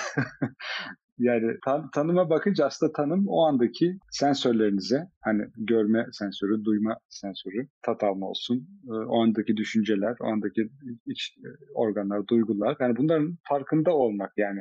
Yani 1.19 1.57
tan- 1.65 1.91
tanıma 1.91 2.31
bakınca 2.31 2.67
aslında 2.67 2.93
tanım 2.93 3.25
o 3.29 3.43
andaki 3.47 3.99
sensörlerinize 4.11 5.07
hani 5.21 5.43
görme 5.57 6.07
sensörü, 6.13 6.65
duyma 6.65 6.97
sensörü, 7.09 7.69
tat 7.83 8.03
alma 8.05 8.27
olsun, 8.27 8.69
e, 8.89 8.93
o 8.93 9.23
andaki 9.23 9.57
düşünceler, 9.57 10.17
o 10.21 10.27
andaki 10.27 10.69
iç 11.07 11.37
e, 11.39 11.49
organlar, 11.75 12.27
duygular. 12.27 12.77
Yani 12.81 12.97
bunların 12.97 13.37
farkında 13.49 13.93
olmak 13.93 14.33
yani. 14.37 14.61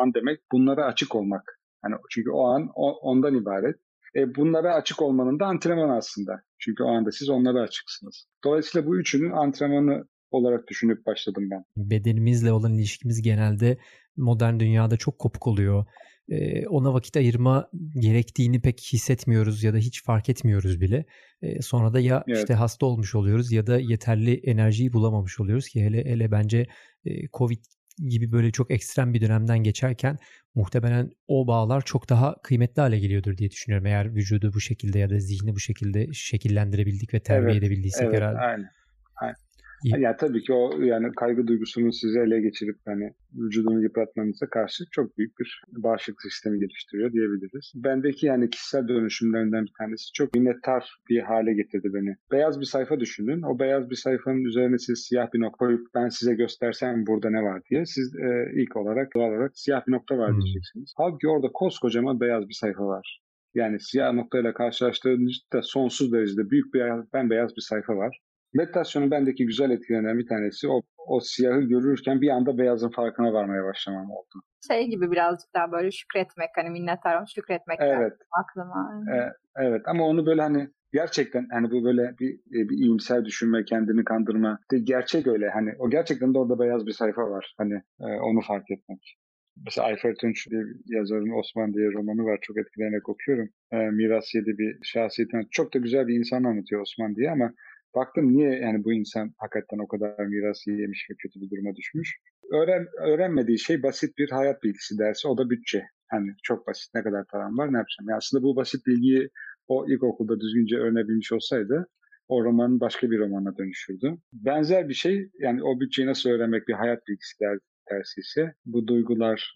An 0.00 0.14
demek 0.14 0.40
bunlara 0.52 0.84
açık 0.84 1.14
olmak. 1.14 1.42
Yani 1.84 1.94
çünkü 2.10 2.30
o 2.30 2.46
an 2.46 2.70
o, 2.74 2.92
ondan 2.92 3.34
ibaret. 3.34 3.76
E, 4.16 4.34
bunlara 4.34 4.74
açık 4.74 5.02
olmanın 5.02 5.40
da 5.40 5.46
antrenman 5.46 5.96
aslında. 5.96 6.42
Çünkü 6.58 6.82
o 6.82 6.88
anda 6.88 7.12
siz 7.12 7.28
onlara 7.28 7.62
açıksınız. 7.62 8.26
Dolayısıyla 8.44 8.86
bu 8.86 8.98
üçünün 8.98 9.30
antrenmanı 9.30 10.04
olarak 10.30 10.68
düşünüp 10.68 11.06
başladım 11.06 11.48
ben. 11.50 11.64
Bedenimizle 11.76 12.52
olan 12.52 12.74
ilişkimiz 12.74 13.22
genelde 13.22 13.78
modern 14.16 14.60
dünyada 14.60 14.96
çok 14.96 15.18
kopuk 15.18 15.46
oluyor. 15.46 15.86
E, 16.28 16.66
ona 16.66 16.94
vakit 16.94 17.16
ayırma 17.16 17.70
gerektiğini 17.98 18.60
pek 18.60 18.80
hissetmiyoruz 18.92 19.62
ya 19.62 19.74
da 19.74 19.78
hiç 19.78 20.04
fark 20.04 20.28
etmiyoruz 20.28 20.80
bile. 20.80 21.04
E, 21.42 21.62
sonra 21.62 21.92
da 21.92 22.00
ya 22.00 22.24
evet. 22.28 22.38
işte 22.38 22.54
hasta 22.54 22.86
olmuş 22.86 23.14
oluyoruz 23.14 23.52
ya 23.52 23.66
da 23.66 23.78
yeterli 23.78 24.34
enerjiyi 24.34 24.92
bulamamış 24.92 25.40
oluyoruz 25.40 25.68
ki 25.68 25.84
hele 25.84 26.04
hele 26.04 26.30
bence 26.30 26.66
e, 27.04 27.28
Covid 27.28 27.64
gibi 27.98 28.32
böyle 28.32 28.50
çok 28.50 28.70
ekstrem 28.70 29.14
bir 29.14 29.20
dönemden 29.20 29.58
geçerken 29.58 30.18
muhtemelen 30.54 31.10
o 31.28 31.46
bağlar 31.46 31.84
çok 31.84 32.08
daha 32.08 32.42
kıymetli 32.42 32.80
hale 32.80 32.98
geliyordur 32.98 33.36
diye 33.36 33.50
düşünüyorum. 33.50 33.86
Eğer 33.86 34.14
vücudu 34.14 34.52
bu 34.54 34.60
şekilde 34.60 34.98
ya 34.98 35.10
da 35.10 35.20
zihni 35.20 35.54
bu 35.54 35.60
şekilde 35.60 36.12
şekillendirebildik 36.12 37.14
ve 37.14 37.20
terbiye 37.20 37.52
evet, 37.52 37.62
edebildiysek 37.62 38.04
evet, 38.04 38.16
herhalde. 38.16 38.38
Aynen. 38.38 38.70
aynen. 39.16 39.36
Ya 39.84 40.16
tabii 40.16 40.42
ki 40.42 40.52
o 40.52 40.80
yani 40.80 41.12
kaygı 41.16 41.46
duygusunun 41.46 41.90
sizi 41.90 42.18
ele 42.18 42.40
geçirip 42.40 42.76
hani 42.86 43.10
vücudunu 43.34 43.82
yıpratmanıza 43.82 44.46
karşı 44.46 44.84
çok 44.90 45.18
büyük 45.18 45.38
bir 45.38 45.62
bağışıklık 45.76 46.22
sistemi 46.22 46.60
geliştiriyor 46.60 47.12
diyebiliriz. 47.12 47.72
Bendeki 47.74 48.26
yani 48.26 48.50
kişisel 48.50 48.88
dönüşümlerinden 48.88 49.64
bir 49.64 49.72
tanesi 49.78 50.12
çok 50.12 50.34
minnettar 50.34 50.90
bir 51.10 51.20
hale 51.20 51.54
getirdi 51.54 51.88
beni. 51.94 52.16
Beyaz 52.32 52.60
bir 52.60 52.64
sayfa 52.64 53.00
düşünün. 53.00 53.42
O 53.42 53.58
beyaz 53.58 53.90
bir 53.90 53.96
sayfanın 53.96 54.44
üzerine 54.44 54.78
siz 54.78 55.06
siyah 55.08 55.32
bir 55.34 55.40
nokta 55.40 55.54
koyup 55.54 55.86
ben 55.94 56.08
size 56.08 56.34
göstersem 56.34 57.06
burada 57.06 57.30
ne 57.30 57.42
var 57.42 57.62
diye 57.70 57.86
siz 57.86 58.14
e, 58.16 58.52
ilk 58.54 58.76
olarak 58.76 59.14
doğal 59.14 59.28
olarak 59.28 59.58
siyah 59.58 59.86
bir 59.86 59.92
nokta 59.92 60.18
var 60.18 60.30
hmm. 60.30 60.40
diyeceksiniz. 60.40 60.94
Halbuki 60.96 61.28
orada 61.28 61.48
koskocaman 61.54 62.20
beyaz 62.20 62.48
bir 62.48 62.54
sayfa 62.54 62.86
var. 62.86 63.20
Yani 63.54 63.80
siyah 63.80 64.12
noktayla 64.12 64.54
karşılaştırdığınızda 64.54 65.62
sonsuz 65.62 66.12
derecede 66.12 66.50
büyük 66.50 66.74
bir 66.74 66.80
bembeyaz 67.12 67.56
bir 67.56 67.62
sayfa 67.62 67.96
var. 67.96 68.20
Meditasyonun 68.54 69.10
bendeki 69.10 69.46
güzel 69.46 69.70
etkilerinden 69.70 70.18
bir 70.18 70.26
tanesi 70.26 70.68
o, 70.68 70.82
o 71.06 71.20
siyahı 71.20 71.60
görürken 71.60 72.20
bir 72.20 72.28
anda 72.28 72.58
beyazın 72.58 72.90
farkına 72.90 73.32
varmaya 73.32 73.64
başlamam 73.64 74.10
oldu. 74.10 74.42
Şey 74.68 74.86
gibi 74.86 75.10
birazcık 75.10 75.54
daha 75.54 75.72
böyle 75.72 75.90
şükretmek 75.90 76.50
hani 76.56 76.70
minnettar 76.70 77.16
olmup 77.16 77.28
şükretmek 77.28 77.78
evet. 77.80 78.12
aklıma. 78.42 79.04
Evet. 79.12 79.32
evet 79.56 79.82
ama 79.86 80.06
onu 80.06 80.26
böyle 80.26 80.42
hani 80.42 80.68
gerçekten 80.92 81.46
hani 81.50 81.70
bu 81.70 81.84
böyle 81.84 82.14
bir, 82.20 82.34
e, 82.34 82.68
bir 82.68 82.76
iyimser 82.78 83.24
düşünme, 83.24 83.64
kendini 83.64 84.04
kandırma. 84.04 84.58
De 84.72 84.78
gerçek 84.78 85.26
öyle 85.26 85.48
hani 85.48 85.72
o 85.78 85.90
gerçekten 85.90 86.34
de 86.34 86.38
orada 86.38 86.58
beyaz 86.58 86.86
bir 86.86 86.92
sayfa 86.92 87.30
var. 87.30 87.54
Hani 87.58 87.74
e, 88.00 88.06
onu 88.06 88.40
fark 88.40 88.70
etmek. 88.70 89.18
Mesela 89.64 89.86
Ayfer 89.86 90.14
Tunç 90.14 90.50
diye 90.50 90.60
bir 90.60 90.96
yazarın 90.96 91.38
Osman 91.38 91.74
diye 91.74 91.92
romanı 91.92 92.24
var. 92.24 92.38
Çok 92.42 92.58
etkilenerek 92.58 93.08
okuyorum. 93.08 93.48
E, 93.72 93.76
Miras 93.76 94.34
yedi 94.34 94.58
bir 94.58 94.78
şahsiyetin. 94.82 95.48
Çok 95.50 95.74
da 95.74 95.78
güzel 95.78 96.06
bir 96.06 96.18
insan 96.18 96.44
anlatıyor 96.44 96.80
Osman 96.80 97.16
diye 97.16 97.30
ama 97.30 97.52
Baktım 97.94 98.36
niye 98.36 98.50
yani 98.50 98.84
bu 98.84 98.92
insan 98.92 99.34
hakikaten 99.38 99.78
o 99.78 99.88
kadar 99.88 100.24
miras 100.24 100.66
yemiş 100.66 101.06
ve 101.10 101.14
kötü 101.18 101.40
bir 101.40 101.50
duruma 101.50 101.76
düşmüş. 101.76 102.18
Öğren, 102.52 102.86
öğrenmediği 102.98 103.58
şey 103.58 103.82
basit 103.82 104.18
bir 104.18 104.30
hayat 104.30 104.62
bilgisi 104.62 104.98
dersi. 104.98 105.28
O 105.28 105.38
da 105.38 105.50
bütçe. 105.50 105.82
Hani 106.10 106.30
çok 106.42 106.66
basit 106.66 106.94
ne 106.94 107.02
kadar 107.02 107.24
param 107.26 107.58
var 107.58 107.72
ne 107.72 107.76
yapacağım. 107.76 108.08
Yani 108.08 108.16
aslında 108.16 108.42
bu 108.42 108.56
basit 108.56 108.86
bilgiyi 108.86 109.28
o 109.68 109.86
ilkokulda 109.88 110.40
düzgünce 110.40 110.76
öğrenebilmiş 110.76 111.32
olsaydı 111.32 111.86
o 112.28 112.44
romanın 112.44 112.80
başka 112.80 113.10
bir 113.10 113.18
romana 113.18 113.56
dönüşürdü. 113.58 114.16
Benzer 114.32 114.88
bir 114.88 114.94
şey 114.94 115.30
yani 115.38 115.62
o 115.62 115.80
bütçeyi 115.80 116.08
nasıl 116.08 116.30
öğrenmek 116.30 116.68
bir 116.68 116.74
hayat 116.74 117.06
bilgisi 117.08 117.40
der, 117.40 117.58
dersi 117.90 118.20
ise 118.20 118.54
bu 118.66 118.86
duygular, 118.86 119.54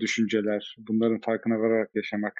düşünceler 0.00 0.76
bunların 0.88 1.20
farkına 1.20 1.58
vararak 1.58 1.90
yaşamak 1.94 2.32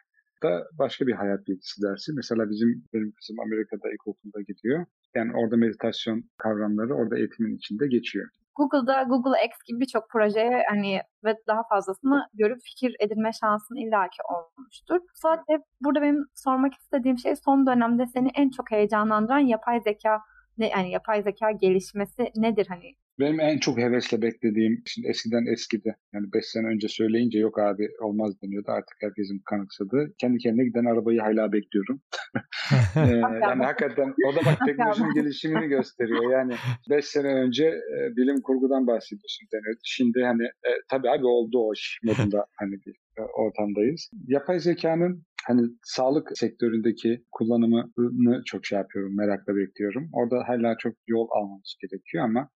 da 0.42 0.64
başka 0.78 1.06
bir 1.06 1.12
hayat 1.12 1.46
bilgisi 1.46 1.82
dersi. 1.82 2.12
Mesela 2.12 2.50
bizim 2.50 2.84
benim 2.94 3.12
kızım 3.12 3.40
Amerika'da 3.40 3.92
ilkokulda 3.92 4.40
gidiyor. 4.40 4.86
Yani 5.14 5.32
orada 5.36 5.56
meditasyon 5.56 6.24
kavramları 6.38 6.94
orada 6.94 7.18
eğitimin 7.18 7.56
içinde 7.56 7.86
geçiyor. 7.86 8.28
Google'da 8.58 9.02
Google 9.02 9.44
X 9.46 9.52
gibi 9.66 9.80
birçok 9.80 10.10
projeye 10.10 10.62
hani 10.70 11.00
ve 11.24 11.34
daha 11.46 11.62
fazlasını 11.68 12.26
görüp 12.34 12.58
fikir 12.64 12.96
edinme 13.00 13.30
şansın 13.40 13.76
illaki 13.76 14.20
olmuştur. 14.34 15.00
Sadece 15.14 15.64
burada 15.80 16.02
benim 16.02 16.24
sormak 16.34 16.74
istediğim 16.74 17.18
şey 17.18 17.36
son 17.36 17.66
dönemde 17.66 18.06
seni 18.06 18.28
en 18.34 18.50
çok 18.50 18.70
heyecanlandıran 18.70 19.38
yapay 19.38 19.80
zeka 19.80 20.20
ne 20.58 20.68
yani 20.68 20.90
yapay 20.90 21.22
zeka 21.22 21.50
gelişmesi 21.50 22.32
nedir 22.36 22.66
hani 22.66 22.94
benim 23.20 23.40
en 23.40 23.58
çok 23.58 23.78
hevesle 23.78 24.22
beklediğim, 24.22 24.82
şimdi 24.86 25.08
eskiden 25.08 25.52
eskidi. 25.52 25.96
Yani 26.14 26.26
5 26.34 26.44
sene 26.44 26.66
önce 26.66 26.88
söyleyince 26.88 27.38
yok 27.38 27.58
abi 27.58 27.88
olmaz 28.00 28.42
deniyordu. 28.42 28.70
Artık 28.70 28.96
herkesin 29.00 29.42
kanıksadı. 29.44 30.14
Kendi 30.18 30.38
kendine 30.38 30.64
giden 30.64 30.84
arabayı 30.84 31.20
hala 31.20 31.52
bekliyorum. 31.52 32.00
ee, 32.96 33.00
yani 33.42 33.64
hakikaten 33.64 34.14
o 34.28 34.36
da 34.36 34.40
bak 34.46 34.58
teknolojinin 34.66 35.14
gelişimini 35.14 35.68
gösteriyor. 35.68 36.32
Yani 36.32 36.54
5 36.90 37.04
sene 37.04 37.28
önce 37.28 37.64
e, 37.66 38.16
bilim 38.16 38.42
kurgudan 38.42 38.86
bahsediyorsun 38.86 39.48
deniyordu. 39.52 39.80
Şimdi 39.84 40.22
hani 40.22 40.44
e, 40.44 40.70
tabii 40.90 41.10
abi 41.10 41.26
oldu 41.26 41.58
o 41.58 41.72
iş 41.72 42.00
modunda 42.02 42.46
hani 42.54 42.72
bir 42.86 42.94
e, 43.18 43.22
ortamdayız. 43.22 44.10
Yapay 44.26 44.60
zekanın 44.60 45.24
hani 45.46 45.62
sağlık 45.82 46.38
sektöründeki 46.38 47.24
kullanımını 47.32 48.42
çok 48.44 48.66
şey 48.66 48.78
yapıyorum, 48.78 49.16
merakla 49.16 49.56
bekliyorum. 49.56 50.08
Orada 50.12 50.48
hala 50.48 50.76
çok 50.78 50.94
yol 51.06 51.28
almamız 51.30 51.76
gerekiyor 51.82 52.24
ama 52.24 52.48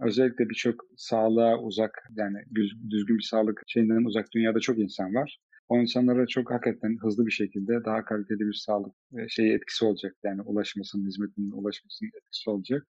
Özellikle 0.00 0.48
birçok 0.48 0.84
sağlığa 0.96 1.58
uzak 1.58 2.08
yani 2.16 2.38
düzgün 2.90 3.18
bir 3.18 3.22
sağlık 3.22 3.62
şeyinden 3.66 4.04
uzak 4.04 4.32
dünyada 4.34 4.60
çok 4.60 4.78
insan 4.78 5.14
var. 5.14 5.38
O 5.68 5.78
insanlara 5.80 6.26
çok 6.26 6.50
hakikaten 6.50 6.98
hızlı 7.02 7.26
bir 7.26 7.30
şekilde 7.30 7.84
daha 7.84 8.04
kaliteli 8.04 8.38
bir 8.38 8.52
sağlık 8.54 8.94
e, 9.18 9.28
şeyi 9.28 9.52
etkisi 9.52 9.84
olacak. 9.84 10.16
Yani 10.24 10.42
ulaşmasının, 10.42 11.06
hizmetinin 11.06 11.50
ulaşmasının 11.50 12.10
etkisi 12.18 12.50
olacak. 12.50 12.86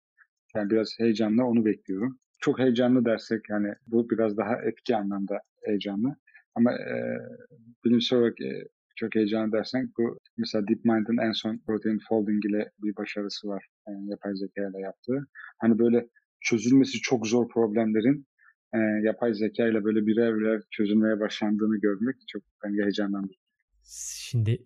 Yani 0.55 0.69
biraz 0.69 0.99
heyecanla 0.99 1.43
onu 1.43 1.65
bekliyorum. 1.65 2.19
Çok 2.39 2.59
heyecanlı 2.59 3.05
dersek 3.05 3.49
yani 3.49 3.73
bu 3.87 4.09
biraz 4.09 4.37
daha 4.37 4.55
etki 4.61 4.95
anlamda 4.95 5.39
heyecanlı. 5.65 6.15
Ama 6.55 6.73
e, 6.73 7.17
bilimsel 7.85 8.19
olarak 8.19 8.41
e, 8.41 8.67
çok 8.95 9.15
heyecanlı 9.15 9.51
dersen 9.51 9.89
bu 9.97 10.19
mesela 10.37 10.67
DeepMind'in 10.67 11.17
en 11.17 11.31
son 11.31 11.61
protein 11.67 11.99
folding 12.09 12.45
ile 12.45 12.71
bir 12.83 12.95
başarısı 12.95 13.47
var. 13.47 13.67
Yani 13.87 14.09
yapay 14.09 14.35
zeka 14.35 14.61
ile 14.61 14.79
yaptığı. 14.81 15.27
Hani 15.61 15.79
böyle 15.79 16.07
çözülmesi 16.41 17.01
çok 17.01 17.27
zor 17.27 17.49
problemlerin 17.49 18.27
e, 18.73 18.77
yapay 19.03 19.33
zeka 19.33 19.67
ile 19.67 19.83
böyle 19.83 20.05
birer 20.05 20.35
birer 20.35 20.61
çözülmeye 20.71 21.19
başlandığını 21.19 21.77
görmek 21.77 22.15
çok 22.27 22.43
beni 22.63 22.81
heyecanlandırdı. 22.81 23.42
Şimdi 23.85 24.59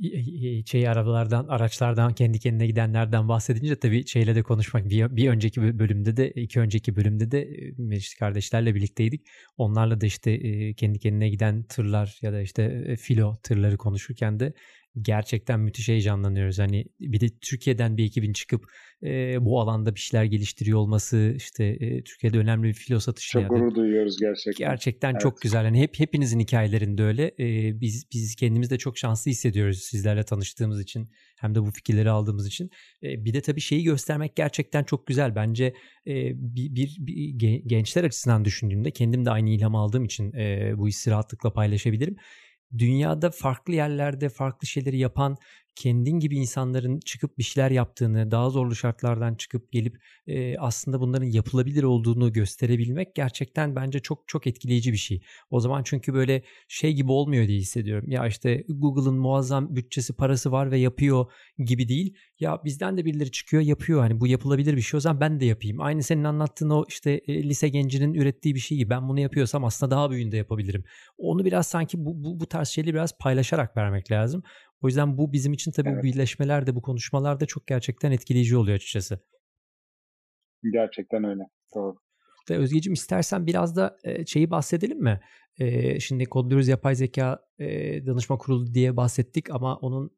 şey 0.65 0.87
arabalardan, 0.89 1.47
araçlardan, 1.47 2.13
kendi 2.13 2.39
kendine 2.39 2.67
gidenlerden 2.67 3.27
bahsedince 3.29 3.79
tabii 3.79 4.07
şeyle 4.07 4.35
de 4.35 4.43
konuşmak 4.43 4.89
bir, 4.89 5.15
bir 5.15 5.29
önceki 5.29 5.79
bölümde 5.79 6.17
de 6.17 6.31
iki 6.31 6.59
önceki 6.59 6.95
bölümde 6.95 7.31
de 7.31 7.49
Meclis 7.77 8.15
kardeşlerle 8.15 8.75
birlikteydik. 8.75 9.27
Onlarla 9.57 10.01
da 10.01 10.05
işte 10.05 10.39
kendi 10.73 10.99
kendine 10.99 11.29
giden 11.29 11.63
tırlar 11.63 12.19
ya 12.21 12.33
da 12.33 12.41
işte 12.41 12.95
filo 12.95 13.35
tırları 13.43 13.77
konuşurken 13.77 14.39
de 14.39 14.53
gerçekten 15.01 15.59
müthiş 15.59 15.87
heyecanlanıyoruz. 15.87 16.59
Hani 16.59 16.85
bir 16.99 17.19
de 17.19 17.29
Türkiye'den 17.41 17.97
bir 17.97 18.05
ekibin 18.05 18.33
çıkıp 18.33 18.65
e, 19.03 19.45
bu 19.45 19.61
alanda 19.61 19.95
bir 19.95 19.99
şeyler 19.99 20.23
geliştiriyor 20.23 20.79
olması 20.79 21.33
işte 21.37 21.65
e, 21.65 22.03
Türkiye'de 22.03 22.37
önemli 22.37 22.67
bir 22.67 22.73
filo 22.73 22.99
satışı. 22.99 23.31
Çok 23.31 23.49
gurur 23.49 23.75
duyuyoruz 23.75 24.17
gerçekten. 24.19 24.67
Gerçekten 24.69 25.11
evet. 25.11 25.21
çok 25.21 25.41
güzel. 25.41 25.63
Hani 25.63 25.81
hep 25.81 25.99
hepinizin 25.99 26.39
hikayelerinde 26.39 27.03
öyle. 27.03 27.31
E, 27.39 27.81
biz 27.81 28.05
biz 28.13 28.35
kendimiz 28.35 28.69
de 28.69 28.77
çok 28.77 28.97
şanslı 28.97 29.31
hissediyoruz 29.31 29.79
sizlerle 29.79 30.23
tanıştığımız 30.23 30.81
için 30.81 31.09
hem 31.39 31.55
de 31.55 31.61
bu 31.61 31.71
fikirleri 31.71 32.09
aldığımız 32.09 32.47
için. 32.47 32.69
E, 33.03 33.25
bir 33.25 33.33
de 33.33 33.41
tabii 33.41 33.61
şeyi 33.61 33.83
göstermek 33.83 34.35
gerçekten 34.35 34.83
çok 34.83 35.07
güzel. 35.07 35.35
Bence 35.35 35.73
e, 36.07 36.13
bir, 36.35 36.75
bir, 36.75 36.97
bir 36.99 37.63
gençler 37.65 38.03
açısından 38.03 38.45
düşündüğümde 38.45 38.91
kendim 38.91 39.25
de 39.25 39.29
aynı 39.29 39.49
ilham 39.49 39.75
aldığım 39.75 40.05
için 40.05 40.33
e, 40.33 40.73
bu 40.77 40.87
hissi 40.87 41.11
rahatlıkla 41.11 41.53
paylaşabilirim 41.53 42.15
dünyada 42.77 43.31
farklı 43.31 43.73
yerlerde 43.73 44.29
farklı 44.29 44.67
şeyleri 44.67 44.97
yapan 44.97 45.37
kendin 45.77 46.19
gibi 46.19 46.35
insanların 46.35 46.99
çıkıp 46.99 47.37
bir 47.37 47.43
şeyler 47.43 47.71
yaptığını, 47.71 48.31
daha 48.31 48.49
zorlu 48.49 48.75
şartlardan 48.75 49.35
çıkıp 49.35 49.71
gelip 49.71 49.97
e, 50.27 50.57
aslında 50.57 50.99
bunların 50.99 51.25
yapılabilir 51.25 51.83
olduğunu 51.83 52.33
gösterebilmek 52.33 53.15
gerçekten 53.15 53.75
bence 53.75 53.99
çok 53.99 54.27
çok 54.27 54.47
etkileyici 54.47 54.91
bir 54.91 54.97
şey. 54.97 55.21
O 55.49 55.59
zaman 55.59 55.83
çünkü 55.83 56.13
böyle 56.13 56.43
şey 56.67 56.93
gibi 56.93 57.11
olmuyor 57.11 57.47
diye 57.47 57.59
hissediyorum. 57.59 58.09
Ya 58.09 58.27
işte 58.27 58.65
Google'ın 58.69 59.17
muazzam 59.17 59.75
bütçesi, 59.75 60.13
parası 60.13 60.51
var 60.51 60.71
ve 60.71 60.77
yapıyor 60.77 61.31
gibi 61.59 61.87
değil. 61.89 62.17
Ya 62.39 62.61
bizden 62.65 62.97
de 62.97 63.05
birileri 63.05 63.31
çıkıyor, 63.31 63.63
yapıyor. 63.63 64.01
Hani 64.01 64.19
bu 64.19 64.27
yapılabilir 64.27 64.75
bir 64.75 64.81
şey 64.81 64.97
o 64.97 65.01
zaman 65.01 65.21
ben 65.21 65.39
de 65.39 65.45
yapayım. 65.45 65.81
Aynı 65.81 66.03
senin 66.03 66.23
anlattığın 66.23 66.69
o 66.69 66.85
işte 66.87 67.21
e, 67.27 67.43
lise 67.43 67.69
gencinin 67.69 68.13
ürettiği 68.13 68.55
bir 68.55 68.59
şey 68.59 68.77
gibi. 68.77 68.89
Ben 68.89 69.09
bunu 69.09 69.19
yapıyorsam 69.19 69.65
aslında 69.65 69.91
daha 69.91 70.11
büyüğünü 70.11 70.31
de 70.31 70.37
yapabilirim. 70.37 70.83
Onu 71.17 71.45
biraz 71.45 71.67
sanki 71.67 72.05
bu, 72.05 72.23
bu, 72.23 72.39
bu 72.39 72.45
tarz 72.45 72.67
şeyleri 72.67 72.93
biraz 72.93 73.17
paylaşarak 73.17 73.77
vermek 73.77 74.11
lazım. 74.11 74.43
O 74.81 74.87
yüzden 74.87 75.17
bu 75.17 75.33
bizim 75.33 75.53
için 75.53 75.71
tabii 75.71 75.89
evet. 75.89 75.99
bu 75.99 76.07
birleşmeler 76.07 76.67
de 76.67 76.75
bu 76.75 76.81
konuşmalar 76.81 77.39
da 77.39 77.45
çok 77.45 77.67
gerçekten 77.67 78.11
etkileyici 78.11 78.57
oluyor 78.57 78.75
açıkçası. 78.75 79.19
Gerçekten 80.73 81.23
öyle. 81.23 81.43
Doğru. 81.75 81.95
Ve 82.49 82.57
Özgeciğim 82.57 82.93
istersen 82.93 83.47
biraz 83.47 83.75
da 83.75 83.97
şeyi 84.27 84.51
bahsedelim 84.51 85.03
mi? 85.03 85.19
Şimdi 85.99 86.25
kodluyoruz 86.25 86.67
yapay 86.67 86.95
zeka 86.95 87.39
danışma 88.05 88.37
kurulu 88.37 88.73
diye 88.73 88.97
bahsettik 88.97 89.51
ama 89.51 89.75
onun 89.75 90.11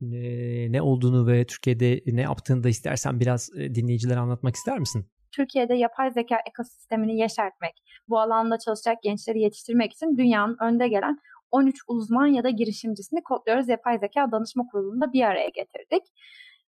ne 0.72 0.82
olduğunu 0.82 1.28
ve 1.28 1.46
Türkiye'de 1.46 2.02
ne 2.06 2.22
yaptığını 2.22 2.64
da 2.64 2.70
istersen 2.70 3.20
biraz 3.20 3.50
dinleyicilere 3.54 4.20
anlatmak 4.20 4.56
ister 4.56 4.80
misin? 4.80 5.06
Türkiye'de 5.32 5.74
yapay 5.74 6.12
zeka 6.12 6.38
ekosistemini 6.50 7.18
yeşertmek, 7.18 7.74
bu 8.08 8.20
alanda 8.20 8.58
çalışacak 8.66 8.98
gençleri 9.04 9.40
yetiştirmek 9.40 9.94
için 9.94 10.18
dünyanın 10.18 10.58
önde 10.62 10.88
gelen 10.88 11.18
13 11.52 11.82
uzman 11.88 12.28
ya 12.28 12.44
da 12.44 12.50
girişimcisini 12.50 13.24
Kodluyoruz 13.24 13.70
Yapay 13.70 14.00
Zeka 14.00 14.32
Danışma 14.32 14.68
Kurulu'nda 14.72 15.14
bir 15.14 15.24
araya 15.24 15.50
getirdik. 15.50 16.04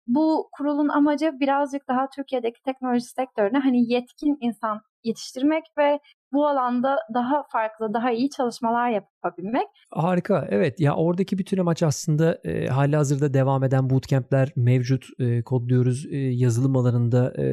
Bu 0.08 0.50
kurulun 0.52 0.90
amacı 0.90 1.40
birazcık 1.40 1.88
daha 1.88 2.10
Türkiye'deki 2.10 2.62
teknoloji 2.62 3.06
sektörüne 3.06 3.58
hani 3.58 3.92
yetkin 3.94 4.38
insan 4.42 4.82
yetiştirmek 5.04 5.64
ve 5.78 6.00
bu 6.34 6.48
alanda 6.48 6.98
daha 7.14 7.44
farklı, 7.52 7.94
daha 7.94 8.12
iyi 8.12 8.30
çalışmalar 8.30 8.90
yapabilmek. 8.90 9.68
Harika. 9.92 10.48
Evet 10.50 10.80
ya 10.80 10.96
oradaki 10.96 11.38
bütün 11.38 11.58
amaç 11.58 11.84
aslında 11.84 12.40
e, 12.44 12.68
hali 12.68 12.96
hazırda 12.96 13.34
devam 13.34 13.64
eden 13.64 13.90
bootcamp'ler 13.90 14.54
mevcut. 14.56 15.06
E, 15.20 15.44
kodluyoruz 15.44 16.06
e, 16.06 16.18
yazılım 16.18 16.76
alanında 16.76 17.34
e, 17.42 17.46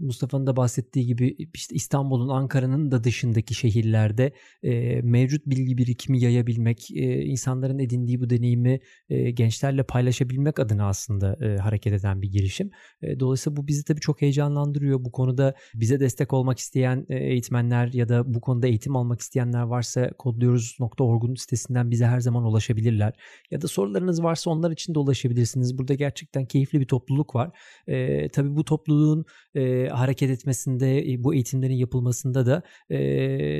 Mustafa'nın 0.00 0.46
da 0.46 0.56
bahsettiği 0.56 1.06
gibi 1.06 1.36
işte 1.54 1.74
İstanbul'un, 1.74 2.28
Ankara'nın 2.28 2.90
da 2.90 3.04
dışındaki 3.04 3.54
şehirlerde 3.54 4.32
e, 4.62 5.02
mevcut 5.02 5.46
bilgi 5.46 5.78
birikimi 5.78 6.20
yayabilmek, 6.20 6.90
e, 6.90 7.24
insanların 7.24 7.78
edindiği 7.78 8.20
bu 8.20 8.30
deneyimi 8.30 8.80
e, 9.08 9.30
gençlerle 9.30 9.82
paylaşabilmek 9.82 10.58
adına 10.58 10.88
aslında 10.88 11.36
e, 11.46 11.56
hareket 11.56 11.92
eden 11.92 12.22
bir 12.22 12.28
girişim. 12.28 12.70
E, 13.02 13.20
dolayısıyla 13.20 13.56
bu 13.56 13.66
bizi 13.66 13.84
tabii 13.84 14.00
çok 14.00 14.22
heyecanlandırıyor. 14.22 15.04
Bu 15.04 15.12
konuda 15.12 15.54
bize 15.74 16.00
destek 16.00 16.32
olmak 16.32 16.58
isteyen 16.58 17.06
e, 17.08 17.16
eğitmenler 17.16 17.67
ya 17.70 18.08
da 18.08 18.34
bu 18.34 18.40
konuda 18.40 18.66
eğitim 18.66 18.96
almak 18.96 19.20
isteyenler 19.20 19.62
varsa 19.62 20.10
kodluyoruz.org'un 20.18 21.34
sitesinden 21.34 21.90
bize 21.90 22.06
her 22.06 22.20
zaman 22.20 22.44
ulaşabilirler. 22.44 23.12
Ya 23.50 23.62
da 23.62 23.68
sorularınız 23.68 24.22
varsa 24.22 24.50
onlar 24.50 24.70
için 24.70 24.94
de 24.94 24.98
ulaşabilirsiniz. 24.98 25.78
Burada 25.78 25.94
gerçekten 25.94 26.46
keyifli 26.46 26.80
bir 26.80 26.86
topluluk 26.86 27.34
var. 27.34 27.50
E, 27.86 28.28
tabii 28.28 28.56
bu 28.56 28.64
topluluğun 28.64 29.24
e, 29.54 29.88
hareket 29.88 30.30
etmesinde, 30.30 31.12
e, 31.12 31.24
bu 31.24 31.34
eğitimlerin 31.34 31.74
yapılmasında 31.74 32.46
da 32.46 32.62
e, 32.90 32.98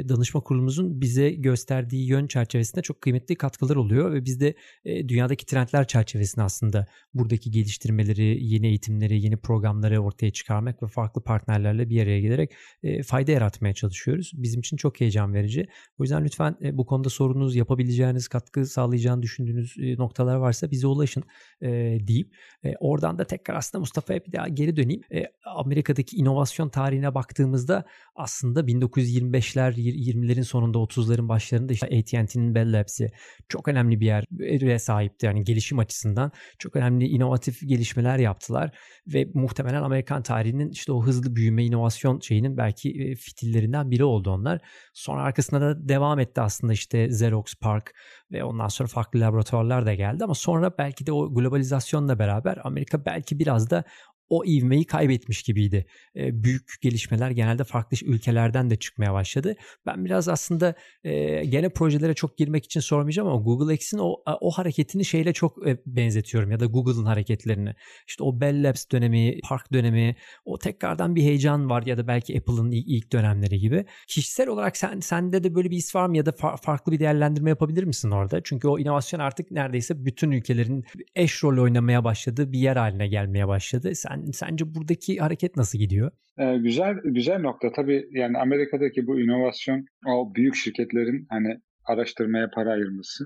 danışma 0.09 0.41
kurulumuzun 0.41 1.01
bize 1.01 1.31
gösterdiği 1.31 2.09
yön 2.09 2.27
çerçevesinde 2.27 2.83
çok 2.83 3.01
kıymetli 3.01 3.37
katkılar 3.37 3.77
oluyor 3.77 4.13
ve 4.13 4.25
biz 4.25 4.41
de 4.41 4.55
e, 4.85 5.09
dünyadaki 5.09 5.47
trendler 5.47 5.87
çerçevesinde 5.87 6.45
aslında 6.45 6.87
buradaki 7.15 7.51
geliştirmeleri, 7.51 8.45
yeni 8.45 8.67
eğitimleri, 8.67 9.23
yeni 9.23 9.37
programları 9.37 9.99
ortaya 9.99 10.31
çıkarmak 10.31 10.83
ve 10.83 10.87
farklı 10.87 11.23
partnerlerle 11.23 11.91
bir 11.91 12.03
araya 12.03 12.21
gelerek 12.21 12.51
e, 12.83 13.03
fayda 13.03 13.33
yaratmaya 13.33 13.75
çalışıyoruz. 13.75 13.98
Bizim 14.35 14.61
için 14.61 14.77
çok 14.77 15.01
heyecan 15.01 15.35
verici. 15.35 15.67
O 15.99 16.03
yüzden 16.03 16.25
lütfen 16.25 16.57
e, 16.63 16.79
bu 16.79 16.87
konuda 16.87 17.09
sorunuz, 17.09 17.57
yapabileceğiniz, 17.57 18.29
katkı 18.29 18.67
sağlayacağını 18.67 19.23
düşündüğünüz 19.23 19.77
e, 19.79 19.97
noktalar 19.97 20.37
varsa 20.37 20.71
bize 20.71 20.87
ulaşın 20.87 21.25
e, 21.63 21.69
deyip 22.01 22.37
oradan 22.81 23.19
da 23.19 23.25
tekrar 23.25 23.55
aslında 23.55 23.81
Mustafa'ya 23.81 24.25
bir 24.25 24.33
daha 24.33 24.49
geri 24.49 24.77
döneyim. 24.77 25.03
Amerika'daki 25.45 26.17
inovasyon 26.17 26.69
tarihine 26.69 27.15
baktığımızda 27.15 27.85
aslında 28.15 28.61
1925'ler, 28.61 29.75
20'lerin 29.75 30.45
sonunda 30.45 30.79
30'ların 30.79 31.29
başlarında 31.29 31.73
işte 31.73 31.87
AT&T'nin 31.87 32.55
Bell 32.55 32.79
Labs'i 32.79 33.11
çok 33.49 33.69
önemli 33.69 34.01
bir 34.01 34.07
yere 34.07 34.79
sahipti. 34.79 35.27
Yani 35.27 35.45
gelişim 35.45 35.79
açısından 35.79 36.33
çok 36.59 36.77
önemli 36.77 37.07
inovatif 37.09 37.69
gelişmeler 37.69 38.19
yaptılar 38.19 38.79
ve 39.07 39.29
muhtemelen 39.35 39.83
Amerikan 39.83 40.23
tarihinin 40.23 40.71
işte 40.71 40.93
o 40.93 41.03
hızlı 41.03 41.37
büyüme 41.37 41.65
inovasyon 41.65 42.21
şeyinin 42.21 42.57
belki 42.57 43.15
fitillerinden 43.15 43.88
biri 43.91 44.05
oldu 44.05 44.31
onlar. 44.31 44.61
Sonra 44.93 45.23
arkasında 45.23 45.61
da 45.61 45.89
devam 45.89 46.19
etti 46.19 46.41
aslında 46.41 46.73
işte 46.73 47.05
Xerox 47.05 47.55
Park 47.55 47.95
ve 48.33 48.45
ondan 48.45 48.69
sonra 48.69 48.89
farklı 48.89 49.21
laboratuvarlar 49.21 49.87
da 49.87 49.95
geldi 49.95 50.25
ama 50.25 50.35
sonra 50.35 50.79
belki 50.79 51.07
de 51.07 51.13
o 51.13 51.35
globalizasyonla 51.35 52.19
beraber 52.19 52.59
Amerika 52.65 53.05
belki 53.05 53.39
biraz 53.39 53.71
da 53.71 53.85
o 54.29 54.45
ivmeyi 54.45 54.85
kaybetmiş 54.85 55.43
gibiydi. 55.43 55.87
E, 56.17 56.43
büyük 56.43 56.73
gelişmeler 56.81 57.31
genelde 57.31 57.65
farklı 57.65 57.97
ülkelerden 58.07 58.71
de 58.71 58.77
çıkmaya 58.77 59.13
başladı. 59.13 59.55
Ben 59.87 60.05
biraz 60.05 60.29
aslında 60.29 60.75
e, 61.05 61.45
gene 61.45 61.69
projelere 61.69 62.15
çok 62.15 62.39
girmek 62.39 62.65
için 62.65 62.81
sormayacağım 62.81 63.29
ama 63.29 63.41
Google 63.41 63.75
X'in 63.75 63.99
o, 63.99 64.17
o 64.41 64.51
hareketini 64.51 65.05
şeyle 65.05 65.33
çok 65.33 65.69
e, 65.69 65.79
benzetiyorum 65.87 66.51
ya 66.51 66.61
da 66.61 66.67
Google'ın 66.67 67.05
hareketlerini. 67.05 67.75
İşte 68.09 68.25
o 68.25 68.41
Bell 68.41 68.69
Labs 68.69 68.85
dönemi, 68.93 69.41
Park 69.41 69.73
dönemi, 69.73 70.17
o 70.45 70.59
tekrardan 70.59 71.17
bir 71.17 71.23
heyecan 71.23 71.71
var 71.71 71.83
ya 71.87 71.99
da 71.99 72.07
belki 72.07 72.39
Apple'ın 72.39 72.71
ilk, 72.71 73.13
dönemleri 73.13 73.59
gibi. 73.59 73.85
Kişisel 74.09 74.49
olarak 74.49 74.77
sen 74.77 75.01
sende 75.01 75.45
de 75.45 75.55
böyle 75.55 75.71
bir 75.71 75.77
his 75.77 75.95
var 75.95 76.07
mı 76.07 76.17
ya 76.17 76.27
da 76.27 76.31
fa- 76.31 76.63
farklı 76.63 76.93
bir 76.93 76.99
değerlendirme 76.99 77.51
yapabilir 77.51 77.85
misin 77.85 78.11
orada? 78.11 78.41
Çünkü 78.45 78.69
o 78.69 78.79
inovasyon 78.79 79.21
artık 79.21 79.51
neredeyse 79.51 80.05
bütün 80.05 80.31
ülkelerin 80.31 80.85
eş 81.15 81.45
rol 81.45 81.63
oynamaya 81.63 82.05
başladığı 82.05 82.53
bir 82.53 82.59
yer 82.59 82.77
haline 82.77 83.09
gelmeye 83.09 83.49
başladı. 83.49 83.95
Sen 83.95 84.18
sen 84.25 84.49
sence 84.49 84.75
buradaki 84.75 85.17
hareket 85.17 85.57
nasıl 85.57 85.79
gidiyor? 85.79 86.11
Ee, 86.39 86.57
güzel 86.59 86.95
güzel 87.05 87.41
nokta 87.41 87.73
tabii 87.73 88.09
yani 88.11 88.39
Amerika'daki 88.39 89.07
bu 89.07 89.21
inovasyon 89.21 89.87
o 90.07 90.35
büyük 90.35 90.55
şirketlerin 90.55 91.27
hani 91.31 91.61
araştırmaya 91.85 92.51
para 92.51 92.73
ayırması 92.73 93.25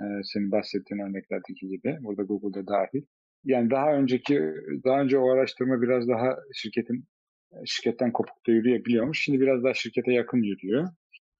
e, 0.00 0.04
senin 0.22 0.50
bahsettiğin 0.50 1.00
örneklerdeki 1.00 1.68
gibi 1.68 1.96
burada 2.04 2.22
Google'da 2.22 2.66
dahil. 2.66 3.04
Yani 3.44 3.70
daha 3.70 3.92
önceki 3.92 4.40
daha 4.84 5.00
önce 5.00 5.18
o 5.18 5.30
araştırma 5.30 5.82
biraz 5.82 6.08
daha 6.08 6.36
şirketin 6.54 7.04
şirketten 7.64 8.12
kopuk 8.12 8.46
da 8.46 8.52
yürüyebiliyormuş. 8.52 9.22
Şimdi 9.22 9.40
biraz 9.40 9.64
daha 9.64 9.74
şirkete 9.74 10.12
yakın 10.12 10.42
yürüyor 10.42 10.88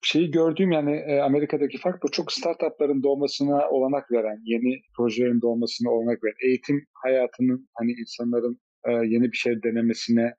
şeyi 0.05 0.31
gördüğüm 0.31 0.73
yani 0.73 0.97
e, 0.97 1.21
Amerika'daki 1.21 1.79
fark 1.79 2.03
bu 2.03 2.11
çok 2.11 2.33
startupların 2.33 3.03
doğmasına 3.03 3.69
olanak 3.71 4.13
veren, 4.13 4.41
yeni 4.45 4.81
projelerin 4.97 5.41
doğmasına 5.41 5.91
olanak 5.91 6.25
veren, 6.25 6.49
eğitim 6.49 6.87
hayatının 6.93 7.69
hani 7.75 7.93
insanların 7.93 8.61
e, 8.89 8.93
yeni 8.93 9.33
bir 9.33 9.37
şey 9.37 9.63
denemesine 9.63 10.35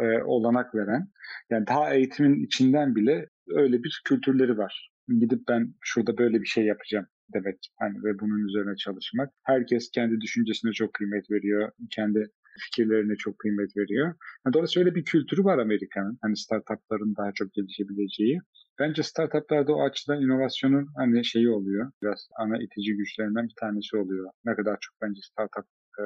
e, 0.00 0.22
olanak 0.22 0.74
veren. 0.74 1.08
Yani 1.50 1.66
daha 1.66 1.94
eğitimin 1.94 2.44
içinden 2.44 2.96
bile 2.96 3.28
öyle 3.48 3.82
bir 3.82 4.02
kültürleri 4.04 4.58
var. 4.58 4.90
Gidip 5.08 5.48
ben 5.48 5.74
şurada 5.80 6.18
böyle 6.18 6.40
bir 6.40 6.46
şey 6.46 6.64
yapacağım 6.64 7.06
demek 7.34 7.58
hani 7.78 8.04
ve 8.04 8.18
bunun 8.18 8.48
üzerine 8.48 8.76
çalışmak. 8.76 9.30
Herkes 9.42 9.90
kendi 9.90 10.20
düşüncesine 10.20 10.72
çok 10.72 10.94
kıymet 10.94 11.30
veriyor. 11.30 11.72
Kendi 11.90 12.30
fikirlerine 12.58 13.16
çok 13.16 13.38
kıymet 13.38 13.76
veriyor. 13.76 14.14
Dolayısıyla 14.52 14.86
öyle 14.86 14.94
bir 14.96 15.04
kültürü 15.04 15.44
var 15.44 15.58
Amerika'nın. 15.58 16.18
Hani 16.22 16.36
startupların 16.36 17.16
daha 17.16 17.32
çok 17.32 17.52
gelişebileceği. 17.52 18.40
Bence 18.78 19.02
startuplarda 19.02 19.74
o 19.74 19.82
açıdan 19.82 20.22
inovasyonun 20.22 20.88
hani 20.96 21.24
şeyi 21.24 21.50
oluyor. 21.50 21.92
Biraz 22.02 22.28
ana 22.38 22.62
itici 22.62 22.96
güçlerinden 22.96 23.48
bir 23.48 23.54
tanesi 23.60 23.96
oluyor. 23.96 24.30
Ne 24.44 24.54
kadar 24.54 24.78
çok 24.80 24.94
bence 25.02 25.20
startup 25.22 25.64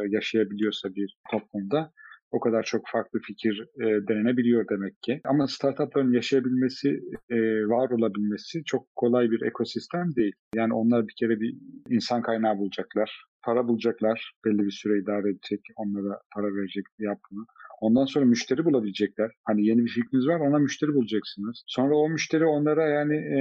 yaşayabiliyorsa 0.09 0.95
bir 0.95 1.17
toplumda 1.31 1.93
o 2.35 2.41
kadar 2.41 2.63
çok 2.63 2.83
farklı 2.93 3.21
fikir 3.21 3.67
e, 3.81 3.85
denenebiliyor 4.09 4.69
demek 4.69 5.03
ki. 5.03 5.21
Ama 5.25 5.49
startupların 5.49 6.13
yaşayabilmesi, 6.13 6.89
e, 7.31 7.37
var 7.67 7.91
olabilmesi 7.91 8.65
çok 8.65 8.97
kolay 8.97 9.31
bir 9.31 9.43
ekosistem 9.43 10.15
değil. 10.17 10.33
Yani 10.55 10.75
onlar 10.75 11.09
bir 11.09 11.15
kere 11.19 11.41
bir 11.41 11.55
insan 11.89 12.23
kaynağı 12.23 12.59
bulacaklar, 12.59 13.25
para 13.43 13.69
bulacaklar, 13.69 14.33
belli 14.45 14.59
bir 14.67 14.71
süre 14.71 14.99
idare 14.99 15.31
edecek, 15.31 15.61
onlara 15.77 16.21
para 16.35 16.55
verecek 16.55 16.85
yapını. 16.99 17.45
Ondan 17.81 18.05
sonra 18.05 18.25
müşteri 18.25 18.65
bulabilecekler. 18.65 19.31
Hani 19.45 19.67
yeni 19.67 19.85
bir 19.85 19.91
fikriniz 19.91 20.27
var 20.27 20.41
ona 20.41 20.59
müşteri 20.59 20.95
bulacaksınız. 20.95 21.63
Sonra 21.67 21.97
o 21.97 22.09
müşteri 22.09 22.45
onlara 22.45 22.89
yani 22.89 23.17
e, 23.17 23.41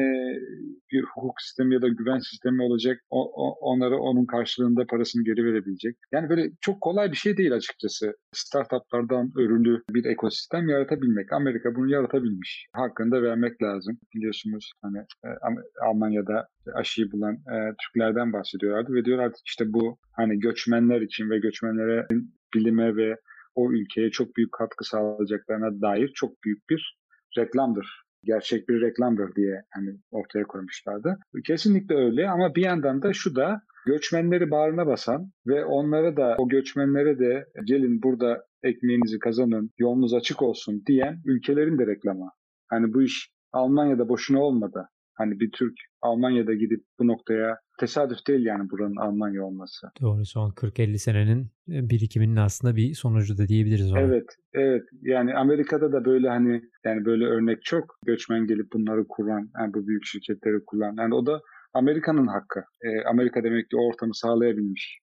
bir 0.91 1.03
hukuk 1.03 1.41
sistemi 1.41 1.73
ya 1.73 1.81
da 1.81 1.87
güven 1.87 2.19
sistemi 2.19 2.61
olacak. 2.61 2.99
O, 3.09 3.19
o, 3.45 3.55
onlara 3.61 3.97
onun 3.97 4.25
karşılığında 4.25 4.85
parasını 4.89 5.23
geri 5.23 5.45
verebilecek. 5.45 5.95
Yani 6.11 6.29
böyle 6.29 6.51
çok 6.61 6.81
kolay 6.81 7.11
bir 7.11 7.17
şey 7.17 7.37
değil 7.37 7.53
açıkçası. 7.53 8.13
Startuplardan 8.31 9.31
örülü 9.37 9.83
bir 9.89 10.05
ekosistem 10.05 10.69
yaratabilmek. 10.69 11.33
Amerika 11.33 11.75
bunu 11.75 11.91
yaratabilmiş. 11.91 12.67
Hakkında 12.73 13.21
vermek 13.21 13.63
lazım. 13.63 13.97
Biliyorsunuz 14.15 14.71
hani 14.81 14.97
e, 14.97 15.29
Almanya'da 15.89 16.47
aşıyı 16.73 17.11
bulan 17.11 17.33
e, 17.33 17.55
Türklerden 17.81 18.33
bahsediyorlardı 18.33 18.93
ve 18.93 19.05
diyorlardı 19.05 19.37
işte 19.45 19.73
bu 19.73 19.97
hani 20.11 20.39
göçmenler 20.39 21.01
için 21.01 21.29
ve 21.29 21.39
göçmenlere 21.39 22.07
bilime 22.53 22.95
ve 22.95 23.15
o 23.55 23.71
ülkeye 23.71 24.11
çok 24.11 24.35
büyük 24.35 24.51
katkı 24.51 24.85
sağlayacaklarına 24.85 25.81
dair 25.81 26.07
çok 26.07 26.43
büyük 26.43 26.69
bir 26.69 26.97
reklamdır. 27.37 28.03
Gerçek 28.23 28.69
bir 28.69 28.81
reklamdır 28.81 29.35
diye 29.35 29.63
hani 29.73 29.89
ortaya 30.11 30.43
koymuşlardı. 30.43 31.17
Kesinlikle 31.45 31.95
öyle 31.95 32.29
ama 32.29 32.55
bir 32.55 32.61
yandan 32.61 33.01
da 33.01 33.13
şu 33.13 33.35
da 33.35 33.61
göçmenleri 33.85 34.51
bağrına 34.51 34.87
basan 34.87 35.31
ve 35.47 35.65
onlara 35.65 36.17
da 36.17 36.35
o 36.39 36.49
göçmenlere 36.49 37.19
de 37.19 37.45
gelin 37.65 38.01
burada 38.03 38.45
ekmeğinizi 38.63 39.19
kazanın, 39.19 39.69
yolunuz 39.77 40.13
açık 40.13 40.41
olsun 40.41 40.83
diyen 40.87 41.21
ülkelerin 41.25 41.77
de 41.77 41.87
reklamı. 41.87 42.29
Hani 42.67 42.93
bu 42.93 43.01
iş 43.01 43.29
Almanya'da 43.51 44.09
boşuna 44.09 44.41
olmadı. 44.41 44.89
Hani 45.13 45.39
bir 45.39 45.51
Türk 45.51 45.73
Almanya'da 46.01 46.53
gidip 46.53 46.83
bu 46.99 47.07
noktaya 47.07 47.57
tesadüf 47.79 48.27
değil 48.27 48.45
yani 48.45 48.69
buranın 48.69 48.95
Almanya 48.95 49.43
olması. 49.43 49.87
Doğru 50.01 50.25
son 50.25 50.49
40-50 50.51 50.97
senenin 50.97 51.41
e, 51.69 51.89
birikiminin 51.89 52.35
aslında 52.35 52.75
bir 52.75 52.93
sonucu 52.93 53.37
da 53.37 53.47
diyebiliriz. 53.47 53.91
Ona. 53.91 53.99
Evet, 53.99 54.25
evet. 54.53 54.83
Yani 55.01 55.35
Amerika'da 55.35 55.91
da 55.91 56.05
böyle 56.05 56.29
hani 56.29 56.61
yani 56.85 57.05
böyle 57.05 57.25
örnek 57.25 57.63
çok 57.63 57.99
göçmen 58.05 58.47
gelip 58.47 58.73
bunları 58.73 59.05
kuran, 59.09 59.49
yani 59.59 59.73
bu 59.73 59.87
büyük 59.87 60.05
şirketleri 60.05 60.65
kullanan. 60.65 61.03
Yani 61.03 61.15
o 61.15 61.25
da 61.25 61.41
Amerika'nın 61.73 62.27
hakkı. 62.27 62.59
Ee, 62.59 63.03
Amerika 63.09 63.43
demek 63.43 63.69
ki 63.69 63.77
o 63.77 63.87
ortamı 63.87 64.15
sağlayabilmiş. 64.15 64.99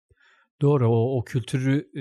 Doğru 0.61 0.89
o, 0.89 1.19
o 1.19 1.25
kültürü 1.25 1.91
e, 1.95 2.01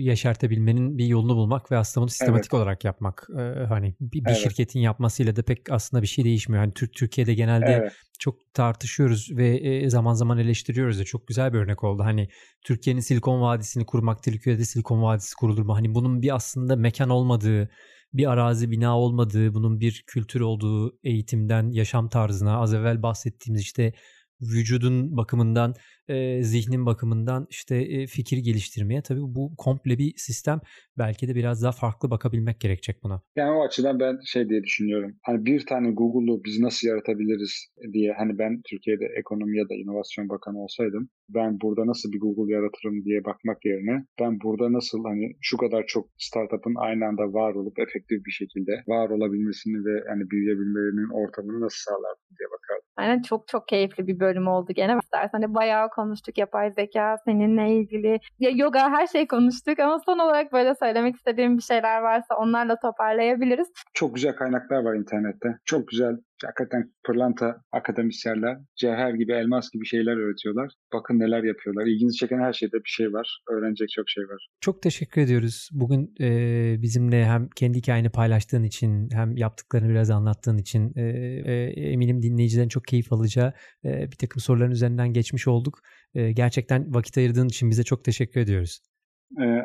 yaşartabilmenin 0.00 0.98
bir 0.98 1.06
yolunu 1.06 1.36
bulmak 1.36 1.70
ve 1.70 1.76
aslında 1.76 2.02
bunu 2.02 2.10
sistematik 2.10 2.54
evet. 2.54 2.54
olarak 2.54 2.84
yapmak. 2.84 3.28
E, 3.38 3.64
hani 3.68 3.94
bir, 4.00 4.24
bir 4.24 4.30
evet. 4.30 4.38
şirketin 4.38 4.80
yapmasıyla 4.80 5.36
da 5.36 5.42
pek 5.42 5.70
aslında 5.70 6.02
bir 6.02 6.06
şey 6.06 6.24
değişmiyor. 6.24 6.64
Hani 6.64 6.74
Türk 6.74 6.94
Türkiye'de 6.94 7.34
genelde 7.34 7.80
evet. 7.80 7.92
çok 8.18 8.54
tartışıyoruz 8.54 9.30
ve 9.36 9.56
e, 9.56 9.90
zaman 9.90 10.14
zaman 10.14 10.38
eleştiriyoruz 10.38 10.98
da 10.98 11.04
çok 11.04 11.26
güzel 11.26 11.52
bir 11.52 11.58
örnek 11.58 11.84
oldu. 11.84 12.02
Hani 12.04 12.28
Türkiye'nin 12.64 13.00
Silikon 13.00 13.40
Vadisi'ni 13.40 13.86
kurmak, 13.86 14.22
Türkiye'de 14.22 14.64
Silikon 14.64 15.02
Vadisi 15.02 15.36
kurulur 15.36 15.62
mu? 15.62 15.74
Hani 15.74 15.94
bunun 15.94 16.22
bir 16.22 16.34
aslında 16.34 16.76
mekan 16.76 17.10
olmadığı, 17.10 17.70
bir 18.12 18.30
arazi 18.30 18.70
bina 18.70 18.98
olmadığı, 18.98 19.54
bunun 19.54 19.80
bir 19.80 20.04
kültür 20.06 20.40
olduğu 20.40 20.98
eğitimden 21.04 21.70
yaşam 21.70 22.08
tarzına 22.08 22.60
az 22.60 22.74
evvel 22.74 23.02
bahsettiğimiz 23.02 23.62
işte 23.62 23.92
vücudun 24.40 25.16
bakımından 25.16 25.74
e, 26.08 26.42
zihnin 26.42 26.86
bakımından 26.86 27.46
işte 27.50 27.76
e, 27.76 28.06
fikir 28.06 28.38
geliştirmeye 28.38 29.02
tabii 29.02 29.20
bu 29.20 29.52
komple 29.58 29.98
bir 29.98 30.14
sistem 30.16 30.60
belki 30.98 31.28
de 31.28 31.34
biraz 31.34 31.62
daha 31.62 31.72
farklı 31.72 32.10
bakabilmek 32.10 32.60
gerekecek 32.60 33.02
buna. 33.02 33.22
Yani 33.36 33.50
o 33.50 33.64
açıdan 33.64 34.00
ben 34.00 34.18
şey 34.24 34.48
diye 34.48 34.62
düşünüyorum. 34.62 35.16
Hani 35.22 35.46
bir 35.46 35.66
tane 35.66 35.90
Google'u 35.90 36.44
biz 36.44 36.60
nasıl 36.60 36.88
yaratabiliriz 36.88 37.66
diye 37.92 38.12
hani 38.12 38.38
ben 38.38 38.62
Türkiye'de 38.70 39.04
ekonomi 39.18 39.58
ya 39.58 39.68
da 39.68 39.74
inovasyon 39.74 40.28
bakanı 40.28 40.62
olsaydım 40.62 41.08
ben 41.28 41.60
burada 41.60 41.86
nasıl 41.86 42.12
bir 42.12 42.20
Google 42.20 42.54
yaratırım 42.54 43.04
diye 43.04 43.24
bakmak 43.24 43.64
yerine 43.64 44.04
ben 44.20 44.40
burada 44.40 44.72
nasıl 44.72 45.04
hani 45.04 45.36
şu 45.40 45.56
kadar 45.56 45.86
çok 45.86 46.08
startup'ın 46.18 46.74
aynı 46.76 47.06
anda 47.06 47.22
var 47.22 47.54
olup 47.54 47.78
efektif 47.78 48.26
bir 48.26 48.30
şekilde 48.30 48.72
var 48.88 49.10
olabilmesini 49.10 49.84
ve 49.84 50.04
yani 50.08 50.30
büyüyebilmelerinin 50.30 51.10
ortamını 51.22 51.60
nasıl 51.60 51.78
sağlardım 51.90 52.28
diye 52.38 52.48
bakardım. 52.54 52.84
Aynen 52.96 53.22
çok 53.22 53.48
çok 53.48 53.68
keyifli 53.68 54.06
bir 54.06 54.20
bölüm 54.20 54.46
oldu 54.46 54.72
gene. 54.72 54.98
İstersen 55.02 55.38
hani 55.42 55.54
bayağı 55.54 55.88
konuştuk. 55.94 56.38
Yapay 56.38 56.70
zeka, 56.70 57.16
seninle 57.24 57.70
ilgili. 57.70 58.20
Ya 58.38 58.50
yoga 58.54 58.90
her 58.90 59.06
şey 59.06 59.26
konuştuk 59.26 59.78
ama 59.78 59.98
son 60.06 60.18
olarak 60.18 60.52
böyle 60.52 60.74
söylemek 60.74 61.16
istediğim 61.16 61.56
bir 61.56 61.62
şeyler 61.62 62.00
varsa 62.00 62.34
onlarla 62.36 62.78
toparlayabiliriz. 62.78 63.68
Çok 63.94 64.14
güzel 64.14 64.36
kaynaklar 64.36 64.84
var 64.84 64.94
internette. 64.94 65.48
Çok 65.64 65.88
güzel 65.88 66.16
hakikaten 66.44 66.92
pırlanta 67.04 67.62
akademisyenler 67.72 68.58
cevher 68.76 69.14
gibi 69.14 69.32
elmas 69.32 69.70
gibi 69.70 69.86
şeyler 69.86 70.16
öğretiyorlar. 70.16 70.72
Bakın 70.92 71.18
neler 71.18 71.42
yapıyorlar. 71.42 71.86
İlginizi 71.86 72.16
çeken 72.16 72.38
her 72.38 72.52
şeyde 72.52 72.76
bir 72.76 72.90
şey 72.90 73.12
var. 73.12 73.40
Öğrenecek 73.50 73.88
çok 73.88 74.10
şey 74.10 74.24
var. 74.24 74.48
Çok 74.60 74.82
teşekkür 74.82 75.20
ediyoruz. 75.20 75.68
Bugün 75.72 76.14
e, 76.20 76.82
bizimle 76.82 77.24
hem 77.24 77.48
kendi 77.56 77.78
hikayeni 77.78 78.10
paylaştığın 78.10 78.62
için 78.62 79.08
hem 79.12 79.36
yaptıklarını 79.36 79.88
biraz 79.88 80.10
anlattığın 80.10 80.58
için 80.58 80.92
e, 80.96 81.02
e, 81.02 81.90
eminim 81.92 82.22
dinleyicilerin 82.22 82.68
çok 82.68 82.84
keyif 82.84 83.12
alacağı 83.12 83.52
e, 83.84 84.10
bir 84.12 84.16
takım 84.16 84.40
soruların 84.40 84.70
üzerinden 84.70 85.12
geçmiş 85.12 85.48
olduk. 85.48 85.78
E, 86.14 86.32
gerçekten 86.32 86.94
vakit 86.94 87.18
ayırdığın 87.18 87.48
için 87.48 87.70
bize 87.70 87.82
çok 87.82 88.04
teşekkür 88.04 88.40
ediyoruz. 88.40 88.80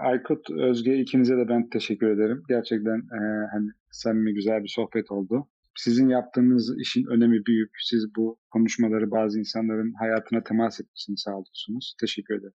Aykut, 0.02 0.50
Özge 0.50 0.98
ikinize 0.98 1.38
de 1.38 1.48
ben 1.50 1.70
teşekkür 1.70 2.10
ederim. 2.10 2.44
Gerçekten 2.50 2.98
e, 2.98 3.48
hani 3.52 3.70
samimi 3.92 4.34
güzel 4.34 4.64
bir 4.64 4.68
sohbet 4.76 5.12
oldu. 5.12 5.48
Sizin 5.84 6.10
yaptığınız 6.10 6.80
işin 6.80 7.06
önemi 7.06 7.46
büyük. 7.46 7.70
Siz 7.90 8.16
bu 8.16 8.40
konuşmaları 8.52 9.12
bazı 9.12 9.40
insanların 9.40 9.94
hayatına 10.00 10.44
temas 10.44 10.80
etmesini 10.82 11.18
sağlıyorsunuz. 11.18 11.96
Teşekkür 12.00 12.34
ederim. 12.40 12.54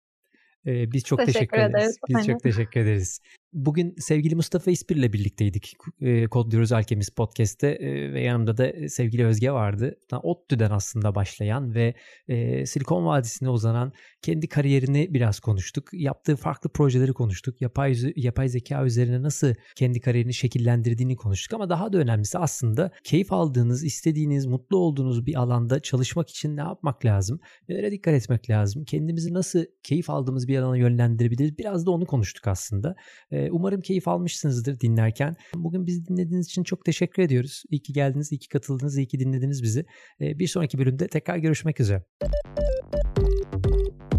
Ee, 0.66 0.92
biz 0.92 1.04
çok 1.04 1.20
teşekkür, 1.20 1.34
teşekkür 1.34 1.58
ederiz. 1.58 1.74
ederiz. 1.74 1.98
Biz 2.10 2.26
çok 2.26 2.44
teşekkür 2.44 2.80
ederiz. 2.80 3.20
Bugün 3.54 3.96
sevgili 3.98 4.36
Mustafa 4.36 4.72
İspir 4.72 4.96
ile 4.96 5.14
birlikteydik. 5.14 5.74
E, 6.02 6.28
Kodluyoruz 6.28 6.72
Alkemist 6.72 7.16
Podcast'te 7.16 7.68
e, 7.68 8.14
ve 8.14 8.22
yanımda 8.22 8.58
da 8.58 8.90
sevgili 8.90 9.26
Özge 9.26 9.52
vardı. 9.52 9.96
ODTÜ'den 10.24 10.72
aslında 10.72 11.16
başlayan 11.16 11.76
ve 11.76 11.94
e, 12.28 12.66
Silikon 12.66 13.06
Vadisi'ne 13.06 13.50
uzanan 13.50 13.94
kendi 14.22 14.48
kariyerini 14.48 15.14
biraz 15.14 15.40
konuştuk. 15.40 15.90
Yaptığı 15.94 16.36
farklı 16.36 16.70
projeleri 16.70 17.14
konuştuk. 17.14 17.62
Yapay, 17.62 17.96
yapay 18.16 18.50
zeka 18.50 18.86
üzerine 18.86 19.22
nasıl 19.22 19.54
kendi 19.76 20.00
kariyerini 20.00 20.34
şekillendirdiğini 20.34 21.16
konuştuk. 21.16 21.54
Ama 21.54 21.70
daha 21.70 21.94
da 21.94 21.98
önemlisi 21.98 22.38
aslında 22.38 22.92
keyif 23.04 23.34
aldığınız, 23.34 23.84
istediğiniz, 23.84 24.46
mutlu 24.46 24.78
olduğunuz 24.78 25.26
bir 25.26 25.36
alanda 25.36 25.80
çalışmak 25.80 26.30
için 26.30 26.58
ne 26.58 26.62
yapmak 26.62 27.06
lazım? 27.06 27.40
Nelere 27.70 27.92
dikkat 27.92 28.14
etmek 28.14 28.50
lazım? 28.50 28.86
Kendimizi 28.86 29.34
nasıl 29.34 29.66
keyif 29.84 30.10
aldığımız 30.10 30.48
bir 30.48 30.58
alana 30.58 30.78
yönlendirebiliriz? 30.78 31.58
Biraz 31.58 31.86
da 31.86 31.92
onu 31.92 32.06
konuştuk 32.06 32.48
aslında. 32.48 32.96
E, 33.32 33.43
Umarım 33.52 33.82
keyif 33.82 34.08
almışsınızdır 34.08 34.80
dinlerken. 34.80 35.36
Bugün 35.56 35.86
bizi 35.86 36.06
dinlediğiniz 36.06 36.46
için 36.46 36.64
çok 36.64 36.86
teşekkür 36.86 37.24
ediyoruz. 37.24 37.64
İyi 37.70 37.82
ki 37.82 37.94
geldiniz, 37.94 38.32
iyi 38.32 38.40
ki 38.40 38.48
katıldınız, 38.48 38.98
iyi 38.98 39.08
ki 39.08 39.20
dinlediniz 39.20 39.64
bizi. 39.64 39.86
Bir 40.20 40.48
sonraki 40.48 40.78
bölümde 40.78 41.08
tekrar 41.08 41.38
görüşmek 41.38 41.80
üzere. 41.80 42.04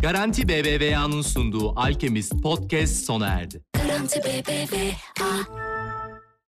Garanti 0.02 0.48
BBVA'nın 0.48 1.22
sunduğu 1.22 1.78
Alkemist 1.78 2.42
Podcast 2.42 3.04
sona 3.04 3.26
erdi. 3.26 3.64
Garanti 3.72 4.20
BBVA 4.20 5.64